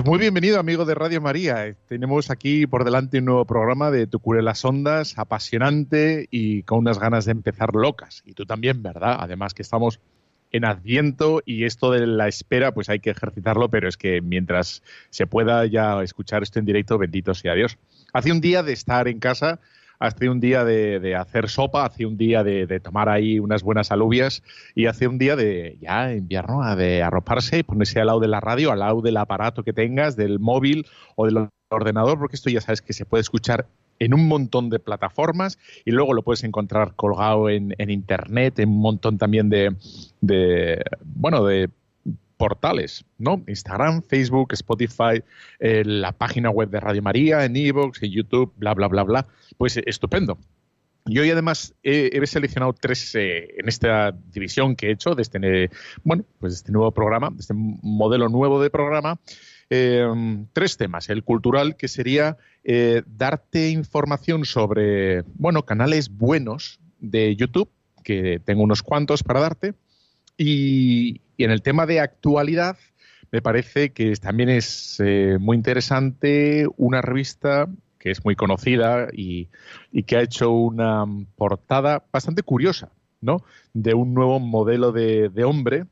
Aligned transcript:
Pues 0.00 0.08
muy 0.08 0.18
bienvenido, 0.18 0.58
amigo 0.58 0.86
de 0.86 0.94
Radio 0.94 1.20
María. 1.20 1.76
Tenemos 1.86 2.30
aquí 2.30 2.66
por 2.66 2.84
delante 2.84 3.18
un 3.18 3.26
nuevo 3.26 3.44
programa 3.44 3.90
de 3.90 4.06
Tu 4.06 4.18
Cure 4.18 4.40
las 4.40 4.64
Ondas, 4.64 5.18
apasionante 5.18 6.26
y 6.30 6.62
con 6.62 6.78
unas 6.78 6.98
ganas 6.98 7.26
de 7.26 7.32
empezar 7.32 7.74
locas. 7.74 8.22
Y 8.24 8.32
tú 8.32 8.46
también, 8.46 8.82
¿verdad? 8.82 9.18
Además 9.20 9.52
que 9.52 9.60
estamos 9.60 10.00
en 10.52 10.64
Adviento 10.64 11.42
y 11.44 11.64
esto 11.64 11.90
de 11.90 12.06
la 12.06 12.28
espera, 12.28 12.72
pues 12.72 12.88
hay 12.88 13.00
que 13.00 13.10
ejercitarlo, 13.10 13.68
pero 13.68 13.90
es 13.90 13.98
que 13.98 14.22
mientras 14.22 14.82
se 15.10 15.26
pueda 15.26 15.66
ya 15.66 16.02
escuchar 16.02 16.42
esto 16.42 16.58
en 16.58 16.64
directo, 16.64 16.96
bendito 16.96 17.34
sea 17.34 17.52
Dios. 17.52 17.76
Hace 18.14 18.32
un 18.32 18.40
día 18.40 18.62
de 18.62 18.72
estar 18.72 19.06
en 19.06 19.20
casa 19.20 19.60
hace 20.00 20.30
un 20.30 20.40
día 20.40 20.64
de, 20.64 21.14
hacer 21.14 21.48
sopa, 21.48 21.84
hace 21.84 22.06
un 22.06 22.16
día 22.16 22.42
de, 22.42 22.80
tomar 22.80 23.08
ahí 23.08 23.38
unas 23.38 23.62
buenas 23.62 23.92
alubias 23.92 24.42
y 24.74 24.86
hace 24.86 25.06
un 25.06 25.18
día 25.18 25.36
de 25.36 25.76
ya 25.80 26.12
invierno, 26.12 26.74
de 26.74 27.02
arroparse 27.02 27.58
y 27.58 27.62
ponerse 27.62 28.00
al 28.00 28.06
lado 28.06 28.20
de 28.20 28.28
la 28.28 28.40
radio, 28.40 28.72
al 28.72 28.80
lado 28.80 29.02
del 29.02 29.18
aparato 29.18 29.62
que 29.62 29.74
tengas, 29.74 30.16
del 30.16 30.40
móvil 30.40 30.86
o 31.16 31.26
del 31.26 31.48
ordenador, 31.70 32.18
porque 32.18 32.36
esto 32.36 32.50
ya 32.50 32.62
sabes 32.62 32.80
que 32.80 32.94
se 32.94 33.04
puede 33.04 33.20
escuchar 33.20 33.66
en 33.98 34.14
un 34.14 34.26
montón 34.26 34.70
de 34.70 34.78
plataformas 34.78 35.58
y 35.84 35.90
luego 35.90 36.14
lo 36.14 36.22
puedes 36.22 36.42
encontrar 36.42 36.94
colgado 36.96 37.50
en, 37.50 37.74
internet, 37.78 38.58
en 38.58 38.70
un 38.70 38.80
montón 38.80 39.18
también 39.18 39.50
de, 39.50 39.76
de 40.22 40.82
bueno, 41.04 41.44
de 41.44 41.68
portales, 42.40 43.04
¿no? 43.18 43.44
Instagram, 43.46 44.00
Facebook, 44.00 44.54
Spotify, 44.54 45.22
eh, 45.58 45.84
la 45.84 46.12
página 46.12 46.48
web 46.48 46.70
de 46.70 46.80
Radio 46.80 47.02
María, 47.02 47.44
en 47.44 47.54
Evox, 47.54 48.02
en 48.02 48.12
YouTube, 48.12 48.54
bla, 48.56 48.72
bla, 48.72 48.88
bla, 48.88 49.02
bla. 49.02 49.26
Pues 49.58 49.76
eh, 49.76 49.82
estupendo. 49.84 50.38
Y 51.04 51.18
hoy 51.18 51.30
además 51.30 51.74
he, 51.82 52.26
seleccionado 52.26 52.72
tres 52.72 53.14
eh, 53.14 53.56
en 53.58 53.68
esta 53.68 54.12
división 54.12 54.74
que 54.74 54.86
he 54.86 54.92
hecho 54.92 55.14
de 55.14 55.20
este, 55.20 55.68
bueno, 56.02 56.24
pues 56.38 56.54
este 56.54 56.72
nuevo 56.72 56.92
programa, 56.92 57.28
de 57.28 57.40
este 57.40 57.52
modelo 57.54 58.30
nuevo 58.30 58.62
de 58.62 58.70
programa. 58.70 59.20
tres 59.68 60.78
temas. 60.78 61.10
El 61.10 61.22
cultural, 61.22 61.76
que 61.76 61.88
sería 61.88 62.38
darte 63.06 63.68
información 63.68 64.46
sobre, 64.46 65.24
bueno, 65.34 65.66
canales 65.66 66.08
buenos 66.08 66.80
de 67.00 67.36
YouTube, 67.36 67.68
que 68.02 68.40
tengo 68.42 68.62
unos 68.62 68.82
cuantos 68.82 69.22
para 69.22 69.40
darte. 69.40 69.74
Y, 70.42 71.20
en 71.36 71.50
el 71.50 71.60
tema 71.60 71.84
de 71.84 72.00
actualidad, 72.00 72.78
me 73.30 73.42
parece 73.42 73.92
que 73.92 74.14
también 74.16 74.48
es 74.48 74.96
eh, 74.98 75.36
muy 75.38 75.54
interesante 75.54 76.66
una 76.78 77.02
revista 77.02 77.68
que 77.98 78.10
es 78.10 78.24
muy 78.24 78.36
conocida 78.36 79.08
y, 79.12 79.48
que 80.06 80.16
ha 80.16 80.22
hecho 80.22 80.50
una 80.50 81.04
portada 81.36 82.06
bastante 82.10 82.42
curiosa, 82.42 82.90
¿no? 83.20 83.44
De 83.74 83.92
un 83.92 84.14
nuevo 84.14 84.40
modelo 84.40 84.92
de, 84.92 85.44
hombre, 85.44 85.84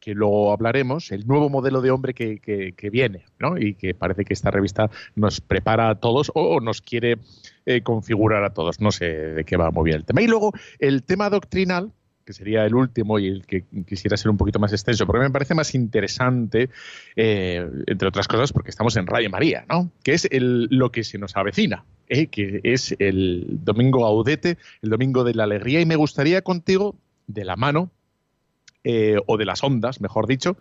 que 0.00 0.14
luego 0.14 0.52
hablaremos, 0.52 1.12
el 1.12 1.24
nuevo 1.28 1.48
modelo 1.48 1.80
de 1.80 1.92
hombre 1.92 2.12
que, 2.12 2.90
viene, 2.90 3.24
¿no? 3.38 3.56
Y 3.56 3.74
que 3.74 3.94
parece 3.94 4.24
que 4.24 4.34
esta 4.34 4.50
revista 4.50 4.90
nos 5.14 5.40
prepara 5.40 5.90
a 5.90 6.00
todos 6.00 6.32
o 6.34 6.60
nos 6.60 6.82
quiere 6.82 7.18
eh, 7.66 7.82
configurar 7.82 8.42
a 8.42 8.52
todos. 8.52 8.80
No 8.80 8.90
sé 8.90 9.06
de 9.06 9.44
qué 9.44 9.56
va 9.56 9.70
muy 9.70 9.84
bien 9.84 9.98
el 9.98 10.04
tema. 10.04 10.22
Y 10.22 10.26
luego 10.26 10.52
el 10.80 11.04
tema 11.04 11.30
doctrinal, 11.30 11.92
que 12.24 12.32
sería 12.32 12.64
el 12.64 12.74
último 12.74 13.18
y 13.18 13.28
el 13.28 13.46
que 13.46 13.64
quisiera 13.86 14.16
ser 14.16 14.30
un 14.30 14.36
poquito 14.36 14.58
más 14.58 14.72
extenso, 14.72 15.06
porque 15.06 15.22
me 15.22 15.30
parece 15.30 15.54
más 15.54 15.74
interesante, 15.74 16.70
eh, 17.16 17.68
entre 17.86 18.08
otras 18.08 18.28
cosas, 18.28 18.52
porque 18.52 18.70
estamos 18.70 18.96
en 18.96 19.06
Radio 19.06 19.30
María, 19.30 19.64
¿no? 19.68 19.90
Que 20.02 20.14
es 20.14 20.28
lo 20.30 20.92
que 20.92 21.04
se 21.04 21.18
nos 21.18 21.36
avecina, 21.36 21.84
¿eh? 22.08 22.26
que 22.28 22.60
es 22.64 22.94
el 22.98 23.46
domingo 23.64 24.06
audete, 24.06 24.58
el 24.82 24.90
domingo 24.90 25.24
de 25.24 25.34
la 25.34 25.44
alegría, 25.44 25.80
y 25.80 25.86
me 25.86 25.96
gustaría 25.96 26.42
contigo, 26.42 26.96
de 27.26 27.44
la 27.44 27.56
mano, 27.56 27.90
eh, 28.84 29.16
o 29.26 29.36
de 29.36 29.44
las 29.44 29.62
ondas, 29.62 30.00
mejor 30.00 30.26
dicho, 30.26 30.56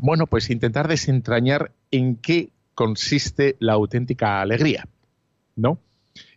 bueno, 0.00 0.26
pues 0.26 0.48
intentar 0.48 0.88
desentrañar 0.88 1.72
en 1.90 2.16
qué 2.16 2.48
consiste 2.74 3.56
la 3.58 3.74
auténtica 3.74 4.40
alegría, 4.40 4.88
¿no? 5.56 5.78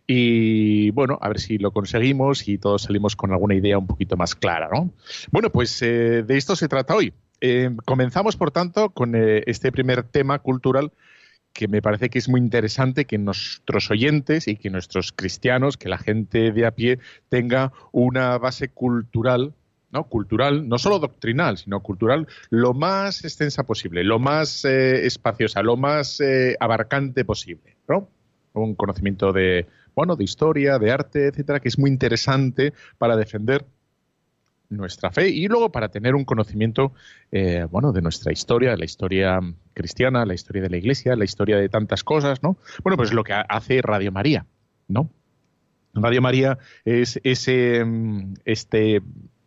Y 0.06 0.90
bueno, 0.90 1.18
a 1.20 1.28
ver 1.28 1.40
si 1.40 1.58
lo 1.58 1.70
conseguimos 1.70 2.46
y 2.46 2.58
todos 2.58 2.82
salimos 2.82 3.16
con 3.16 3.32
alguna 3.32 3.54
idea 3.54 3.78
un 3.78 3.86
poquito 3.86 4.16
más 4.16 4.34
clara, 4.34 4.68
¿no? 4.72 4.90
Bueno, 5.30 5.50
pues 5.50 5.80
eh, 5.82 6.22
de 6.22 6.36
esto 6.36 6.56
se 6.56 6.68
trata 6.68 6.94
hoy. 6.94 7.14
Eh, 7.40 7.70
comenzamos, 7.86 8.36
por 8.36 8.50
tanto, 8.50 8.90
con 8.90 9.14
eh, 9.14 9.42
este 9.46 9.72
primer 9.72 10.02
tema 10.02 10.38
cultural 10.38 10.92
que 11.54 11.68
me 11.68 11.80
parece 11.80 12.10
que 12.10 12.18
es 12.18 12.28
muy 12.28 12.40
interesante 12.40 13.04
que 13.04 13.16
nuestros 13.16 13.90
oyentes 13.90 14.48
y 14.48 14.56
que 14.56 14.70
nuestros 14.70 15.12
cristianos, 15.12 15.76
que 15.76 15.88
la 15.88 15.98
gente 15.98 16.50
de 16.50 16.66
a 16.66 16.72
pie 16.72 16.98
tenga 17.28 17.72
una 17.92 18.36
base 18.38 18.68
cultural 18.68 19.54
¿no? 19.92 20.04
cultural, 20.08 20.68
no 20.68 20.78
solo 20.78 20.98
doctrinal, 20.98 21.56
sino 21.56 21.78
cultural, 21.78 22.26
lo 22.50 22.74
más 22.74 23.22
extensa 23.22 23.62
posible, 23.62 24.02
lo 24.02 24.18
más 24.18 24.64
espaciosa, 24.64 25.62
lo 25.62 25.76
más 25.76 26.20
abarcante 26.58 27.24
posible, 27.24 27.76
¿no? 27.86 28.08
Un 28.54 28.74
conocimiento 28.74 29.32
de 29.32 29.68
bueno, 29.94 30.16
de 30.16 30.24
historia, 30.24 30.78
de 30.78 30.90
arte, 30.90 31.28
etcétera, 31.28 31.60
que 31.60 31.68
es 31.68 31.78
muy 31.78 31.90
interesante 31.90 32.72
para 32.98 33.16
defender 33.16 33.64
nuestra 34.70 35.10
fe 35.10 35.28
y 35.28 35.46
luego 35.46 35.70
para 35.70 35.88
tener 35.88 36.14
un 36.14 36.24
conocimiento 36.24 36.92
eh, 37.30 37.66
bueno 37.70 37.92
de 37.92 38.02
nuestra 38.02 38.32
historia 38.32 38.76
la 38.76 38.84
historia 38.84 39.40
cristiana 39.74 40.24
la 40.24 40.34
historia 40.34 40.62
de 40.62 40.70
la 40.70 40.76
iglesia 40.76 41.16
la 41.16 41.24
historia 41.24 41.58
de 41.58 41.68
tantas 41.68 42.02
cosas 42.02 42.42
no 42.42 42.56
bueno 42.82 42.96
pues 42.96 43.12
lo 43.12 43.24
que 43.24 43.34
hace 43.34 43.82
Radio 43.82 44.10
María 44.10 44.46
no 44.88 45.10
Radio 45.92 46.22
María 46.22 46.58
es 46.84 47.20
ese 47.24 47.84
este 48.44 49.02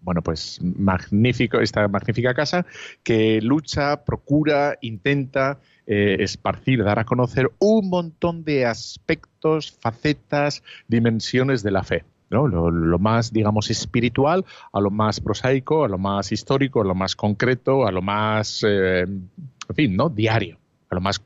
bueno, 0.07 0.21
pues 0.21 0.61
magnífico, 0.61 1.59
esta 1.59 1.85
magnífica 1.89 2.33
casa 2.33 2.65
que 3.03 3.41
lucha, 3.41 4.05
procura, 4.05 4.77
intenta 4.79 5.59
eh, 5.85 6.15
esparcir, 6.21 6.81
dar 6.81 6.97
a 6.97 7.03
conocer 7.03 7.51
un 7.59 7.89
montón 7.89 8.45
de 8.45 8.65
aspectos, 8.65 9.77
facetas, 9.81 10.63
dimensiones 10.87 11.61
de 11.61 11.71
la 11.71 11.83
fe. 11.83 12.05
¿no? 12.29 12.47
Lo, 12.47 12.99
más, 12.99 13.33
digamos, 13.33 13.69
espiritual, 13.69 14.45
a 14.71 14.79
lo 14.79 14.91
más 14.91 15.19
prosaico, 15.19 15.83
a 15.83 15.89
lo 15.89 15.97
más 15.97 16.31
histórico, 16.31 16.79
a 16.79 16.85
lo 16.85 16.95
más 16.95 17.17
concreto, 17.17 17.85
a 17.85 17.91
lo 17.91 18.01
más, 18.01 18.63
eh, 18.65 19.01
en 19.01 19.75
fin, 19.75 19.97
¿no? 19.97 20.07
Diario, 20.07 20.57
a 20.89 20.95
lo 20.95 21.01
más... 21.01 21.21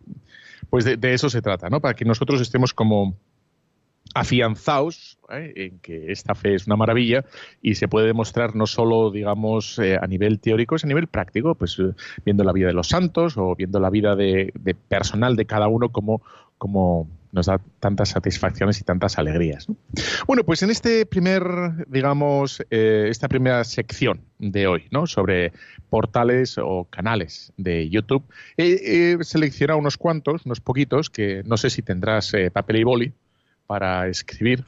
Pues 0.72 0.86
de, 0.86 0.98
de, 0.98 1.14
eso 1.14 1.30
se 1.30 1.44
trata, 1.44 1.70
¿no? 1.70 1.82
Para 1.82 1.94
que 1.94 2.06
nosotros 2.06 2.42
estemos 2.42 2.74
como 2.74 3.16
afianzados 4.14 5.18
¿eh? 5.30 5.54
en 5.56 5.80
que 5.80 6.12
esta 6.12 6.36
fe 6.36 6.56
es 6.56 6.68
una 6.68 6.76
maravilla 6.76 7.24
y 7.62 7.76
se 7.76 7.88
puede 7.88 8.08
demostrar 8.08 8.56
no 8.56 8.68
solo, 8.68 9.12
digamos, 9.12 9.80
eh, 9.80 9.98
a 10.02 10.08
nivel 10.08 10.40
teórico, 10.40 10.76
es 10.76 10.84
a 10.84 10.88
nivel 10.88 11.08
práctico, 11.08 11.56
pues 11.56 11.78
eh, 11.80 11.94
viendo 12.26 12.44
la 12.44 12.52
vida 12.52 12.68
de 12.68 12.74
los 12.74 12.90
santos 12.90 13.38
o 13.38 13.56
viendo 13.56 13.80
la 13.80 13.90
vida 13.90 14.16
de, 14.16 14.54
personal 14.88 15.36
de 15.36 15.46
cada 15.46 15.68
uno 15.68 15.90
como, 15.90 16.22
como 16.58 17.08
nos 17.32 17.46
da 17.46 17.62
tantas 17.80 18.10
satisfacciones 18.10 18.82
y 18.82 18.84
tantas 18.84 19.18
alegrías. 19.18 19.68
Bueno, 20.28 20.44
pues 20.44 20.64
en 20.64 20.70
este 20.70 21.06
primer, 21.06 21.44
digamos, 21.88 22.62
esta 22.70 23.30
primera 23.30 23.64
sección 23.64 24.20
de 24.38 24.68
hoy, 24.68 24.84
¿no? 24.92 25.08
Sobre 25.08 25.54
portales 25.90 26.58
o 26.58 26.88
canales 26.90 27.54
de 27.56 27.90
YouTube, 27.90 28.26
he, 28.58 29.18
seleccionado 29.22 29.80
unos 29.80 29.96
cuantos, 29.96 30.46
unos 30.46 30.60
poquitos, 30.60 31.10
que 31.10 31.42
no 31.46 31.56
sé 31.56 31.70
si 31.70 31.82
tendrás 31.82 32.34
papel 32.52 32.76
y 32.76 32.84
boli, 32.84 33.14
para 33.72 34.10
escribir. 34.10 34.66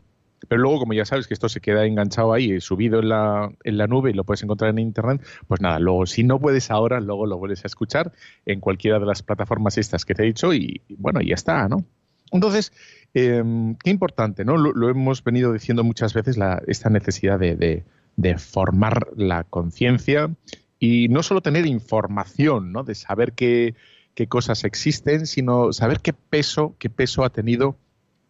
Pero 0.47 0.61
luego, 0.61 0.79
como 0.79 0.93
ya 0.93 1.03
sabes 1.03 1.27
que 1.27 1.33
esto 1.33 1.49
se 1.49 1.59
queda 1.59 1.85
enganchado 1.85 2.31
ahí, 2.31 2.61
subido 2.61 3.01
en 3.01 3.09
la, 3.09 3.51
en 3.65 3.77
la 3.77 3.85
nube 3.85 4.11
y 4.11 4.13
lo 4.13 4.23
puedes 4.23 4.41
encontrar 4.43 4.69
en 4.69 4.79
internet, 4.79 5.21
pues 5.45 5.59
nada, 5.59 5.77
luego 5.77 6.05
si 6.05 6.23
no 6.23 6.39
puedes 6.39 6.71
ahora, 6.71 7.01
luego 7.01 7.25
lo 7.25 7.37
vuelves 7.37 7.65
a 7.65 7.67
escuchar 7.67 8.13
en 8.45 8.61
cualquiera 8.61 8.99
de 8.99 9.05
las 9.05 9.21
plataformas 9.21 9.77
estas 9.77 10.05
que 10.05 10.15
te 10.15 10.23
he 10.23 10.27
dicho 10.27 10.53
y, 10.53 10.81
bueno, 10.87 11.19
ya 11.19 11.35
está, 11.35 11.67
¿no? 11.67 11.83
Entonces, 12.31 12.71
em, 13.13 13.75
qué 13.75 13.89
importante, 13.89 14.45
¿no? 14.45 14.55
Lo, 14.55 14.89
hemos 14.89 15.21
venido 15.21 15.51
diciendo 15.51 15.83
muchas 15.83 16.13
veces, 16.13 16.37
esta 16.67 16.89
necesidad 16.89 17.37
de, 17.37 17.83
de, 18.15 18.37
formar 18.37 19.09
la 19.17 19.43
conciencia 19.43 20.33
y 20.79 21.09
no 21.09 21.23
solo 21.23 21.41
tener 21.41 21.65
información, 21.65 22.71
¿no? 22.71 22.85
De 22.85 22.95
saber 22.95 23.33
qué, 23.33 23.75
qué 24.15 24.27
cosas 24.27 24.63
existen, 24.63 25.27
sino 25.27 25.73
saber 25.73 25.99
qué 25.99 26.13
peso, 26.13 26.77
qué 26.79 26.89
peso 26.89 27.25
ha 27.25 27.31
tenido 27.31 27.75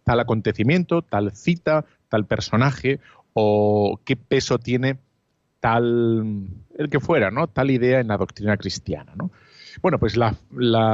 tal 0.03 0.19
acontecimiento, 0.19 1.01
tal 1.01 1.31
cita, 1.35 1.85
tal 2.09 2.25
personaje 2.25 2.99
o 3.33 3.99
qué 4.05 4.15
peso 4.15 4.59
tiene 4.59 4.97
tal, 5.59 6.47
el 6.77 6.89
que 6.89 6.99
fuera, 6.99 7.31
¿no? 7.31 7.47
Tal 7.47 7.71
idea 7.71 7.99
en 7.99 8.09
la 8.09 8.17
doctrina 8.17 8.57
cristiana, 8.57 9.13
¿no? 9.15 9.31
Bueno, 9.81 9.97
pues 9.97 10.17
la, 10.17 10.35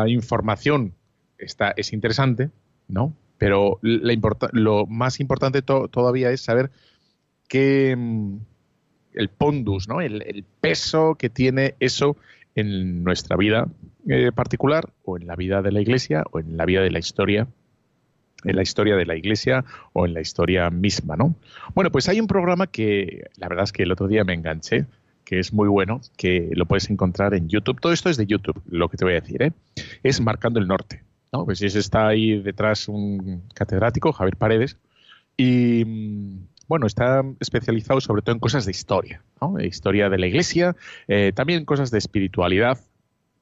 información 0.07 0.93
está, 1.37 1.73
es 1.75 1.91
interesante, 1.91 2.51
¿no? 2.87 3.13
Pero 3.37 3.79
lo 3.81 4.85
más 4.85 5.19
importante 5.19 5.61
todavía 5.61 6.29
es 6.31 6.41
saber 6.41 6.71
qué 7.47 7.97
el 9.13 9.29
pondus, 9.29 9.87
¿no? 9.87 10.01
El, 10.01 10.45
peso 10.61 11.15
que 11.15 11.29
tiene 11.29 11.75
eso 11.79 12.15
en 12.55 13.03
nuestra 13.03 13.37
vida 13.37 13.67
eh, 14.07 14.31
particular 14.33 14.89
o 15.03 15.17
en 15.17 15.27
la 15.27 15.35
vida 15.35 15.61
de 15.61 15.71
la 15.71 15.81
Iglesia 15.81 16.23
o 16.31 16.39
en 16.39 16.57
la 16.57 16.65
vida 16.65 16.81
de 16.81 16.91
la 16.91 16.99
historia 16.99 17.47
en 18.43 18.55
la 18.55 18.61
historia 18.61 18.95
de 18.95 19.05
la 19.05 19.15
iglesia 19.15 19.65
o 19.93 20.05
en 20.05 20.13
la 20.13 20.21
historia 20.21 20.69
misma, 20.69 21.15
¿no? 21.15 21.35
Bueno, 21.73 21.91
pues 21.91 22.07
hay 22.09 22.19
un 22.19 22.27
programa 22.27 22.67
que 22.67 23.25
la 23.37 23.47
verdad 23.47 23.65
es 23.65 23.71
que 23.71 23.83
el 23.83 23.91
otro 23.91 24.07
día 24.07 24.23
me 24.23 24.33
enganché, 24.33 24.85
que 25.25 25.39
es 25.39 25.53
muy 25.53 25.67
bueno, 25.67 26.01
que 26.17 26.49
lo 26.53 26.65
puedes 26.65 26.89
encontrar 26.89 27.33
en 27.33 27.49
YouTube. 27.49 27.79
Todo 27.79 27.93
esto 27.93 28.09
es 28.09 28.17
de 28.17 28.25
YouTube, 28.25 28.61
lo 28.69 28.89
que 28.89 28.97
te 28.97 29.05
voy 29.05 29.13
a 29.13 29.21
decir, 29.21 29.41
¿eh? 29.43 29.51
Es 30.03 30.21
Marcando 30.21 30.59
el 30.59 30.67
Norte. 30.67 31.03
¿no? 31.31 31.45
Pues 31.45 31.61
está 31.61 32.07
ahí 32.07 32.41
detrás 32.41 32.87
un 32.87 33.43
catedrático, 33.53 34.11
Javier 34.11 34.37
Paredes, 34.37 34.77
y 35.37 35.85
mm, 35.85 36.47
bueno, 36.67 36.87
está 36.87 37.23
especializado 37.39 38.01
sobre 38.01 38.21
todo 38.21 38.33
en 38.33 38.39
cosas 38.39 38.65
de 38.65 38.71
historia, 38.71 39.23
historia 39.61 40.09
de 40.09 40.17
la 40.17 40.27
iglesia, 40.27 40.75
eh, 41.07 41.31
también 41.33 41.65
cosas 41.65 41.91
de 41.91 41.97
espiritualidad, 41.97 42.79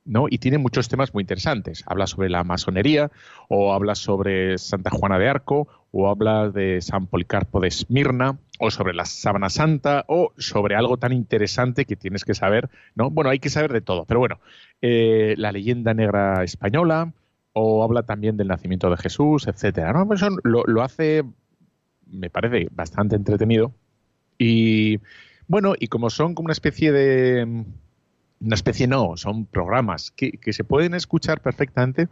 ¿no? 0.07 0.25
Y 0.29 0.39
tiene 0.39 0.57
muchos 0.57 0.87
temas 0.87 1.13
muy 1.13 1.21
interesantes. 1.21 1.83
Habla 1.85 2.07
sobre 2.07 2.29
la 2.29 2.43
masonería, 2.43 3.11
o 3.49 3.73
habla 3.73 3.93
sobre 3.95 4.57
Santa 4.57 4.89
Juana 4.89 5.19
de 5.19 5.29
Arco, 5.29 5.67
o 5.91 6.09
habla 6.09 6.49
de 6.49 6.81
San 6.81 7.07
Policarpo 7.07 7.59
de 7.59 7.67
Esmirna, 7.67 8.39
o 8.59 8.71
sobre 8.71 8.93
la 8.93 9.05
sábana 9.05 9.49
santa, 9.49 10.05
o 10.07 10.33
sobre 10.37 10.75
algo 10.75 10.97
tan 10.97 11.13
interesante 11.13 11.85
que 11.85 11.95
tienes 11.95 12.25
que 12.25 12.33
saber, 12.33 12.69
¿no? 12.95 13.11
Bueno, 13.11 13.29
hay 13.29 13.39
que 13.39 13.49
saber 13.49 13.71
de 13.71 13.81
todo, 13.81 14.05
pero 14.05 14.19
bueno, 14.19 14.39
eh, 14.81 15.35
la 15.37 15.51
leyenda 15.51 15.93
negra 15.93 16.43
española, 16.43 17.13
o 17.59 17.83
habla 17.83 18.03
también 18.03 18.37
del 18.37 18.49
nacimiento 18.49 18.89
de 18.91 18.97
Jesús, 18.97 19.47
etcétera. 19.47 19.91
¿no? 19.91 20.05
Pues 20.07 20.21
lo, 20.43 20.83
hace, 20.83 21.23
me 22.05 22.29
parece, 22.29 22.67
bastante 22.71 23.15
entretenido. 23.15 23.73
Y 24.37 24.99
bueno, 25.47 25.73
y 25.79 25.87
como 25.87 26.11
son 26.11 26.35
como 26.35 26.45
una 26.45 26.53
especie 26.53 26.91
de. 26.91 27.65
Una 28.39 28.55
especie 28.55 28.87
no, 28.87 29.17
son 29.17 29.45
programas 29.45 30.11
que, 30.11 30.31
que 30.33 30.53
se 30.53 30.63
pueden 30.63 30.93
escuchar 30.93 31.41
perfectamente 31.41 32.07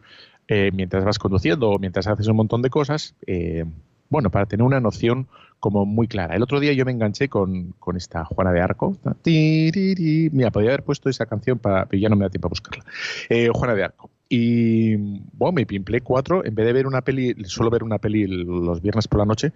eh, 0.47 0.69
mientras 0.73 1.03
vas 1.03 1.17
conduciendo 1.17 1.71
o 1.71 1.79
mientras 1.79 2.05
haces 2.07 2.27
un 2.27 2.35
montón 2.35 2.61
de 2.61 2.69
cosas. 2.69 3.15
Eh, 3.25 3.65
bueno, 4.09 4.29
para 4.29 4.45
tener 4.45 4.63
una 4.63 4.79
noción 4.79 5.27
como 5.59 5.85
muy 5.85 6.07
clara. 6.07 6.35
El 6.35 6.43
otro 6.43 6.59
día 6.59 6.73
yo 6.73 6.85
me 6.85 6.91
enganché 6.91 7.27
con, 7.27 7.73
esta 7.95 8.23
Juana 8.25 8.51
de 8.51 8.61
Arco. 8.61 8.95
Mira, 9.25 10.51
podría 10.51 10.71
haber 10.71 10.83
puesto 10.83 11.09
esa 11.09 11.25
canción, 11.25 11.57
para, 11.57 11.85
pero 11.85 11.99
ya 11.99 12.09
no 12.09 12.15
me 12.15 12.25
da 12.25 12.29
tiempo 12.29 12.47
a 12.47 12.49
buscarla. 12.49 12.83
Eh, 13.29 13.49
Juana 13.51 13.73
de 13.73 13.83
Arco. 13.83 14.11
Y 14.29 14.95
bueno, 14.95 15.53
me 15.53 15.65
pimplé 15.65 16.01
cuatro. 16.01 16.45
En 16.45 16.53
vez 16.53 16.65
de 16.67 16.73
ver 16.73 16.85
una 16.85 17.01
peli, 17.01 17.35
suelo 17.45 17.71
ver 17.71 17.83
una 17.83 17.97
peli 17.97 18.27
los 18.27 18.81
viernes 18.81 19.07
por 19.07 19.19
la 19.19 19.25
noche. 19.25 19.53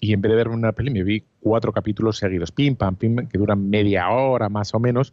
Y 0.00 0.12
en 0.12 0.20
vez 0.20 0.30
de 0.30 0.36
ver 0.36 0.48
una 0.48 0.72
peli, 0.72 0.90
me 0.90 1.02
vi 1.02 1.24
cuatro 1.40 1.72
capítulos 1.72 2.18
seguidos, 2.18 2.52
pim, 2.52 2.76
pam, 2.76 2.94
pim, 2.94 3.28
que 3.28 3.38
duran 3.38 3.68
media 3.68 4.08
hora 4.10 4.48
más 4.48 4.74
o 4.74 4.78
menos. 4.78 5.12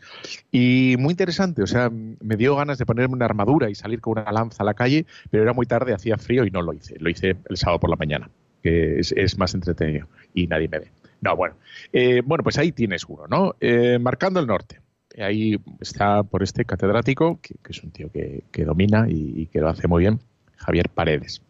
Y 0.52 0.96
muy 1.00 1.12
interesante, 1.12 1.64
o 1.64 1.68
sea, 1.68 1.90
me 1.90 2.36
dio 2.38 2.56
ganas 2.56 2.78
de 2.78 2.86
ponerme 2.86 3.16
una 3.16 3.26
armadura 3.26 3.70
y 3.70 3.76
salir 3.76 4.02
con 4.02 4.20
una 4.20 4.32
lanza 4.32 4.64
a 4.64 4.66
la 4.66 4.74
calle, 4.74 5.06
pero 5.32 5.44
era 5.44 5.54
muy 5.54 5.66
tarde, 5.66 5.94
hacía 5.94 6.18
frío 6.18 6.46
y 6.46 6.52
no 6.52 6.62
lo 6.62 6.74
hice. 6.74 6.96
Lo 7.00 7.10
hice 7.10 7.36
el 7.50 7.58
sábado 7.58 7.80
por 7.80 7.90
la 7.90 7.96
mañana 7.96 8.30
que 8.66 9.00
es, 9.00 9.38
más 9.38 9.54
entretenido 9.54 10.08
y 10.34 10.48
nadie 10.48 10.68
me 10.68 10.80
ve. 10.80 10.92
No, 11.22 11.36
bueno. 11.36 11.56
Eh, 11.94 12.24
bueno, 12.26 12.44
pues 12.44 12.58
ahí 12.58 12.72
tienes 12.72 13.06
uno, 13.06 13.28
¿no? 13.30 13.56
Eh, 13.62 14.00
marcando 14.00 14.40
el 14.40 14.48
norte. 14.48 14.82
Ahí 15.20 15.58
está 15.80 16.24
por 16.24 16.42
este 16.42 16.66
catedrático, 16.66 17.40
que, 17.44 17.54
es 17.70 17.84
un 17.84 17.92
tío 17.92 18.10
que, 18.12 18.66
domina 18.66 19.06
y, 19.08 19.46
que 19.48 19.60
lo 19.60 19.70
hace 19.70 19.88
muy 19.88 20.02
bien, 20.02 20.20
Javier 20.58 20.90
Paredes. 20.90 21.44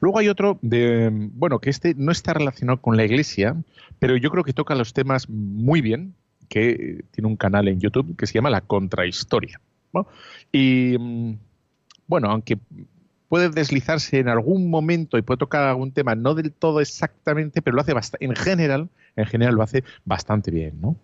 Luego 0.00 0.18
hay 0.18 0.28
otro 0.28 0.58
de, 0.62 1.10
bueno, 1.12 1.58
que 1.58 1.70
este 1.70 1.94
no 1.96 2.12
está 2.12 2.34
relacionado 2.34 2.80
con 2.80 2.96
la 2.96 3.04
iglesia, 3.04 3.56
pero 3.98 4.16
yo 4.16 4.30
creo 4.30 4.44
que 4.44 4.52
toca 4.52 4.74
los 4.74 4.92
temas 4.92 5.28
muy 5.28 5.80
bien, 5.80 6.14
que 6.48 7.04
tiene 7.10 7.28
un 7.28 7.36
canal 7.36 7.68
en 7.68 7.80
YouTube 7.80 8.16
que 8.16 8.26
se 8.26 8.34
llama 8.34 8.50
La 8.50 8.62
Contrahistoria. 8.62 9.60
Y 10.52 10.96
mm, 10.98 11.38
bueno, 12.06 12.30
aunque 12.30 12.58
puede 13.28 13.50
deslizarse 13.50 14.18
en 14.18 14.28
algún 14.28 14.70
momento 14.70 15.18
y 15.18 15.22
puede 15.22 15.38
tocar 15.38 15.66
algún 15.66 15.92
tema, 15.92 16.14
no 16.14 16.34
del 16.34 16.52
todo 16.52 16.80
exactamente, 16.80 17.62
pero 17.62 17.76
lo 17.76 17.82
hace 17.82 17.92
en 18.20 18.34
general, 18.34 18.88
en 19.16 19.26
general 19.26 19.54
lo 19.54 19.62
hace 19.62 19.84
bastante 20.04 20.50
bien, 20.50 20.80
¿no? 20.80 20.96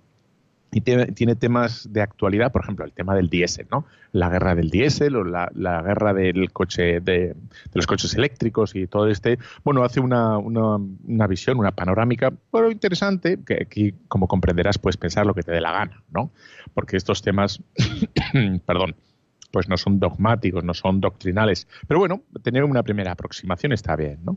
Y 0.74 0.80
tiene, 0.80 1.36
temas 1.36 1.92
de 1.92 2.02
actualidad, 2.02 2.50
por 2.50 2.62
ejemplo, 2.62 2.84
el 2.84 2.92
tema 2.92 3.14
del 3.14 3.30
diésel, 3.30 3.68
¿no? 3.70 3.86
La 4.10 4.28
guerra 4.28 4.56
del 4.56 4.70
diésel 4.70 5.14
o 5.14 5.22
la, 5.22 5.48
guerra 5.54 6.12
del 6.12 6.50
coche 6.52 6.98
de, 6.98 7.36
los 7.72 7.86
coches 7.86 8.12
eléctricos 8.14 8.74
y 8.74 8.88
todo 8.88 9.08
este. 9.08 9.38
Bueno, 9.62 9.84
hace 9.84 10.00
una, 10.00 10.36
una, 10.36 11.26
visión, 11.28 11.60
una 11.60 11.70
panorámica, 11.70 12.32
pero 12.50 12.72
interesante, 12.72 13.38
que 13.46 13.62
aquí, 13.62 13.94
como 14.08 14.26
comprenderás, 14.26 14.78
puedes 14.78 14.96
pensar 14.96 15.26
lo 15.26 15.34
que 15.34 15.44
te 15.44 15.52
dé 15.52 15.60
la 15.60 15.70
gana, 15.70 16.02
¿no? 16.12 16.32
Porque 16.74 16.96
estos 16.96 17.22
temas, 17.22 17.62
perdón, 18.66 18.96
pues 19.54 19.68
no 19.68 19.76
son 19.76 20.00
dogmáticos, 20.00 20.64
no 20.64 20.74
son 20.74 21.00
doctrinales. 21.00 21.68
Pero 21.86 22.00
bueno, 22.00 22.22
tener 22.42 22.64
una 22.64 22.82
primera 22.82 23.12
aproximación 23.12 23.72
está 23.72 23.94
bien, 23.94 24.18
¿no? 24.24 24.36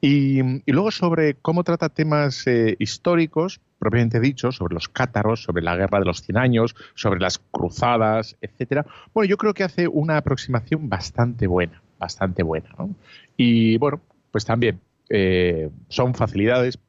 Y, 0.00 0.42
luego 0.72 0.90
sobre 0.90 1.34
cómo 1.34 1.62
trata 1.62 1.88
temas 1.88 2.48
eh, 2.48 2.74
históricos, 2.80 3.60
propiamente 3.78 4.18
dicho, 4.18 4.50
sobre 4.50 4.74
los 4.74 4.88
cátaros, 4.88 5.44
sobre 5.44 5.62
la 5.62 5.76
guerra 5.76 6.00
de 6.00 6.06
los 6.06 6.20
100 6.22 6.36
años, 6.36 6.74
sobre 6.96 7.20
las 7.20 7.38
cruzadas, 7.38 8.36
etcétera. 8.40 8.84
Bueno, 9.14 9.30
yo 9.30 9.36
creo 9.36 9.54
que 9.54 9.62
hace 9.62 9.86
una 9.86 10.16
aproximación 10.16 10.88
bastante 10.88 11.46
buena, 11.46 11.80
bastante 12.00 12.42
buena, 12.42 12.70
¿no? 12.76 12.92
Y 13.36 13.78
bueno, 13.78 14.00
pues 14.32 14.44
también 14.44 14.80
eh, 15.10 15.70
son 15.88 16.12
facilidades 16.16 16.80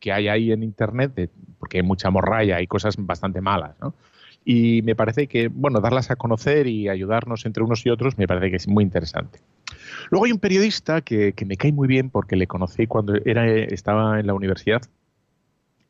que 0.00 0.10
hay 0.10 0.26
ahí 0.26 0.50
en 0.50 0.64
Internet, 0.64 1.30
porque 1.60 1.76
hay 1.76 1.84
mucha 1.84 2.10
morralla 2.10 2.60
y 2.60 2.66
cosas 2.66 2.96
bastante 2.98 3.40
malas, 3.40 3.76
¿no? 3.80 3.94
Y 4.44 4.82
me 4.82 4.96
parece 4.96 5.26
que, 5.26 5.48
bueno, 5.48 5.80
darlas 5.80 6.10
a 6.10 6.16
conocer 6.16 6.66
y 6.66 6.88
ayudarnos 6.88 7.46
entre 7.46 7.62
unos 7.62 7.84
y 7.86 7.90
otros 7.90 8.18
me 8.18 8.26
parece 8.26 8.50
que 8.50 8.56
es 8.56 8.68
muy 8.68 8.84
interesante. 8.84 9.40
Luego 10.10 10.26
hay 10.26 10.32
un 10.32 10.38
periodista 10.38 11.00
que, 11.00 11.34
me 11.46 11.56
cae 11.56 11.72
muy 11.72 11.88
bien 11.88 12.10
porque 12.10 12.36
le 12.36 12.46
conocí 12.46 12.86
cuando 12.86 13.14
era, 13.24 13.46
estaba 13.48 14.20
en 14.20 14.26
la 14.26 14.34
universidad 14.34 14.82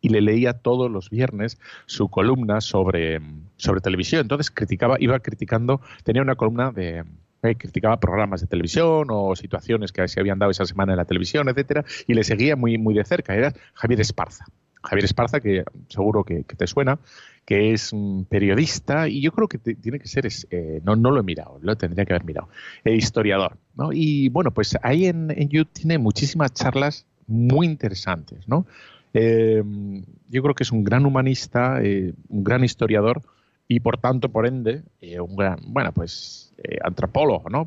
y 0.01 0.09
le 0.09 0.21
leía 0.21 0.55
todos 0.55 0.91
los 0.91 1.11
viernes 1.11 1.59
su 1.87 2.09
columna 2.09 2.61
sobre, 2.61 3.21
sobre 3.57 3.81
televisión. 3.81 4.23
Entonces 4.23 4.51
criticaba, 4.51 4.97
iba 4.99 5.19
criticando, 5.21 5.81
tenía 6.05 6.23
una 6.23 6.35
columna 6.35 6.73
de 6.73 7.05
eh, 7.45 7.57
criticaba 7.57 7.99
programas 7.99 8.41
de 8.41 8.47
televisión 8.47 9.09
o 9.11 9.35
situaciones 9.35 9.91
que 9.91 10.07
se 10.07 10.21
habían 10.21 10.39
dado 10.39 10.53
esa 10.53 10.65
semana 10.65 10.93
en 10.93 10.99
la 10.99 11.05
televisión, 11.05 11.49
etcétera, 11.49 11.85
y 12.07 12.15
le 12.15 12.23
seguía 12.23 12.55
muy, 12.55 12.79
muy 12.79 12.95
de 12.95 13.05
cerca. 13.05 13.35
Era 13.35 13.53
Javier 13.75 14.01
Esparza. 14.01 14.45
Javier 14.85 15.05
Esparza, 15.05 15.41
que 15.41 15.65
seguro 15.89 16.23
que, 16.23 16.45
te 16.45 16.67
suena, 16.69 17.01
que 17.45 17.73
es 17.73 17.93
un 17.93 18.25
periodista 18.25 19.09
y 19.09 19.21
yo 19.21 19.33
creo 19.33 19.49
que 19.49 19.59
tiene 19.59 19.99
que 19.99 20.07
ser, 20.07 20.29
eh, 20.51 20.81
no, 20.85 20.97
no 20.97 21.11
lo 21.11 21.21
he 21.21 21.23
mirado, 21.23 21.59
lo 21.61 21.77
tendría 21.77 22.05
que 22.05 22.13
haber 22.13 22.25
mirado, 22.25 22.49
eh, 22.85 22.95
historiador. 22.95 23.57
¿no? 23.75 23.91
Y 23.93 24.29
bueno, 24.29 24.53
pues 24.53 24.77
ahí 24.83 25.07
en, 25.07 25.29
YouTube 25.49 25.73
tiene 25.73 25.99
muchísimas 25.99 26.53
charlas 26.53 27.07
muy 27.27 27.67
interesantes. 27.67 28.47
¿no? 28.47 28.67
Eh, 29.15 29.63
yo 30.29 30.43
creo 30.43 30.55
que 30.55 30.63
es 30.63 30.73
un 30.73 30.85
gran 30.85 31.05
humanista, 31.05 31.81
un 32.29 32.45
gran 32.45 32.65
historiador 32.65 33.23
y 33.69 33.81
por 33.81 33.99
tanto, 33.99 34.29
por 34.31 34.47
ende, 34.47 34.83
un 35.21 35.37
gran, 35.37 35.59
bueno, 35.67 35.93
pues 35.93 36.53
antropólogo, 36.83 37.49
¿no? 37.51 37.67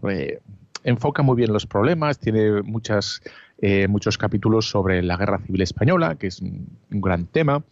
enfoca 0.84 1.24
muy 1.24 1.36
bien 1.36 1.52
los 1.52 1.66
problemas, 1.66 2.20
tiene 2.20 2.62
muchas 2.62 3.22
eh, 3.60 3.88
muchos 3.88 4.18
capítulos 4.18 4.70
sobre 4.70 5.02
la 5.02 5.16
Guerra 5.16 5.40
Civil 5.40 5.62
Española, 5.62 6.16
que 6.16 6.28
es 6.28 6.42
un, 6.42 6.68
gran 6.90 7.26
tema, 7.26 7.64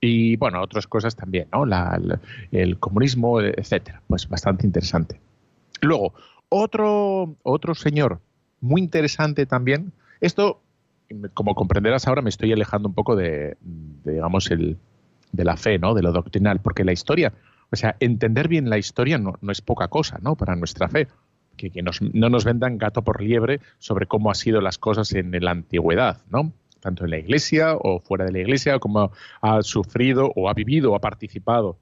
y 0.00 0.36
bueno, 0.36 0.62
otras 0.62 0.86
cosas 0.86 1.14
también, 1.14 1.48
¿no? 1.52 1.64
el 2.52 2.78
comunismo, 2.78 3.40
etcétera. 3.40 4.00
Pues 4.06 4.28
bastante 4.28 4.66
interesante. 4.66 5.20
Luego, 5.82 6.14
otro, 6.48 7.36
otro 7.42 7.74
señor 7.74 8.20
muy 8.60 8.80
interesante 8.80 9.46
también. 9.46 9.92
Esto, 10.20 10.60
como 11.34 11.54
comprenderás 11.54 12.06
ahora, 12.06 12.22
me 12.22 12.30
estoy 12.30 12.52
alejando 12.52 12.88
un 12.88 12.94
poco 12.94 13.16
de, 13.16 13.56
digamos, 14.04 14.50
el, 14.50 14.78
de 15.32 15.44
la 15.44 15.56
fe, 15.56 15.78
¿no? 15.78 15.94
De 15.94 16.02
lo 16.02 16.12
doctrinal, 16.12 16.60
porque 16.60 16.84
la 16.84 16.92
historia, 16.92 17.32
o 17.70 17.76
sea, 17.76 17.96
entender 18.00 18.48
bien 18.48 18.70
la 18.70 18.78
historia 18.78 19.18
no, 19.18 19.34
no 19.40 19.52
es 19.52 19.60
poca 19.60 19.88
cosa, 19.88 20.18
¿no? 20.22 20.34
Para 20.34 20.56
nuestra 20.56 20.88
fe 20.88 21.08
que, 21.56 21.82
no 21.82 22.30
nos 22.30 22.44
vendan 22.44 22.78
gato 22.78 23.02
por 23.02 23.20
liebre 23.20 23.60
sobre 23.78 24.06
cómo 24.06 24.30
han 24.30 24.34
sido 24.34 24.60
las 24.60 24.78
cosas 24.78 25.12
en 25.12 25.32
la 25.44 25.50
antigüedad, 25.50 26.18
¿no? 26.30 26.52
Tanto 26.80 27.04
en 27.04 27.10
la 27.10 27.18
iglesia 27.18 27.74
o 27.74 28.00
fuera 28.00 28.24
de 28.24 28.32
la 28.32 28.38
iglesia, 28.40 28.78
cómo 28.78 29.12
ha 29.40 29.62
sufrido 29.62 30.32
o 30.34 30.48
ha 30.48 30.54
vivido 30.54 30.92
o 30.92 30.96
ha 30.96 31.00
participado 31.00 31.78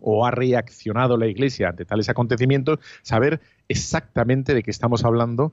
o 0.00 0.24
ha 0.26 0.30
reaccionado 0.30 1.16
la 1.16 1.26
iglesia 1.26 1.70
ante 1.70 1.84
tales 1.84 2.08
acontecimientos, 2.08 2.78
saber 3.02 3.40
exactamente 3.68 4.54
de 4.54 4.62
qué 4.62 4.70
estamos 4.70 5.04
hablando, 5.04 5.52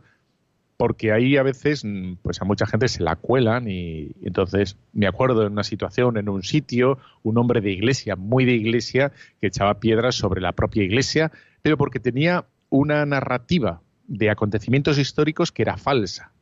porque 0.78 1.12
ahí 1.12 1.38
a 1.38 1.44
veces 1.44 1.84
pues 2.22 2.42
a 2.42 2.46
mucha 2.46 2.66
gente 2.66 2.88
se 2.88 3.02
la 3.02 3.16
cuelan 3.16 3.68
y, 3.70 4.12
y 4.22 4.28
entonces 4.28 4.78
me 4.94 5.08
acuerdo 5.08 5.42
de 5.42 5.48
una 5.48 5.64
situación 5.64 6.18
en 6.18 6.30
un 6.30 6.44
sitio, 6.44 7.00
un 7.24 7.38
hombre 7.38 7.62
de 7.62 7.72
iglesia, 7.72 8.16
muy 8.16 8.46
de 8.46 8.54
iglesia, 8.54 9.12
que 9.40 9.48
echaba 9.48 9.80
piedras 9.80 10.16
sobre 10.16 10.42
la 10.42 10.52
propia 10.52 10.84
iglesia, 10.84 11.32
pero 11.62 11.78
porque 11.78 12.00
tenía 12.00 12.46
una 12.70 13.06
narrativa 13.06 13.82
de 14.08 14.30
acontecimientos 14.30 14.98
históricos 14.98 15.52
que 15.52 15.64
era 15.64 15.78
falsa. 15.78 16.35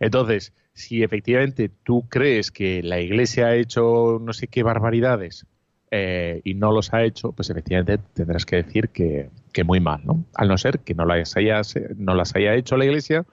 Entonces, 0.00 0.52
si 0.74 1.02
efectivamente 1.02 1.70
tú 1.82 2.06
crees 2.08 2.50
que 2.50 2.82
la 2.82 3.00
Iglesia 3.00 3.48
ha 3.48 3.54
hecho 3.54 4.18
no 4.20 4.32
sé 4.32 4.46
qué 4.48 4.62
barbaridades 4.62 5.46
eh, 5.90 6.40
y 6.44 6.54
no 6.54 6.72
los 6.72 6.92
ha 6.94 7.04
hecho, 7.04 7.32
pues 7.32 7.50
efectivamente 7.50 7.98
tendrás 8.14 8.46
que 8.46 8.56
decir 8.56 8.88
que, 8.88 9.28
muy 9.64 9.80
mal, 9.80 10.00
¿no? 10.04 10.24
Al 10.34 10.48
no 10.48 10.56
ser 10.56 10.78
que 10.80 10.94
no 10.94 11.04
las, 11.04 11.36
haya, 11.36 11.60
no 11.96 12.14
las 12.14 12.34
haya 12.34 12.54
hecho 12.54 12.76
la 12.76 12.86
Iglesia, 12.86 13.26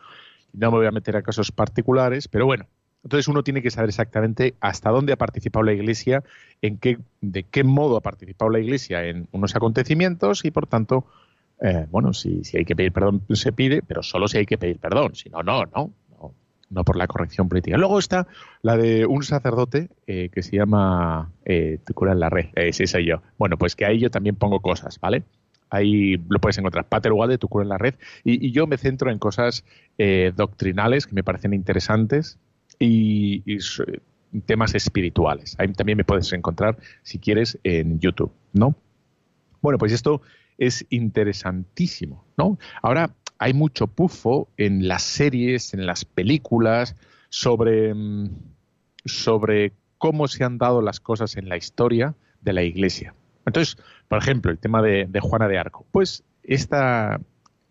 no 0.54 0.72
me 0.72 0.78
voy 0.80 0.88
a 0.88 0.92
meter 0.92 1.16
a 1.16 1.22
casos 1.22 1.52
particulares, 1.52 2.28
pero 2.28 2.46
bueno, 2.46 2.68
entonces 3.04 3.30
uno 3.30 3.44
tiene 3.44 3.62
que 3.62 3.72
saber 3.72 3.90
exactamente 3.90 4.56
hasta 4.60 4.90
dónde 4.90 5.14
ha 5.14 5.18
participado 5.18 5.64
la 5.64 5.72
Iglesia, 5.72 6.24
en 6.62 6.78
qué, 6.78 6.98
de 7.22 7.44
qué 7.44 7.64
modo 7.64 7.96
ha 7.96 8.02
participado 8.02 8.52
la 8.52 8.60
Iglesia 8.60 9.06
en 9.06 9.30
unos 9.32 9.56
acontecimientos 9.56 10.44
y 10.44 10.52
por 10.52 10.68
tanto, 10.68 11.06
eh, 11.62 11.88
bueno, 11.90 12.12
si, 12.12 12.44
si 12.44 12.58
hay 12.58 12.66
que 12.66 12.76
pedir 12.76 12.92
perdón 12.92 13.24
se 13.32 13.54
pide, 13.54 13.82
pero 13.82 14.04
solo 14.04 14.28
si 14.28 14.40
hay 14.40 14.46
que 14.46 14.58
pedir 14.58 14.80
perdón, 14.80 15.16
si 15.16 15.30
no, 15.30 15.42
no, 15.44 15.64
no 15.64 15.94
no 16.70 16.84
por 16.84 16.96
la 16.96 17.08
corrección 17.08 17.50
política. 17.50 17.78
Luego 17.78 18.00
está 18.00 18.28
la 18.62 18.78
de 18.78 19.06
un 19.06 19.24
sacerdote 19.24 19.90
eh, 20.08 20.30
que 20.34 20.44
se 20.44 20.56
llama 20.58 21.32
eh, 21.46 21.80
cura 21.94 22.14
en 22.14 22.20
la 22.20 22.30
red, 22.30 22.48
eh, 22.56 22.72
yo. 23.06 23.22
Bueno, 23.38 23.58
pues 23.58 23.76
que 23.76 23.86
ahí 23.86 24.00
yo 24.00 24.12
también 24.12 24.36
pongo 24.36 24.62
cosas, 24.62 25.00
¿vale? 25.00 25.24
Ahí 25.70 26.18
lo 26.30 26.40
puedes 26.40 26.58
encontrar, 26.58 26.88
Pater 26.88 27.14
de 27.14 27.38
Tu 27.38 27.48
cura 27.48 27.64
en 27.64 27.70
la 27.70 27.78
red. 27.78 27.96
Y, 28.24 28.52
yo 28.52 28.66
me 28.68 28.78
centro 28.78 29.12
en 29.12 29.20
cosas 29.20 29.64
eh, 29.98 30.34
doctrinales 30.36 31.06
que 31.06 31.14
me 31.14 31.24
parecen 31.24 31.54
interesantes 31.54 32.40
y, 32.80 33.44
temas 34.46 34.76
espirituales. 34.76 35.56
Ahí 35.60 35.68
también 35.74 35.98
me 35.98 36.04
puedes 36.04 36.32
encontrar, 36.34 36.78
si 37.02 37.20
quieres, 37.20 37.58
en 37.64 38.00
YouTube, 38.00 38.32
¿no? 38.54 38.76
Bueno, 39.62 39.80
pues 39.80 39.92
esto 39.92 40.22
es 40.60 40.86
interesantísimo, 40.90 42.26
¿no? 42.38 42.60
Ahora, 42.82 43.12
hay 43.40 43.54
mucho 43.54 43.88
pufo 43.88 44.50
en 44.58 44.88
las 44.88 45.02
series, 45.02 45.74
en 45.74 45.86
las 45.86 46.06
películas, 46.06 46.96
sobre, 47.30 47.94
mm, 47.94 48.30
sobre 49.06 49.74
cómo 49.98 50.28
se 50.28 50.44
han 50.44 50.58
dado 50.58 50.82
las 50.82 51.00
cosas 51.00 51.38
en 51.38 51.48
la 51.48 51.58
historia 51.58 52.16
de 52.42 52.54
la 52.54 52.64
Iglesia. 52.64 53.14
Entonces, 53.46 53.78
por 54.08 54.20
ejemplo, 54.20 54.52
el 54.52 54.60
tema 54.60 54.82
de, 54.82 55.08
Juana 55.22 55.48
de 55.48 55.58
Arco. 55.58 55.86
Pues 55.92 56.24
esta, 56.44 57.20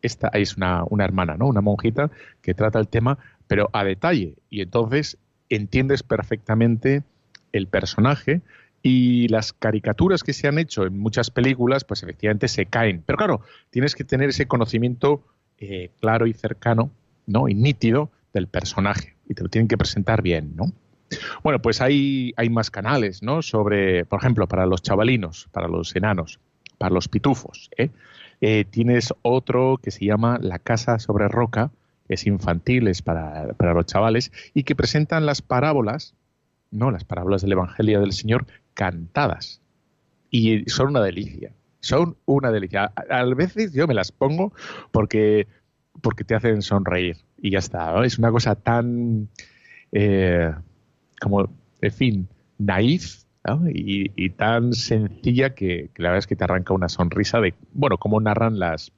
esta 0.02 0.28
es 0.28 0.56
una, 0.56 0.84
una, 0.88 1.04
hermana, 1.04 1.36
¿no? 1.36 1.46
Una 1.46 1.60
monjita 1.60 2.10
que 2.42 2.54
trata 2.54 2.78
el 2.78 2.88
tema, 2.88 3.18
pero 3.46 3.68
a 3.72 3.84
detalle. 3.84 4.36
Y 4.50 4.62
entonces 4.62 5.18
entiendes 5.50 6.02
perfectamente 6.02 7.02
el 7.52 7.66
personaje 7.66 8.42
y 8.82 9.28
las 9.28 9.52
caricaturas 9.52 10.22
que 10.22 10.32
se 10.32 10.48
han 10.48 10.58
hecho 10.58 10.86
en 10.86 10.98
muchas 10.98 11.30
películas, 11.30 11.84
pues 11.84 12.02
efectivamente 12.02 12.48
se 12.48 12.66
caen. 12.66 13.02
Pero 13.04 13.18
claro, 13.18 13.40
tienes 13.70 13.94
que 13.94 14.04
tener 14.04 14.30
ese 14.30 14.46
conocimiento 14.46 15.22
eh, 15.60 15.90
claro 16.00 16.26
y 16.26 16.32
cercano, 16.32 16.90
¿no? 17.26 17.48
Y 17.48 17.54
nítido 17.54 18.10
del 18.32 18.46
personaje. 18.46 19.14
Y 19.28 19.34
te 19.34 19.42
lo 19.42 19.48
tienen 19.48 19.68
que 19.68 19.76
presentar 19.76 20.22
bien, 20.22 20.54
¿no? 20.56 20.72
Bueno, 21.42 21.60
pues 21.60 21.80
hay, 21.80 22.32
hay 22.36 22.50
más 22.50 22.70
canales, 22.70 23.22
¿no? 23.22 23.42
Sobre, 23.42 24.04
por 24.04 24.20
ejemplo, 24.20 24.46
para 24.46 24.66
los 24.66 24.82
chavalinos, 24.82 25.48
para 25.52 25.68
los 25.68 25.94
enanos, 25.96 26.38
para 26.76 26.94
los 26.94 27.08
pitufos. 27.08 27.70
¿eh? 27.76 27.90
Eh, 28.40 28.64
tienes 28.68 29.12
otro 29.22 29.78
que 29.82 29.90
se 29.90 30.04
llama 30.04 30.38
La 30.40 30.58
Casa 30.58 30.98
sobre 30.98 31.28
Roca, 31.28 31.70
que 32.06 32.14
es 32.14 32.26
infantil, 32.26 32.88
es 32.88 33.02
para, 33.02 33.54
para 33.54 33.74
los 33.74 33.86
chavales, 33.86 34.32
y 34.54 34.62
que 34.62 34.76
presentan 34.76 35.26
las 35.26 35.42
parábolas, 35.42 36.14
¿no? 36.70 36.90
Las 36.90 37.04
parábolas 37.04 37.42
del 37.42 37.52
Evangelio 37.52 38.00
del 38.00 38.12
Señor 38.12 38.46
cantadas. 38.74 39.60
Y 40.30 40.68
son 40.68 40.88
una 40.88 41.00
delicia 41.00 41.52
son 41.80 42.16
una 42.24 42.50
delicia. 42.50 42.92
A, 43.10 43.24
veces 43.24 43.72
yo 43.72 43.86
me 43.86 43.94
las 43.94 44.12
pongo 44.12 44.52
porque, 44.90 45.46
porque 46.00 46.24
te 46.24 46.34
hacen 46.34 46.62
sonreír 46.62 47.16
y 47.36 47.50
ya 47.50 47.58
está. 47.58 48.04
Es 48.04 48.18
una 48.18 48.30
cosa 48.30 48.54
tan, 48.54 49.28
eh, 49.92 50.52
como, 51.20 51.50
en 51.80 51.92
fin, 51.92 52.28
naif 52.58 53.24
y, 53.72 54.30
tan 54.30 54.72
sencilla 54.74 55.54
que, 55.54 55.90
que, 55.94 56.02
la 56.02 56.10
verdad 56.10 56.18
es 56.18 56.26
que 56.26 56.36
te 56.36 56.44
arranca 56.44 56.74
una 56.74 56.88
sonrisa 56.88 57.40
de, 57.40 57.54
bueno, 57.72 57.96
cómo 57.96 58.20
narran 58.20 58.58
las, 58.58 58.92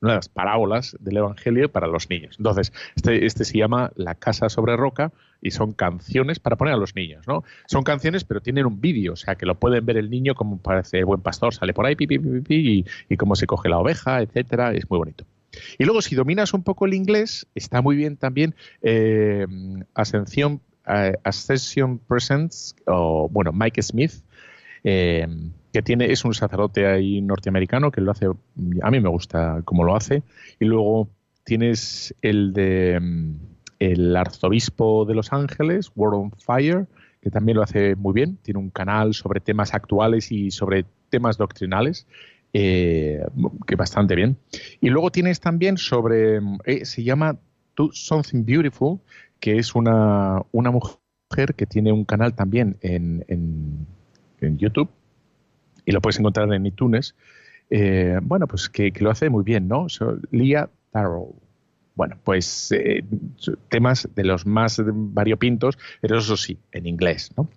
las 0.00 0.28
parábolas 0.28 0.96
del 1.00 1.18
Evangelio 1.18 1.70
para 1.70 1.86
los 1.86 2.10
niños. 2.10 2.36
Entonces, 2.38 2.72
este, 2.96 3.26
este 3.26 3.44
se 3.44 3.58
llama 3.58 3.92
La 3.94 4.14
Casa 4.14 4.48
sobre 4.48 4.76
Roca 4.76 5.12
y 5.42 5.50
son 5.50 5.72
canciones 5.72 6.38
para 6.38 6.56
poner 6.56 6.72
a 6.72 6.76
los 6.76 6.94
niños, 6.94 7.26
¿no? 7.26 7.44
Son 7.66 7.82
canciones, 7.82 8.24
pero 8.24 8.40
tienen 8.40 8.64
un 8.64 8.80
vídeo, 8.80 9.14
o 9.14 9.16
sea, 9.16 9.34
que 9.34 9.44
lo 9.44 9.56
pueden 9.56 9.84
ver 9.84 9.96
el 9.96 10.08
niño 10.08 10.34
como 10.34 10.58
parece 10.58 11.02
buen 11.02 11.20
pastor, 11.20 11.52
sale 11.52 11.74
por 11.74 11.84
ahí, 11.84 11.96
pi, 11.96 12.06
pi, 12.06 12.18
pi, 12.18 12.84
y, 13.08 13.16
cómo 13.16 13.34
se 13.34 13.46
coge 13.46 13.68
la 13.68 13.78
oveja, 13.78 14.22
etcétera, 14.22 14.72
es 14.72 14.88
muy 14.88 14.98
bonito. 14.98 15.26
Y 15.78 15.84
luego, 15.84 16.00
si 16.00 16.14
dominas 16.14 16.54
un 16.54 16.62
poco 16.62 16.86
el 16.86 16.94
inglés, 16.94 17.46
está 17.54 17.82
muy 17.82 17.96
bien 17.96 18.16
también 18.16 18.54
eh, 18.80 19.46
Ascension, 19.94 20.60
eh, 20.86 21.14
Ascension 21.24 21.98
Presents, 21.98 22.76
o 22.86 23.28
bueno, 23.28 23.52
Mike 23.52 23.82
Smith, 23.82 24.12
eh, 24.84 25.26
que 25.72 25.82
tiene, 25.82 26.12
es 26.12 26.24
un 26.24 26.34
sacerdote 26.34 26.86
ahí 26.86 27.20
norteamericano 27.20 27.90
que 27.90 28.00
lo 28.00 28.12
hace, 28.12 28.26
a 28.26 28.90
mí 28.90 29.00
me 29.00 29.08
gusta 29.08 29.60
cómo 29.64 29.84
lo 29.84 29.96
hace, 29.96 30.22
y 30.60 30.66
luego 30.66 31.08
tienes 31.44 32.14
el 32.22 32.52
de 32.52 32.98
mm, 33.00 33.51
el 33.90 34.16
arzobispo 34.16 35.04
de 35.04 35.14
Los 35.14 35.32
Ángeles, 35.32 35.90
World 35.94 36.20
on 36.20 36.32
Fire, 36.32 36.86
que 37.20 37.30
también 37.30 37.56
lo 37.56 37.62
hace 37.62 37.94
muy 37.96 38.12
bien, 38.12 38.36
tiene 38.42 38.60
un 38.60 38.70
canal 38.70 39.14
sobre 39.14 39.40
temas 39.40 39.74
actuales 39.74 40.30
y 40.32 40.50
sobre 40.50 40.84
temas 41.10 41.38
doctrinales, 41.38 42.06
eh, 42.52 43.24
que 43.66 43.76
bastante 43.76 44.14
bien. 44.14 44.36
Y 44.80 44.90
luego 44.90 45.10
tienes 45.10 45.40
también 45.40 45.76
sobre, 45.76 46.40
eh, 46.64 46.84
se 46.84 47.02
llama 47.02 47.38
Something 47.92 48.44
Beautiful, 48.44 49.00
que 49.40 49.58
es 49.58 49.74
una, 49.74 50.42
una 50.52 50.70
mujer 50.70 51.54
que 51.56 51.66
tiene 51.66 51.92
un 51.92 52.04
canal 52.04 52.34
también 52.34 52.76
en, 52.82 53.24
en 53.28 54.58
YouTube 54.58 54.90
y 55.84 55.92
lo 55.92 56.00
puedes 56.00 56.18
encontrar 56.18 56.52
en 56.52 56.66
iTunes. 56.66 57.14
Eh, 57.70 58.18
bueno, 58.22 58.46
pues 58.46 58.68
que, 58.68 58.92
lo 59.00 59.10
hace 59.10 59.30
muy 59.30 59.44
bien, 59.44 59.68
¿no? 59.68 59.88
So, 59.88 60.18
Leah 60.30 60.68
Tarrow. 60.90 61.34
Bueno, 61.94 62.16
pues 62.24 62.72
eh, 62.72 63.04
temas 63.68 64.08
de 64.14 64.24
los 64.24 64.46
más 64.46 64.80
variopintos, 64.84 65.78
pero 66.00 66.18
eso 66.18 66.36
sí, 66.38 66.58
en 66.72 66.86
inglés, 66.86 67.30
¿no? 67.36 67.50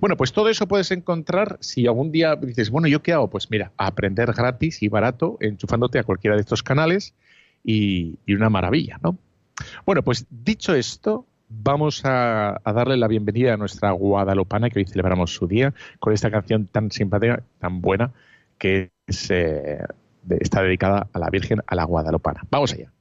Bueno, 0.00 0.16
pues 0.16 0.32
todo 0.32 0.48
eso 0.48 0.68
puedes 0.68 0.92
encontrar 0.92 1.58
si 1.60 1.86
algún 1.86 2.12
día 2.12 2.36
dices, 2.36 2.70
bueno, 2.70 2.86
¿yo 2.86 3.02
qué 3.02 3.12
hago? 3.12 3.28
Pues 3.28 3.50
mira, 3.50 3.72
aprender 3.76 4.32
gratis 4.32 4.82
y 4.82 4.88
barato 4.88 5.36
enchufándote 5.40 5.98
a 5.98 6.04
cualquiera 6.04 6.36
de 6.36 6.42
estos 6.42 6.62
canales 6.62 7.14
y, 7.64 8.18
una 8.28 8.50
maravilla, 8.50 8.98
¿no? 9.02 9.18
Bueno, 9.84 10.02
pues 10.02 10.26
dicho 10.30 10.74
esto, 10.74 11.26
vamos 11.48 12.02
a, 12.04 12.60
darle 12.64 12.96
la 12.96 13.08
bienvenida 13.08 13.54
a 13.54 13.56
nuestra 13.56 13.90
guadalupana, 13.90 14.70
que 14.70 14.78
hoy 14.78 14.86
celebramos 14.86 15.34
su 15.34 15.48
día, 15.48 15.74
con 15.98 16.12
esta 16.12 16.30
canción 16.30 16.66
tan 16.66 16.90
simpática, 16.90 17.42
tan 17.58 17.80
buena, 17.80 18.12
que 18.58 18.90
eh, 19.28 19.78
está 20.40 20.62
dedicada 20.62 21.08
a 21.12 21.18
la 21.18 21.30
Virgen, 21.30 21.60
a 21.66 21.74
la 21.74 21.84
guadalupana. 21.84 22.42
Vamos 22.50 22.72
allá. 22.72 22.92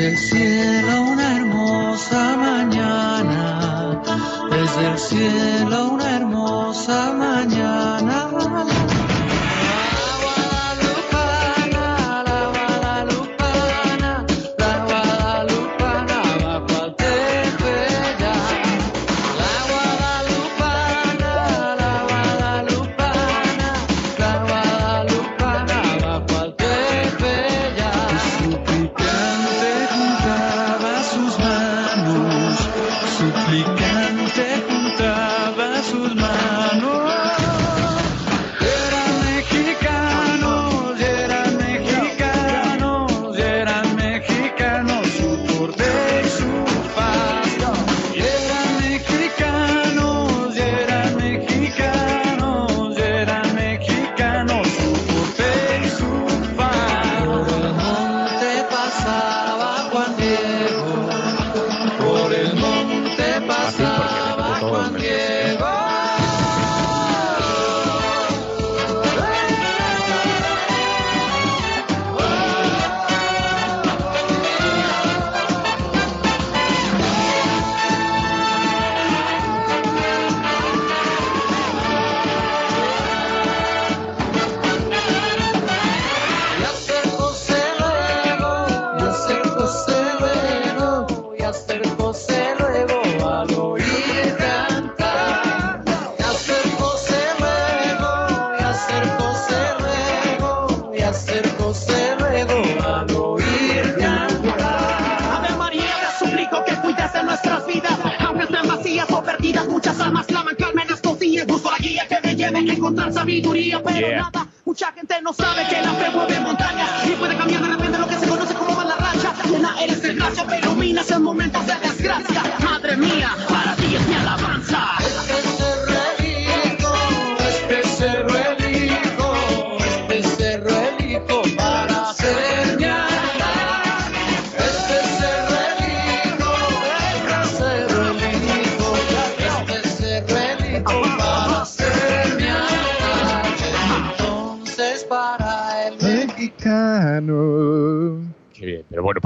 Desde 0.00 0.08
el 0.08 0.18
cielo 0.18 1.02
una 1.12 1.36
hermosa 1.36 2.36
mañana, 2.36 4.02
desde 4.50 4.86
el 4.92 4.98
cielo 4.98 5.90
una 5.90 6.16
hermosa 6.16 7.12
mañana 7.12 8.89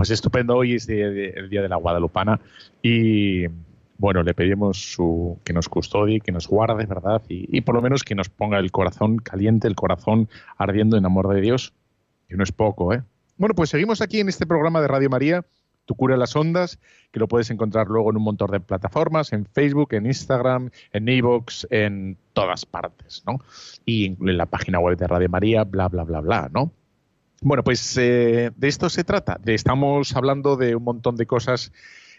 pues 0.05 0.11
estupendo. 0.11 0.59
Hoy 0.59 0.75
es 0.75 0.87
el 0.87 1.49
día 1.49 1.63
de 1.63 1.69
la 1.71 1.77
Guadalupana 1.77 2.39
y 2.83 3.47
bueno, 3.97 4.23
le 4.23 4.35
pedimos 4.35 4.93
su, 4.93 5.39
que 5.45 5.55
nos 5.55 5.71
custodie, 5.71 6.21
que 6.21 6.31
nos 6.31 6.47
guarde, 6.47 6.85
¿verdad? 6.85 7.23
Y, 7.27 7.63
por 7.63 7.75
lo 7.75 7.81
menos 7.81 8.05
que 8.05 8.15
nos 8.15 8.29
ponga 8.29 8.59
el 8.59 8.71
corazón 8.71 9.17
caliente, 9.17 9.67
el 9.67 9.77
corazón 9.77 10.29
ardiendo 10.59 10.99
en 10.99 11.07
amor 11.07 11.35
de 11.35 11.41
Dios, 11.41 11.73
que 12.29 12.37
no 12.37 12.45
es 12.45 12.53
poco, 12.53 12.93
¿eh? 12.93 13.03
Bueno, 13.39 13.55
pues 13.55 13.71
seguimos 13.71 14.03
aquí 14.03 14.21
en 14.21 14.29
este 14.29 14.45
programa 14.45 14.83
de 14.83 14.89
Radio 14.89 15.09
María, 15.09 15.43
Tu 15.87 15.95
cura 15.95 16.19
las 16.19 16.37
ondas, 16.37 16.79
que 17.11 17.19
lo 17.19 17.27
puedes 17.27 17.51
encontrar 17.51 17.87
luego 17.87 18.11
en 18.11 18.19
un 18.19 18.25
montón 18.25 18.51
de 18.51 18.61
plataformas, 18.61 19.33
en 19.33 19.47
Facebook, 19.47 19.95
en 19.95 20.05
Instagram, 20.05 20.69
en 20.93 21.09
Evox, 21.09 21.67
en 21.71 22.19
todas 22.35 22.67
partes, 22.67 23.23
¿no? 23.27 23.39
Y 23.87 24.09
en 24.21 24.37
la 24.37 24.45
página 24.45 24.81
web 24.81 24.99
de 24.99 25.07
Radio 25.07 25.31
María, 25.31 25.65
bla, 25.65 25.89
bla, 25.89 26.05
bla, 26.05 26.21
bla, 26.21 26.51
¿no? 26.53 26.73
Bueno, 27.41 27.63
pues 27.63 27.97
eh, 27.99 28.51
de 28.57 28.69
esto 28.69 28.89
se 28.89 29.05
trata. 29.05 29.39
Estamos 29.45 30.17
hablando 30.17 30.57
de 30.57 30.75
un 30.77 30.85
montón 30.85 31.17
de 31.17 31.27
cosas 31.27 31.73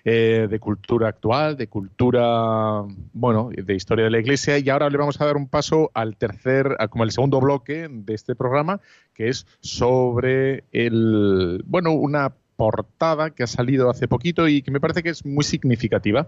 eh, 0.08 0.48
de 0.48 0.60
cultura 0.60 1.08
actual, 1.08 1.58
de 1.58 1.68
cultura, 1.68 2.84
bueno, 3.12 3.50
de 3.52 3.74
historia 3.74 4.06
de 4.06 4.12
la 4.12 4.20
Iglesia. 4.20 4.60
Y 4.60 4.70
ahora 4.70 4.88
le 4.90 5.00
vamos 5.00 5.20
a 5.20 5.26
dar 5.26 5.36
un 5.36 5.48
paso 5.48 5.90
al 5.96 6.16
tercer, 6.16 6.78
como 6.92 7.04
el 7.06 7.12
segundo 7.12 7.40
bloque 7.42 7.88
de 7.90 8.14
este 8.14 8.36
programa, 8.36 8.82
que 9.16 9.30
es 9.30 9.48
sobre 9.62 10.64
el, 10.72 11.64
bueno, 11.66 11.94
una 11.94 12.36
portada 12.56 13.32
que 13.32 13.42
ha 13.42 13.48
salido 13.48 13.90
hace 13.90 14.08
poquito 14.08 14.48
y 14.48 14.62
que 14.62 14.72
me 14.72 14.80
parece 14.80 15.02
que 15.02 15.10
es 15.10 15.26
muy 15.26 15.44
significativa. 15.44 16.28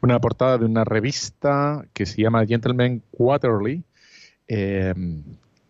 Una 0.00 0.20
portada 0.20 0.58
de 0.58 0.64
una 0.64 0.84
revista 0.84 1.86
que 1.92 2.06
se 2.06 2.22
llama 2.22 2.46
Gentleman 2.46 3.02
Quarterly, 3.10 3.82
eh, 4.46 4.94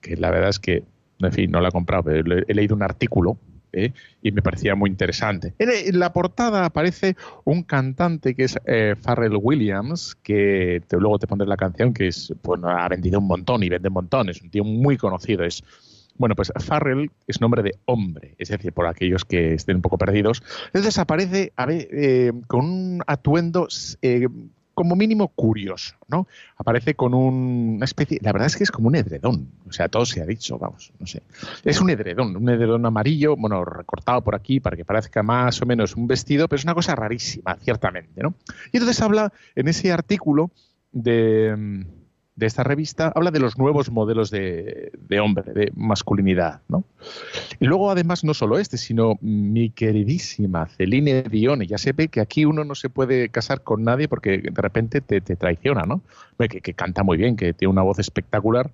que 0.02 0.16
la 0.16 0.30
verdad 0.30 0.50
es 0.50 0.58
que, 0.58 0.84
en 1.20 1.32
fin, 1.32 1.50
no 1.50 1.60
la 1.60 1.68
he 1.68 1.72
comprado, 1.72 2.04
pero 2.04 2.38
he 2.46 2.54
leído 2.54 2.74
un 2.74 2.82
artículo 2.82 3.38
¿eh? 3.72 3.92
y 4.22 4.32
me 4.32 4.42
parecía 4.42 4.74
muy 4.74 4.90
interesante. 4.90 5.54
En, 5.58 5.98
la 5.98 6.12
portada 6.12 6.64
aparece 6.64 7.16
un 7.44 7.62
cantante 7.62 8.34
que 8.34 8.44
es 8.44 8.58
eh, 8.66 8.94
Williams, 9.40 10.16
que 10.22 10.82
luego 10.90 11.18
te 11.18 11.26
pondré 11.26 11.46
la 11.46 11.56
canción, 11.56 11.92
que 11.92 12.08
es, 12.08 12.32
bueno, 12.42 12.68
ha 12.68 12.88
vendido 12.88 13.18
un 13.18 13.26
montón 13.26 13.62
y 13.62 13.68
vende 13.68 13.88
un 13.88 13.94
montón, 13.94 14.28
es 14.28 14.42
un 14.42 14.50
tío 14.50 14.64
muy 14.64 14.96
conocido, 14.96 15.44
es 15.44 15.62
bueno, 16.18 16.34
pues 16.34 16.52
Farrell 16.56 17.12
es 17.28 17.40
nombre 17.40 17.62
de 17.62 17.76
hombre, 17.84 18.34
es 18.38 18.48
decir, 18.48 18.72
por 18.72 18.88
aquellos 18.88 19.24
que 19.24 19.54
estén 19.54 19.76
un 19.76 19.82
poco 19.82 19.98
perdidos. 19.98 20.42
Entonces 20.66 20.98
aparece 20.98 21.52
a 21.54 21.64
ver, 21.64 21.88
eh, 21.92 22.32
con 22.48 22.64
un 22.64 23.02
atuendo 23.06 23.68
eh, 24.02 24.26
como 24.78 24.94
mínimo 24.94 25.26
curioso, 25.28 25.96
¿no? 26.06 26.28
Aparece 26.56 26.94
con 26.94 27.12
un- 27.14 27.74
una 27.78 27.84
especie, 27.84 28.20
la 28.22 28.30
verdad 28.30 28.46
es 28.46 28.56
que 28.56 28.62
es 28.62 28.70
como 28.70 28.86
un 28.86 28.94
edredón, 28.94 29.48
o 29.68 29.72
sea, 29.72 29.88
todo 29.88 30.06
se 30.06 30.22
ha 30.22 30.24
dicho, 30.24 30.56
vamos, 30.56 30.92
no 31.00 31.06
sé. 31.08 31.22
Es 31.64 31.80
un 31.80 31.90
edredón, 31.90 32.36
un 32.36 32.48
edredón 32.48 32.86
amarillo, 32.86 33.34
bueno, 33.36 33.64
recortado 33.64 34.22
por 34.22 34.36
aquí 34.36 34.60
para 34.60 34.76
que 34.76 34.84
parezca 34.84 35.24
más 35.24 35.60
o 35.60 35.66
menos 35.66 35.96
un 35.96 36.06
vestido, 36.06 36.46
pero 36.46 36.58
es 36.58 36.64
una 36.64 36.74
cosa 36.74 36.94
rarísima, 36.94 37.56
ciertamente, 37.60 38.22
¿no? 38.22 38.34
Y 38.72 38.76
entonces 38.76 39.00
habla 39.02 39.32
en 39.56 39.66
ese 39.66 39.90
artículo 39.90 40.52
de, 40.92 41.84
de 42.38 42.46
esta 42.46 42.62
revista, 42.62 43.12
habla 43.16 43.32
de 43.32 43.40
los 43.40 43.58
nuevos 43.58 43.90
modelos 43.90 44.30
de, 44.30 44.92
de 45.08 45.18
hombre, 45.18 45.52
de 45.52 45.72
masculinidad, 45.74 46.60
¿no? 46.68 46.84
Y 47.58 47.66
luego, 47.66 47.90
además, 47.90 48.22
no 48.22 48.32
solo 48.32 48.60
este, 48.60 48.78
sino 48.78 49.18
mi 49.20 49.70
queridísima 49.70 50.66
Celine 50.66 51.24
Dion. 51.24 51.62
Ya 51.62 51.78
se 51.78 51.92
ve 51.92 52.06
que 52.06 52.20
aquí 52.20 52.44
uno 52.44 52.62
no 52.62 52.76
se 52.76 52.90
puede 52.90 53.28
casar 53.28 53.62
con 53.62 53.82
nadie 53.82 54.06
porque 54.06 54.38
de 54.38 54.62
repente 54.62 55.00
te, 55.00 55.20
te 55.20 55.34
traiciona, 55.34 55.82
¿no? 55.82 56.00
Que, 56.38 56.60
que 56.60 56.74
canta 56.74 57.02
muy 57.02 57.16
bien, 57.16 57.34
que 57.34 57.52
tiene 57.52 57.72
una 57.72 57.82
voz 57.82 57.98
espectacular. 57.98 58.70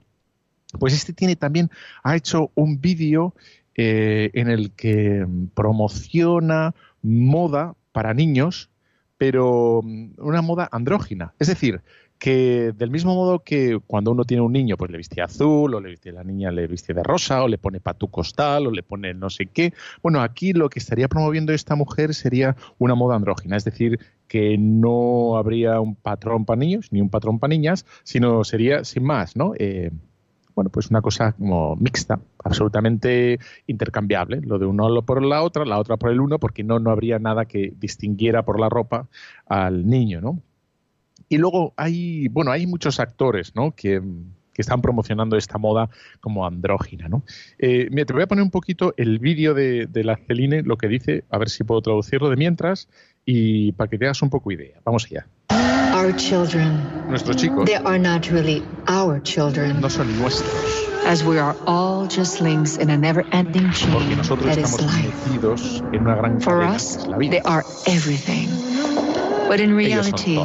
Pues 0.79 0.93
este 0.93 1.15
tiene 1.15 1.35
también, 1.35 1.71
ha 2.03 2.17
hecho 2.17 2.51
un 2.55 2.83
vídeo 2.83 3.35
eh, 3.77 4.31
en 4.35 4.49
el 4.49 4.73
que 4.73 5.27
promociona 5.55 6.75
moda 7.01 7.75
para 7.93 8.13
niños, 8.13 8.69
pero 9.17 9.81
mm, 9.83 10.17
una 10.19 10.43
moda 10.43 10.69
andrógina. 10.71 11.33
Es 11.39 11.49
decir, 11.49 11.81
que 12.25 12.73
del 12.75 12.91
mismo 12.91 13.15
modo 13.15 13.41
que 13.41 13.79
cuando 13.87 14.11
uno 14.11 14.25
tiene 14.25 14.43
un 14.43 14.51
niño, 14.51 14.79
pues 14.79 14.91
le 14.91 14.97
viste 14.97 15.21
azul, 15.21 15.75
o 15.75 15.79
le 15.79 15.91
viste 15.91 16.11
la 16.11 16.25
niña 16.25 16.51
le 16.51 16.67
viste 16.67 16.95
de 16.95 17.03
rosa, 17.03 17.45
o 17.45 17.49
le 17.49 17.59
pone 17.59 17.81
patu 17.81 18.09
costal, 18.11 18.67
o 18.67 18.71
le 18.71 18.83
pone 18.83 19.13
no 19.13 19.29
sé 19.29 19.45
qué. 19.45 19.75
Bueno, 20.03 20.23
aquí 20.23 20.55
lo 20.55 20.71
que 20.71 20.79
estaría 20.79 21.07
promoviendo 21.07 21.53
esta 21.53 21.75
mujer 21.75 22.15
sería 22.15 22.57
una 22.79 22.95
moda 22.95 23.17
andrógina, 23.17 23.59
es 23.59 23.65
decir, 23.67 23.99
que 24.27 24.57
no 24.57 25.37
habría 25.37 25.81
un 25.81 25.97
patrón 25.97 26.47
para 26.47 26.57
niños 26.57 26.89
ni 26.93 27.03
un 27.03 27.11
patrón 27.11 27.39
para 27.39 27.51
niñas, 27.51 27.85
sino 28.05 28.43
sería 28.43 28.85
sin 28.85 29.05
más, 29.05 29.37
¿no? 29.37 29.53
Eh, 29.59 29.91
bueno, 30.55 30.71
pues 30.71 30.89
una 30.89 31.03
cosa 31.03 31.33
como 31.33 31.77
mixta, 31.77 32.21
absolutamente 32.43 33.39
intercambiable, 33.67 34.41
lo 34.41 34.59
de 34.59 34.65
uno 34.65 35.03
por 35.03 35.23
la 35.23 35.43
otra, 35.43 35.67
la 35.67 35.79
otra 35.79 35.99
por 35.99 36.11
el 36.11 36.21
uno, 36.21 36.39
porque 36.39 36.65
no, 36.65 36.79
no 36.79 36.91
habría 36.91 37.19
nada 37.19 37.45
que 37.45 37.75
distinguiera 37.79 38.47
por 38.47 38.59
la 38.59 38.71
ropa 38.71 39.09
al 39.47 39.87
niño, 39.87 40.23
¿no? 40.23 40.41
Y 41.29 41.39
luego 41.39 41.73
hay, 41.77 42.29
bueno, 42.29 42.51
hay 42.51 42.67
muchos 42.67 43.01
actores, 43.01 43.55
¿no? 43.55 43.73
Que, 43.75 44.01
que 44.53 44.63
están 44.63 44.81
promocionando 44.83 45.37
esta 45.37 45.59
moda 45.59 45.89
como 46.21 46.47
andrógina, 46.47 47.09
¿no? 47.09 47.25
Eh, 47.59 47.89
mira, 47.91 48.05
te 48.05 48.13
voy 48.13 48.23
a 48.23 48.27
poner 48.29 48.45
un 48.45 48.51
poquito 48.51 48.95
el 48.97 49.19
vídeo 49.19 49.53
de, 49.55 49.87
de 49.87 50.05
la 50.05 50.17
Celine, 50.17 50.63
lo 50.63 50.77
que 50.77 50.87
dice, 50.89 51.25
a 51.31 51.39
ver 51.39 51.49
si 51.51 51.65
puedo 51.65 51.81
traducirlo 51.83 52.31
de 52.31 52.37
mientras, 52.37 52.89
y 53.25 53.73
para 53.73 53.91
que 53.91 53.99
te 53.99 54.05
hagas 54.05 54.23
un 54.23 54.31
poco 54.31 54.53
idea. 54.53 54.81
Vamos 54.85 55.07
allá. 55.07 55.27
Our 55.97 56.15
children, 56.17 56.81
Nuestros 57.09 57.37
chicos 57.37 57.65
they 57.67 57.77
are 57.77 57.99
not 57.99 58.27
really 58.27 58.63
our 58.89 59.23
children, 59.23 59.81
no 59.81 59.89
son 59.89 60.07
nuestros, 60.19 60.53
as 61.07 61.25
we 61.25 61.39
are 61.39 61.57
all 61.67 62.07
just 62.09 62.41
links 62.41 62.77
in 62.79 62.91
a 62.91 62.97
never-ending 62.97 63.71
porque 63.93 64.09
chain 64.09 64.17
nosotros 64.17 64.55
that 64.57 64.59
estamos 64.59 64.93
metidos 65.03 65.83
en 65.93 66.03
una 66.03 66.17
gran 66.17 66.41
For 66.41 66.59
cadena, 66.61 66.77
us, 66.77 66.97
que 66.97 67.03
es 67.03 67.09
la 67.09 67.17
vida. 67.19 67.31
they 67.31 67.43
are 67.45 67.65
everything. 67.87 68.49
But 69.49 69.61
in 69.61 69.77
reality. 69.77 70.37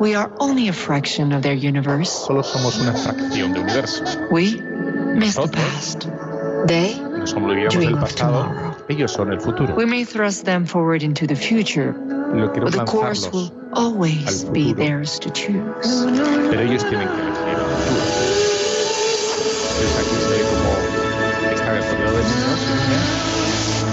We 0.00 0.14
are 0.14 0.30
only 0.40 0.68
a 0.68 0.72
fraction 0.72 1.32
of 1.32 1.42
their 1.42 1.54
universe. 1.54 2.10
Solo 2.10 2.42
somos 2.42 2.80
una 2.80 2.92
fracción 2.92 3.52
de 3.54 3.60
universo. 3.60 4.04
We 4.30 4.60
miss 5.16 5.36
the 5.36 5.48
past. 5.48 6.08
They, 6.66 6.94
Nos 6.98 7.34
olvidamos 7.34 7.72
Dream 7.74 7.92
del 7.92 8.00
pasado. 8.00 8.76
Ellos 8.88 9.12
son 9.12 9.32
el 9.32 9.40
futuro. 9.40 9.74
we 9.76 9.84
may 9.84 10.04
thrust 10.04 10.44
them 10.44 10.64
forward 10.64 11.02
into 11.02 11.26
the 11.26 11.36
future, 11.36 11.92
Lo 12.34 12.48
quiero 12.50 12.64
but 12.66 12.72
the 12.72 12.84
course 12.84 13.30
will 13.30 13.52
always 13.74 14.44
be 14.44 14.72
theirs 14.72 15.18
to 15.20 15.30
choose. 15.30 16.06
pero 16.50 16.62
ellos 16.62 16.84
tienen 16.88 17.08
que 17.08 17.20
elegir 17.20 17.58
el 17.58 17.66
futuro. 17.68 18.04
Entonces 19.76 19.96
aquí 19.98 20.16
se 20.20 20.28
ve 20.30 20.40
como 20.48 20.70
rodeado 21.94 22.16
de 22.16 22.24
niños 22.24 22.60
y 22.64 23.04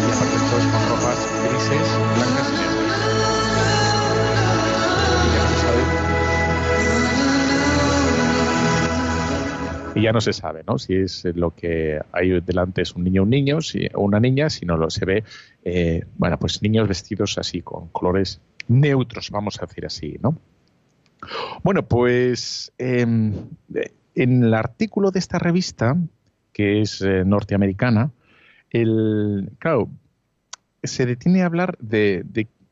y 0.01 0.11
aparte 0.11 0.37
todos 0.49 0.65
con 0.65 0.81
ropas 0.89 1.19
grises, 1.43 1.87
blancas 2.15 2.47
y 2.49 2.57
negras. 2.57 2.80
Y 9.93 10.03
ya 10.03 10.13
no 10.13 10.21
se 10.21 10.31
sabe, 10.31 10.63
¿no? 10.65 10.77
Si 10.77 10.95
es 10.95 11.25
lo 11.35 11.53
que 11.53 11.99
hay 12.13 12.39
delante 12.41 12.81
es 12.81 12.95
un 12.95 13.03
niño 13.03 13.21
o 13.21 13.25
un 13.25 13.29
niño, 13.29 13.61
si, 13.61 13.87
o 13.93 14.01
una 14.01 14.19
niña, 14.19 14.49
si 14.49 14.65
no 14.65 14.77
lo 14.77 14.89
se 14.89 15.05
ve, 15.05 15.23
eh, 15.63 16.05
bueno, 16.17 16.39
pues 16.39 16.61
niños 16.61 16.87
vestidos 16.87 17.37
así 17.37 17.61
con 17.61 17.89
colores 17.89 18.39
neutros, 18.67 19.29
vamos 19.31 19.61
a 19.61 19.65
decir 19.65 19.85
así, 19.85 20.17
¿no? 20.21 20.37
Bueno, 21.63 21.85
pues 21.87 22.71
eh, 22.77 23.01
en 23.01 24.43
el 24.43 24.53
artículo 24.53 25.11
de 25.11 25.19
esta 25.19 25.39
revista, 25.39 25.97
que 26.53 26.81
es 26.81 27.01
eh, 27.01 27.23
norteamericana, 27.25 28.11
el, 28.69 29.51
claro, 29.59 29.89
se 30.83 31.05
detiene 31.05 31.43
a 31.43 31.47
hablar 31.47 31.77
de 31.79 32.23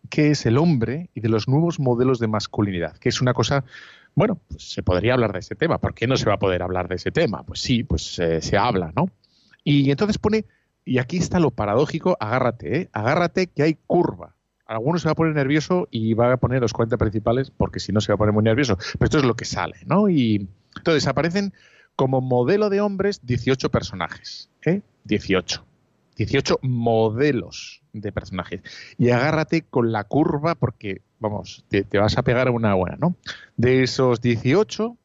qué 0.09 0.31
es 0.31 0.45
el 0.45 0.57
hombre 0.57 1.09
y 1.13 1.21
de 1.21 1.29
los 1.29 1.47
nuevos 1.47 1.79
modelos 1.79 2.19
de 2.19 2.27
masculinidad, 2.27 2.97
que 2.97 3.09
es 3.09 3.21
una 3.21 3.33
cosa, 3.33 3.63
bueno, 4.15 4.39
pues 4.47 4.71
se 4.71 4.83
podría 4.83 5.13
hablar 5.13 5.33
de 5.33 5.39
ese 5.39 5.55
tema. 5.55 5.79
¿Por 5.79 5.93
qué 5.93 6.07
no 6.07 6.17
se 6.17 6.25
va 6.25 6.35
a 6.35 6.39
poder 6.39 6.61
hablar 6.61 6.87
de 6.87 6.95
ese 6.95 7.11
tema? 7.11 7.43
Pues 7.43 7.61
sí, 7.61 7.83
pues 7.83 8.19
eh, 8.19 8.41
se 8.41 8.57
habla, 8.57 8.91
¿no? 8.95 9.09
Y 9.63 9.91
entonces 9.91 10.17
pone, 10.17 10.45
y 10.85 10.97
aquí 10.97 11.17
está 11.17 11.39
lo 11.39 11.51
paradójico, 11.51 12.17
agárrate, 12.19 12.77
¿eh? 12.81 12.89
agárrate 12.91 13.47
que 13.47 13.63
hay 13.63 13.77
curva. 13.87 14.35
Alguno 14.65 14.99
se 14.99 15.07
va 15.07 15.13
a 15.13 15.15
poner 15.15 15.33
nervioso 15.33 15.87
y 15.89 16.13
va 16.13 16.31
a 16.31 16.37
poner 16.37 16.61
los 16.61 16.73
40 16.73 16.97
principales 16.97 17.49
porque 17.49 17.79
si 17.79 17.91
no 17.91 18.01
se 18.01 18.11
va 18.11 18.15
a 18.15 18.17
poner 18.17 18.33
muy 18.33 18.43
nervioso. 18.43 18.77
Pero 18.77 19.05
esto 19.05 19.17
es 19.17 19.23
lo 19.23 19.35
que 19.35 19.45
sale, 19.45 19.77
¿no? 19.85 20.09
Y 20.09 20.47
entonces 20.77 21.07
aparecen 21.07 21.53
como 21.95 22.21
modelo 22.21 22.69
de 22.69 22.79
hombres 22.79 23.25
18 23.25 23.71
personajes. 23.71 24.49
¿eh? 24.65 24.81
18. 25.05 25.65
18 26.15 26.59
modelos 26.61 27.81
de 27.93 28.11
personajes. 28.11 28.61
Y 28.97 29.09
agárrate 29.09 29.63
con 29.63 29.91
la 29.91 30.03
curva 30.03 30.55
porque, 30.55 31.01
vamos, 31.19 31.63
te, 31.67 31.85
vas 31.97 32.17
a 32.17 32.23
pegar 32.23 32.47
a 32.47 32.51
una 32.51 32.73
buena, 32.73 32.97
¿no? 32.97 33.15
De 33.57 33.83
esos 33.83 34.21
18, 34.21 34.97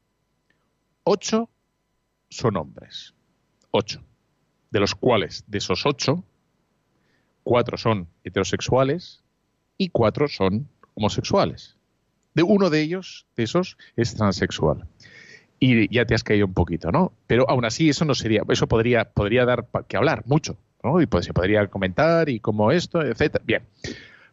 8 1.05 1.51
son 2.29 2.57
hombres. 2.57 3.15
8. 3.73 4.01
De 4.71 4.81
los 4.81 4.95
cuales, 4.95 5.45
de 5.47 5.59
esos 5.59 5.85
8, 5.85 6.25
4 7.43 7.77
son 7.77 8.09
heterosexuales 8.23 9.23
y 9.77 9.89
4 9.89 10.29
son 10.29 10.69
homosexuales. 10.95 11.77
De 12.35 12.43
uno 12.43 12.71
de 12.71 12.81
ellos, 12.81 13.27
de 13.37 13.45
esos, 13.45 13.77
es 13.97 14.15
transexual. 14.15 14.87
Y 15.61 15.93
ya 15.95 16.05
te 16.05 16.15
has 16.15 16.25
caído 16.25 16.47
un 16.47 16.55
poquito, 16.55 16.91
¿no? 16.91 17.13
Pero 17.27 17.49
aún 17.49 17.65
así 17.65 17.89
eso 17.89 18.05
no 18.05 18.15
sería, 18.15 18.43
eso 18.49 18.67
podría, 18.67 19.05
podría 19.05 19.45
dar 19.45 19.67
que 19.87 19.97
hablar 19.97 20.25
mucho, 20.27 20.57
¿no? 20.83 21.01
Y 21.01 21.07
pues 21.07 21.27
se 21.27 21.33
podría 21.33 21.67
comentar 21.69 22.29
y 22.29 22.41
como 22.41 22.73
esto, 22.73 23.03
etcétera. 23.03 23.45
Bien. 23.47 23.63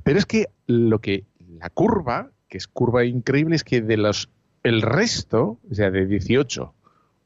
Pero 0.03 0.17
es 0.17 0.25
que 0.25 0.49
lo 0.65 0.99
que 0.99 1.25
la 1.59 1.69
curva, 1.69 2.31
que 2.47 2.57
es 2.57 2.67
curva 2.67 3.05
increíble, 3.05 3.55
es 3.55 3.63
que 3.63 3.81
de 3.81 3.97
los 3.97 4.29
el 4.63 4.81
resto, 4.81 5.57
o 5.69 5.73
sea, 5.75 5.89
de 5.89 6.05
18, 6.05 6.73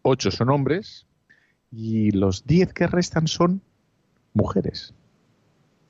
8 0.04 0.32
son 0.32 0.50
hombres 0.50 1.06
y 1.72 2.12
los 2.12 2.46
10 2.46 2.74
que 2.74 2.88
restan 2.88 3.28
son 3.28 3.62
mujeres. 4.34 4.94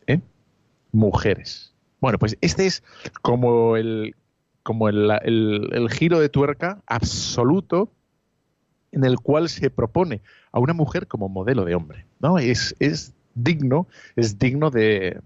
¿Eh? 0.08 0.20
Mujeres. 0.92 1.74
Bueno, 2.02 2.18
pues 2.20 2.38
este 2.42 2.66
es 2.66 2.84
como 3.22 3.78
el 3.78 4.16
como 4.64 4.90
el, 4.90 5.12
el- 5.24 5.70
el 5.74 5.90
giro 5.92 6.20
de 6.20 6.30
tuerca 6.30 6.82
absoluto 6.88 7.92
en 8.92 9.04
el 9.04 9.20
cual 9.20 9.48
se 9.50 9.70
propone 9.70 10.22
a 10.52 10.60
una 10.60 10.74
mujer 10.74 11.06
como 11.08 11.30
modelo 11.30 11.66
de 11.66 11.76
hombre. 11.76 12.06
¿no? 12.20 12.40
Es, 12.40 12.76
es 12.80 13.14
digno, 13.36 13.88
es 14.16 14.40
digno 14.40 14.72
de 14.72 15.20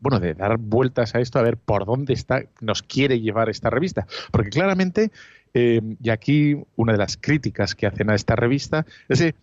bueno, 0.00 0.20
de 0.20 0.34
dar 0.34 0.58
vueltas 0.58 1.14
a 1.14 1.20
esto, 1.20 1.38
a 1.38 1.42
ver 1.42 1.56
por 1.56 1.84
dónde 1.84 2.14
está, 2.14 2.42
nos 2.60 2.82
quiere 2.82 3.20
llevar 3.20 3.48
esta 3.48 3.70
revista. 3.70 4.06
Porque 4.30 4.50
claramente, 4.50 5.10
eh, 5.54 5.80
y 6.00 6.10
aquí 6.10 6.56
una 6.76 6.92
de 6.92 6.98
las 6.98 7.16
críticas 7.16 7.74
que 7.74 7.86
hacen 7.86 8.10
a 8.10 8.14
esta 8.14 8.36
revista 8.36 8.86
es 9.08 9.34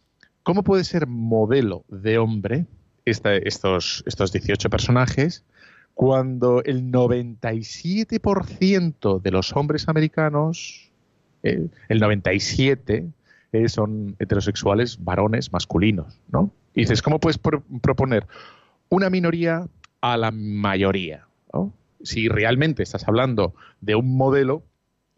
¿cómo 0.44 0.64
puede 0.64 0.84
ser 0.84 1.08
modelo 1.08 1.84
de 1.90 2.18
hombre 2.20 2.66
estos, 3.06 4.04
estos 4.06 4.32
18 4.32 4.70
personajes 4.70 5.44
cuando 5.94 6.64
el 6.64 6.92
97% 6.92 9.22
de 9.22 9.32
los 9.32 9.56
hombres 9.56 9.88
americanos, 9.88 10.92
eh, 11.44 11.68
el 11.90 12.02
97% 12.02 13.12
eh, 13.54 13.70
son 13.70 14.16
heterosexuales 14.20 15.04
varones 15.04 15.54
masculinos, 15.54 16.20
¿no? 16.32 16.52
Y 16.74 16.82
dices, 16.82 17.02
¿cómo 17.02 17.20
puedes 17.20 17.38
pro- 17.38 17.64
proponer 17.82 18.28
una 18.90 19.10
minoría 19.10 19.68
a 20.14 20.18
la 20.18 20.32
mayoría? 20.32 21.28
¿no? 21.54 21.74
Si 22.04 22.28
realmente 22.28 22.84
estás 22.84 23.08
hablando 23.08 23.54
de 23.82 23.96
un 23.96 24.16
modelo 24.18 24.64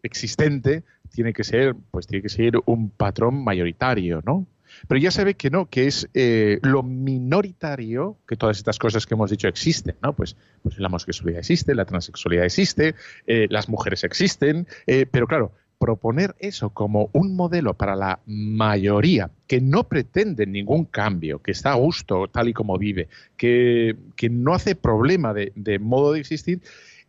existente, 0.02 0.84
tiene 1.10 1.32
que 1.32 1.44
ser, 1.44 1.74
pues 1.90 2.06
tiene 2.06 2.22
que 2.22 2.28
ser 2.28 2.54
un 2.66 2.90
patrón 2.90 3.42
mayoritario, 3.42 4.22
¿no? 4.24 4.46
Pero 4.86 5.00
ya 5.00 5.10
se 5.10 5.24
ve 5.24 5.34
que 5.34 5.50
no, 5.50 5.66
que 5.66 5.86
es 5.86 6.08
eh, 6.14 6.58
lo 6.62 6.82
minoritario 6.82 8.18
que 8.28 8.36
todas 8.36 8.58
estas 8.58 8.78
cosas 8.78 9.06
que 9.06 9.14
hemos 9.14 9.30
dicho 9.30 9.48
existen, 9.48 9.96
¿no? 10.02 10.12
Pues, 10.12 10.36
pues 10.62 10.78
la 10.78 10.88
homosexualidad 10.88 11.40
existe, 11.40 11.74
la 11.74 11.84
transexualidad 11.84 12.44
existe, 12.44 12.94
eh, 13.26 13.46
las 13.50 13.68
mujeres 13.68 14.04
existen, 14.04 14.66
eh, 14.86 15.06
pero 15.10 15.26
claro, 15.26 15.52
proponer 15.78 16.34
eso 16.38 16.70
como 16.70 17.08
un 17.12 17.36
modelo 17.36 17.74
para 17.74 17.94
la 17.94 18.20
mayoría 18.26 19.30
que 19.46 19.60
no 19.60 19.84
pretende 19.84 20.46
ningún 20.46 20.84
cambio, 20.84 21.40
que 21.40 21.52
está 21.52 21.72
a 21.72 21.76
gusto 21.76 22.26
tal 22.28 22.48
y 22.48 22.52
como 22.52 22.76
vive, 22.78 23.08
que, 23.36 23.96
que 24.16 24.28
no 24.28 24.54
hace 24.54 24.74
problema 24.74 25.32
de, 25.32 25.52
de 25.54 25.78
modo 25.78 26.12
de 26.12 26.20
existir, 26.20 26.60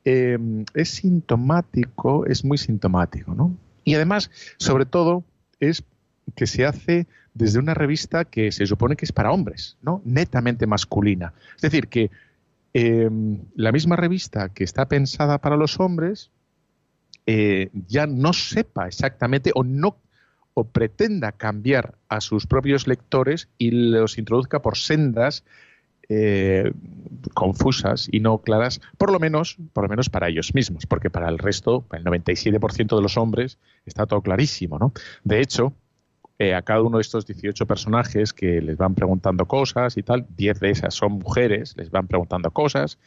eh, 0.05 0.37
es 0.73 0.89
sintomático, 0.89 2.25
es 2.25 2.45
muy 2.45 2.57
sintomático, 2.57 3.33
¿no? 3.33 3.55
Y 3.83 3.95
además, 3.95 4.29
sobre 4.57 4.85
todo, 4.85 5.23
es 5.59 5.83
que 6.35 6.47
se 6.47 6.65
hace 6.65 7.07
desde 7.33 7.59
una 7.59 7.73
revista 7.73 8.25
que 8.25 8.51
se 8.51 8.65
supone 8.65 8.95
que 8.95 9.05
es 9.05 9.11
para 9.11 9.31
hombres, 9.31 9.77
¿no? 9.81 10.01
Netamente 10.05 10.67
masculina. 10.67 11.33
Es 11.55 11.61
decir, 11.61 11.87
que 11.87 12.11
eh, 12.73 13.09
la 13.55 13.71
misma 13.71 13.95
revista 13.95 14.49
que 14.49 14.63
está 14.63 14.87
pensada 14.87 15.39
para 15.39 15.57
los 15.57 15.79
hombres 15.79 16.31
eh, 17.31 17.69
ya 17.87 18.07
no 18.07 18.33
sepa 18.33 18.87
exactamente 18.87 19.51
o 19.53 19.63
no 19.63 19.97
o 20.55 20.63
pretenda 20.63 21.31
cambiar 21.31 21.93
a 22.07 22.21
sus 22.21 22.47
propios 22.47 22.87
lectores 22.87 23.49
y 23.59 23.69
los 23.69 24.17
introduzca 24.17 24.63
por 24.63 24.77
sendas 24.77 25.45
eh, 26.09 26.73
confusas 27.35 28.09
y 28.11 28.19
no 28.19 28.39
claras, 28.39 28.81
por 28.97 29.11
lo 29.11 29.19
menos, 29.19 29.57
por 29.73 29.83
lo 29.83 29.89
menos 29.89 30.09
para 30.09 30.27
ellos 30.27 30.55
mismos, 30.55 30.87
porque 30.87 31.11
para 31.11 31.29
el 31.29 31.37
resto, 31.37 31.85
el 31.91 32.03
97% 32.03 32.95
de 32.95 33.01
los 33.03 33.15
hombres, 33.15 33.59
está 33.85 34.07
todo 34.07 34.23
clarísimo, 34.23 34.79
¿no? 34.79 34.91
De 35.23 35.39
hecho, 35.39 35.73
eh, 36.39 36.55
a 36.55 36.63
cada 36.63 36.81
uno 36.81 36.97
de 36.97 37.01
estos 37.01 37.27
18 37.27 37.67
personajes 37.67 38.33
que 38.33 38.59
les 38.59 38.75
van 38.75 38.95
preguntando 38.95 39.45
cosas 39.45 39.97
y 39.97 40.01
tal, 40.01 40.25
10 40.35 40.59
de 40.61 40.71
esas 40.71 40.95
son 40.95 41.19
mujeres, 41.19 41.77
les 41.77 41.91
van 41.91 42.07
preguntando 42.07 42.49
cosas, 42.49 42.97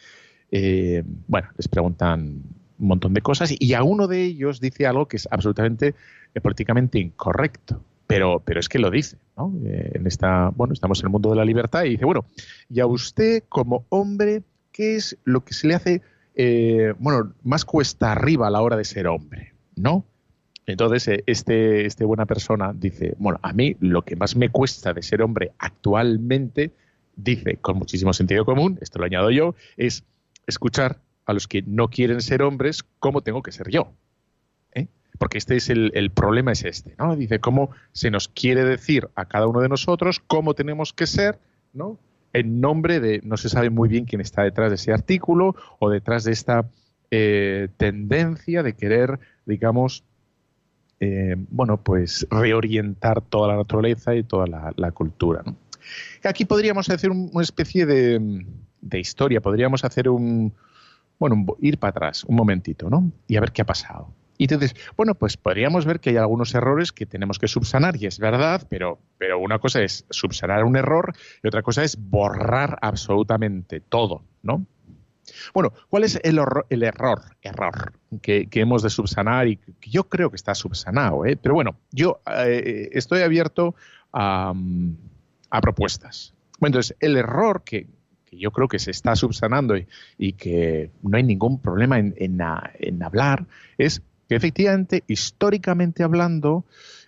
bueno, 1.27 1.49
les 1.57 1.67
preguntan 1.67 2.43
un 2.83 2.89
montón 2.89 3.15
de 3.15 3.23
cosas 3.23 3.55
y 3.57 3.75
a 3.75 3.83
uno 3.85 4.09
de 4.09 4.23
ellos 4.23 4.61
dice 4.61 4.87
algo 4.87 5.07
que 5.07 5.17
es 5.17 5.29
absolutamente 5.31 5.95
eh, 6.35 6.41
políticamente 6.41 6.99
incorrecto. 6.99 7.83
Pero, 8.09 8.43
pero 8.45 8.61
es 8.61 8.69
que 8.69 8.79
lo 8.79 8.91
dice, 8.91 9.17
¿no? 9.39 9.55
Eh, 9.65 9.93
en 9.95 10.07
esta, 10.07 10.51
bueno, 10.51 10.75
estamos 10.75 11.01
en 11.01 11.07
el 11.07 11.13
mundo 11.13 11.31
de 11.31 11.37
la 11.37 11.45
libertad 11.47 11.85
y 11.85 11.91
dice, 11.91 12.05
bueno, 12.05 12.27
y 12.69 12.81
a 12.81 12.87
usted 12.87 13.45
como 13.49 13.87
hombre, 13.89 14.43
¿qué 14.71 14.97
es 14.97 15.17
lo 15.25 15.45
que 15.45 15.55
se 15.55 15.69
le 15.69 15.75
hace, 15.75 16.03
eh, 16.35 16.93
bueno, 16.99 17.33
más 17.43 17.65
cuesta 17.65 18.13
arriba 18.13 18.49
a 18.49 18.51
la 18.51 18.61
hora 18.61 18.77
de 18.77 18.85
ser 18.85 19.07
hombre, 19.07 19.55
¿no? 19.77 20.05
Entonces, 20.67 21.09
eh, 21.09 21.25
este, 21.27 21.87
este 21.87 22.05
buena 22.05 22.27
persona 22.27 22.73
dice, 22.75 23.15
bueno, 23.19 23.39
a 23.41 23.53
mí 23.53 23.77
lo 23.81 24.03
que 24.03 24.17
más 24.17 24.37
me 24.37 24.51
cuesta 24.51 24.93
de 24.93 25.03
ser 25.03 25.23
hombre 25.23 25.53
actualmente, 25.59 26.73
dice 27.17 27.57
con 27.59 27.79
muchísimo 27.79 28.13
sentido 28.13 28.45
común, 28.45 28.79
esto 28.83 28.99
lo 28.99 29.07
añado 29.07 29.31
yo, 29.31 29.55
es 29.77 30.05
escuchar 30.47 30.99
a 31.25 31.33
los 31.33 31.47
que 31.49 31.63
no 31.63 31.89
quieren 31.89 32.21
ser 32.21 32.43
hombres 32.43 32.83
cómo 32.99 33.21
tengo 33.23 33.43
que 33.43 33.53
ser 33.53 33.71
yo. 33.71 33.93
¿eh? 34.75 34.89
Porque 35.19 35.39
este 35.39 35.57
es 35.57 35.71
el, 35.71 35.93
el 35.95 36.11
problema 36.11 36.53
es 36.53 36.65
este, 36.65 36.95
¿no? 36.99 37.15
Dice 37.17 37.39
cómo 37.39 37.71
se 37.93 38.11
nos 38.11 38.29
quiere 38.29 38.65
decir 38.65 39.09
a 39.15 39.27
cada 39.27 39.47
uno 39.47 39.61
de 39.61 39.69
nosotros 39.69 40.21
cómo 40.27 40.55
tenemos 40.55 40.93
que 40.93 41.07
ser, 41.07 41.39
¿no? 41.73 41.99
En 42.33 42.61
nombre 42.61 42.99
de, 42.99 43.21
no 43.25 43.37
se 43.37 43.49
sabe 43.51 43.69
muy 43.71 43.89
bien 43.89 44.05
quién 44.07 44.21
está 44.21 44.43
detrás 44.43 44.71
de 44.71 44.77
ese 44.77 44.93
artículo 44.93 45.55
o 45.79 45.91
detrás 45.91 46.25
de 46.25 46.33
esta 46.33 46.65
eh, 47.11 47.69
tendencia 47.77 48.63
de 48.63 48.73
querer, 48.75 49.21
digamos, 49.45 50.03
eh, 51.01 51.37
bueno, 51.51 51.77
pues 51.83 52.27
reorientar 52.31 53.21
toda 53.21 53.49
la 53.49 53.57
naturaleza 53.57 54.15
y 54.15 54.23
toda 54.23 54.47
la, 54.47 54.73
la 54.77 54.93
cultura. 54.93 55.43
Aquí 56.25 56.45
podríamos 56.45 56.89
hacer 56.89 57.11
un- 57.11 57.29
una 57.33 57.43
especie 57.43 57.85
de, 57.87 58.45
de 58.81 58.99
historia, 59.01 59.41
podríamos 59.41 59.85
hacer 59.85 60.09
un, 60.09 60.55
bueno, 61.19 61.45
ir 61.61 61.79
para 61.79 61.91
atrás 61.91 62.25
un 62.25 62.37
momentito, 62.37 62.91
¿no? 62.91 63.11
Y 63.27 63.37
a 63.37 63.41
ver 63.41 63.53
qué 63.53 63.63
ha 63.63 63.67
pasado. 63.67 64.13
Y 64.39 64.45
entonces, 64.45 64.75
bueno, 64.97 65.15
pues 65.15 65.37
podríamos 65.37 65.85
ver 65.85 66.01
que 66.01 66.11
hay 66.11 66.17
algunos 66.17 66.55
errores 66.55 66.91
que 66.91 67.07
tenemos 67.07 67.39
que 67.39 67.47
subsanar, 67.47 67.97
y 67.97 68.07
es 68.07 68.19
verdad, 68.19 68.67
pero, 68.69 68.99
pero 69.19 69.39
una 69.39 69.59
cosa 69.59 69.83
es 69.83 70.05
subsanar 70.11 70.65
un 70.65 70.77
error 70.77 71.15
y 71.43 71.47
otra 71.47 71.63
cosa 71.63 71.85
es 71.85 71.97
borrar 71.97 72.79
absolutamente 72.83 73.81
todo, 73.81 74.25
¿no? 74.43 74.67
Bueno, 75.55 75.73
¿cuál 75.89 76.05
es 76.05 76.19
el, 76.25 76.41
el 76.71 76.83
error, 76.83 77.23
error 77.43 77.93
que, 78.21 78.49
que 78.49 78.61
hemos 78.61 78.83
de 78.83 78.91
subsanar 78.91 79.47
y 79.47 79.57
que 79.57 79.91
yo 79.91 80.09
creo 80.09 80.31
que 80.31 80.37
está 80.37 80.55
subsanado? 80.55 81.25
¿eh? 81.25 81.37
Pero 81.41 81.55
bueno, 81.55 81.77
yo 81.93 82.21
eh, 82.27 82.91
estoy 82.93 83.23
abierto 83.23 83.75
a, 84.13 84.53
mm, 84.53 84.97
a 85.51 85.61
propuestas. 85.61 86.35
Bueno, 86.59 86.73
entonces, 86.73 86.97
el 87.01 87.17
error 87.17 87.63
que, 87.65 87.87
que 88.33 88.39
yo 88.39 88.51
creo 88.51 88.67
que 88.67 88.79
se 88.79 88.91
está 88.91 89.15
subsanando 89.15 89.75
y, 90.19 90.33
que 90.33 90.91
no 91.03 91.17
hay 91.19 91.23
ningún 91.23 91.61
problema 91.61 91.99
en, 91.99 92.15
en 92.17 93.03
hablar 93.03 93.45
es 93.77 94.01
que 94.29 94.37
efectivamente, 94.37 95.05
históricamente 95.07 96.03
hablando, 96.03 96.65